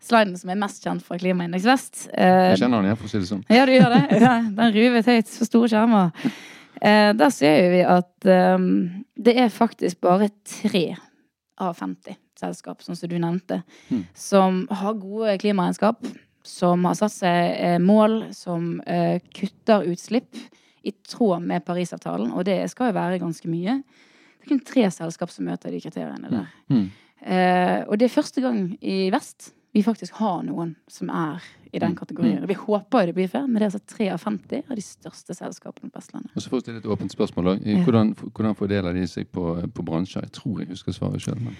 sliden 0.06 0.36
som 0.38 0.50
er 0.52 0.58
mest 0.60 0.84
kjent 0.84 1.02
fra 1.02 1.16
Klimaindeks 1.18 1.64
Vest. 1.66 2.04
eh, 2.14 2.52
Jeg 2.52 2.60
kjenner 2.60 2.82
den 2.82 2.90
igjen, 2.90 2.98
for 3.00 3.08
å 3.08 3.10
si 3.10 3.18
det 3.18 3.30
sånn. 3.30 3.40
ja, 3.50 3.64
du 3.66 3.72
gjør 3.74 3.94
det. 3.94 4.02
Ja, 4.22 4.34
den 4.58 4.76
ruvet 4.76 5.08
høyt 5.10 5.32
for 5.32 5.48
store 5.48 5.70
skjermer. 5.72 6.28
Eh, 6.82 7.10
der 7.18 7.32
ser 7.34 7.70
vi 7.72 7.80
at 7.82 8.28
det 9.26 9.34
er 9.42 9.50
faktisk 9.50 10.00
bare 10.06 10.28
tre 10.46 10.84
av 11.58 11.74
50 11.78 12.14
selskap, 12.38 12.82
sånn 12.84 12.96
som 12.96 13.08
du 13.08 13.18
nevnte, 13.18 13.62
Mm. 13.90 14.04
som 14.14 14.66
har 14.70 14.94
gode 14.94 15.38
klimaregnskap, 15.38 16.04
som 16.46 16.84
har 16.84 16.94
satt 16.94 17.12
seg 17.12 17.56
eh, 17.58 17.78
mål, 17.78 18.32
som 18.34 18.80
eh, 18.86 19.18
kutter 19.34 19.86
utslipp 19.90 20.36
i 20.86 20.92
tråd 21.08 21.42
med 21.42 21.64
Parisavtalen, 21.66 22.32
og 22.32 22.44
det 22.44 22.70
skal 22.70 22.92
jo 22.92 22.98
være 23.00 23.18
ganske 23.18 23.48
mye. 23.50 23.82
Det 24.38 24.46
er 24.46 24.48
kun 24.52 24.60
tre 24.64 24.84
selskap 24.90 25.30
som 25.30 25.44
møter 25.48 25.70
de 25.74 25.80
kriteriene 25.82 26.30
der. 26.30 26.46
Mm. 26.70 26.90
Eh, 27.26 27.84
og 27.88 27.98
det 27.98 28.06
er 28.06 28.14
første 28.22 28.40
gang 28.44 28.76
i 28.80 29.10
vest 29.10 29.52
vi 29.74 29.82
faktisk 29.82 30.14
har 30.20 30.42
noen 30.46 30.76
som 30.88 31.10
er 31.10 31.42
i 31.74 31.78
den 31.78 31.90
Mm. 31.92 31.96
kategorien. 31.98 32.46
Vi 32.46 32.54
håper 32.54 33.00
jo 33.02 33.06
det 33.06 33.14
blir 33.14 33.28
flere, 33.28 33.46
men 33.48 33.60
det 33.60 33.62
er 33.66 33.78
altså 33.78 33.96
53 33.96 34.62
av 34.70 34.76
de 34.76 34.82
største 34.82 35.34
selskapene 35.36 35.90
på 35.90 35.98
Vestlandet. 36.00 36.30
Og 36.36 36.40
så 36.42 36.48
får 36.48 36.56
jeg 36.56 36.62
stille 36.62 36.78
et 36.78 36.86
åpent 36.86 37.12
spørsmål. 37.12 37.58
Hvordan, 37.84 38.14
hvordan 38.32 38.54
fordeler 38.56 38.92
de 38.94 39.06
seg 39.06 39.26
på, 39.32 39.42
på 39.74 39.84
bransjer? 39.84 40.22
Jeg 40.22 40.32
tror 40.32 40.60
jeg 40.60 40.68
husker 40.68 40.92
svaret 40.92 41.20
sjøl. 41.20 41.40
Men... 41.42 41.56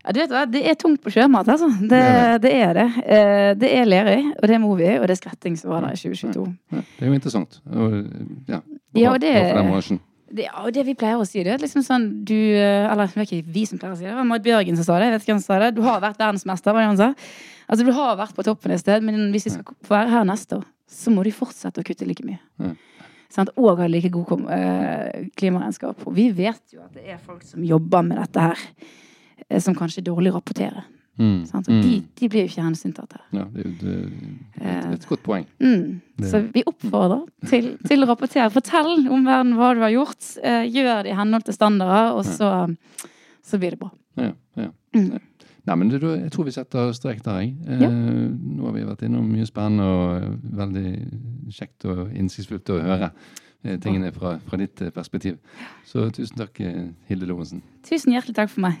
Ja, 0.00 0.12
du 0.16 0.20
vet 0.22 0.32
hva, 0.32 0.44
Det 0.48 0.62
er 0.64 0.76
tungt 0.80 1.02
på 1.04 1.12
sjømat, 1.12 1.48
altså. 1.52 1.68
Det, 1.80 2.02
Det 2.42 2.52
er 2.56 2.74
det 2.74 2.74
det. 2.78 3.64
Eh, 3.66 3.80
er 3.80 3.88
Lerøy, 3.88 4.30
og 4.36 4.46
det 4.46 4.54
er 4.56 4.62
Movi, 4.62 4.92
og 4.98 5.08
det 5.08 5.16
er 5.16 5.20
Skretting 5.20 5.58
som 5.60 5.74
var 5.74 5.84
der 5.84 5.96
i 5.96 6.00
2022. 6.00 6.46
Ja, 6.72 6.84
det 6.98 7.04
er 7.04 7.10
jo 7.10 7.18
interessant. 7.18 7.60
Og, 7.68 7.98
ja, 8.48 8.62
Ja, 8.96 9.12
og 9.12 9.20
det-. 9.20 10.00
Det, 10.30 10.44
ja, 10.46 10.60
og 10.62 10.70
det 10.72 10.84
vi 10.86 10.94
pleier 10.94 11.18
å 11.18 11.24
si, 11.26 11.42
det 11.42 11.56
er 11.56 11.58
liksom 11.58 11.82
sånn 11.82 12.04
du 12.22 12.36
eh, 12.36 12.86
Eller 12.86 13.10
det 13.10 13.18
er 13.18 13.26
ikke 13.26 13.50
vi 13.50 13.64
som 13.66 13.80
pleier 13.82 13.96
å 13.96 13.98
si 13.98 14.04
det, 14.04 14.12
det 14.12 14.18
var 14.20 14.28
Marit 14.28 14.44
Bjørgen 14.44 14.76
som 14.78 14.86
sa 14.86 14.98
det. 15.00 15.08
Jeg 15.08 15.14
vet 15.16 15.24
ikke 15.24 15.32
hvem 15.32 15.40
som 15.42 15.50
sa 15.50 15.58
det. 15.64 15.70
Du 15.74 15.80
har 15.82 16.04
vært 16.04 16.20
verdensmester, 16.22 16.76
var 16.76 16.84
det 16.84 16.90
han 16.92 17.00
sa. 17.00 17.08
Altså, 17.66 17.86
du 17.86 17.90
har 17.96 18.14
vært 18.18 18.36
på 18.36 18.44
toppen 18.46 18.74
et 18.74 18.82
sted, 18.82 19.02
men 19.02 19.32
hvis 19.34 19.48
vi 19.48 19.52
skal 19.56 19.74
få 19.86 19.96
være 19.96 20.12
her 20.14 20.28
neste 20.30 20.60
år, 20.60 20.64
så 20.90 21.10
må 21.14 21.26
du 21.26 21.32
fortsette 21.34 21.82
å 21.82 21.86
kutte 21.86 22.06
like 22.06 22.22
mye. 22.26 22.38
Ja. 22.62 22.72
Sant? 23.30 23.52
Og 23.58 23.78
ha 23.78 23.86
like 23.90 24.10
god 24.14 24.46
eh, 24.54 25.28
klimaregnskap. 25.38 26.02
Og 26.06 26.14
vi 26.16 26.30
vet 26.34 26.74
jo 26.74 26.82
at 26.82 26.94
det 26.94 27.06
er 27.14 27.20
folk 27.22 27.44
som 27.46 27.66
jobber 27.66 28.06
med 28.06 28.18
dette 28.22 28.46
her, 28.48 28.64
eh, 28.78 28.98
som 29.60 29.74
kanskje 29.74 30.02
dårlig 30.06 30.32
rapporterer. 30.34 30.84
Mm. 31.20 31.44
Sant? 31.44 31.68
Og 31.68 31.74
Mm. 31.74 31.80
de, 31.82 31.96
de 32.16 32.28
blir 32.32 32.46
jo 32.46 32.48
ikke 32.48 32.62
hensyntatt 32.64 33.12
her. 33.12 33.24
Ja, 33.36 33.44
det 33.52 33.64
det, 33.80 33.94
det, 34.56 34.62
et, 34.62 34.84
et 34.94 35.06
godt 35.10 35.22
poeng. 35.22 35.44
Mm. 35.60 36.00
Så 36.24 36.40
vi 36.54 36.62
oppfordrer 36.66 37.26
til, 37.50 37.66
til 37.86 38.02
å 38.04 38.08
rapportere. 38.08 38.46
Fortell 38.54 39.06
om 39.12 39.26
verden 39.26 39.52
hva 39.58 39.74
du 39.76 39.80
har 39.84 39.92
gjort. 39.92 40.30
Eh, 40.42 40.64
gjør 40.72 41.02
det 41.04 41.12
i 41.12 41.16
henhold 41.18 41.44
til 41.44 41.54
standarder, 41.58 42.14
og 42.16 42.24
så, 42.24 42.52
så 43.44 43.58
blir 43.60 43.74
det 43.76 43.80
bra. 43.82 43.90
Ja, 44.16 44.32
ja. 44.56 44.70
Mm. 44.96 45.18
Nei, 45.68 45.74
men 45.76 45.90
jeg 45.92 46.30
tror 46.32 46.46
vi 46.48 46.54
setter 46.56 46.88
strek 46.96 47.20
der, 47.22 47.42
jeg. 47.44 47.52
Eh, 47.68 47.82
Ja. 47.84 47.90
Nå 47.90 48.64
har 48.70 48.72
vi 48.78 48.86
vært 48.88 49.04
innom 49.04 49.28
mye 49.28 49.44
spennende 49.46 49.84
og 49.84 50.22
eh, 50.22 50.30
veldig 50.62 50.86
kjekt 51.52 51.84
og 51.84 52.14
innsiktsfullt 52.16 52.72
å 52.72 52.78
høre 52.80 53.10
eh, 53.62 53.76
tingene 53.76 54.08
fra, 54.16 54.38
fra 54.48 54.56
ditt 54.62 54.80
eh, 54.80 54.88
perspektiv. 54.94 55.36
Så 55.84 56.08
tusen 56.16 56.40
takk, 56.40 56.62
eh, 56.64 56.86
Hilde 57.10 57.28
Lorentzen. 57.28 57.60
Tusen 57.84 58.16
hjertelig 58.16 58.38
takk 58.40 58.54
for 58.56 58.64
meg. 58.70 58.80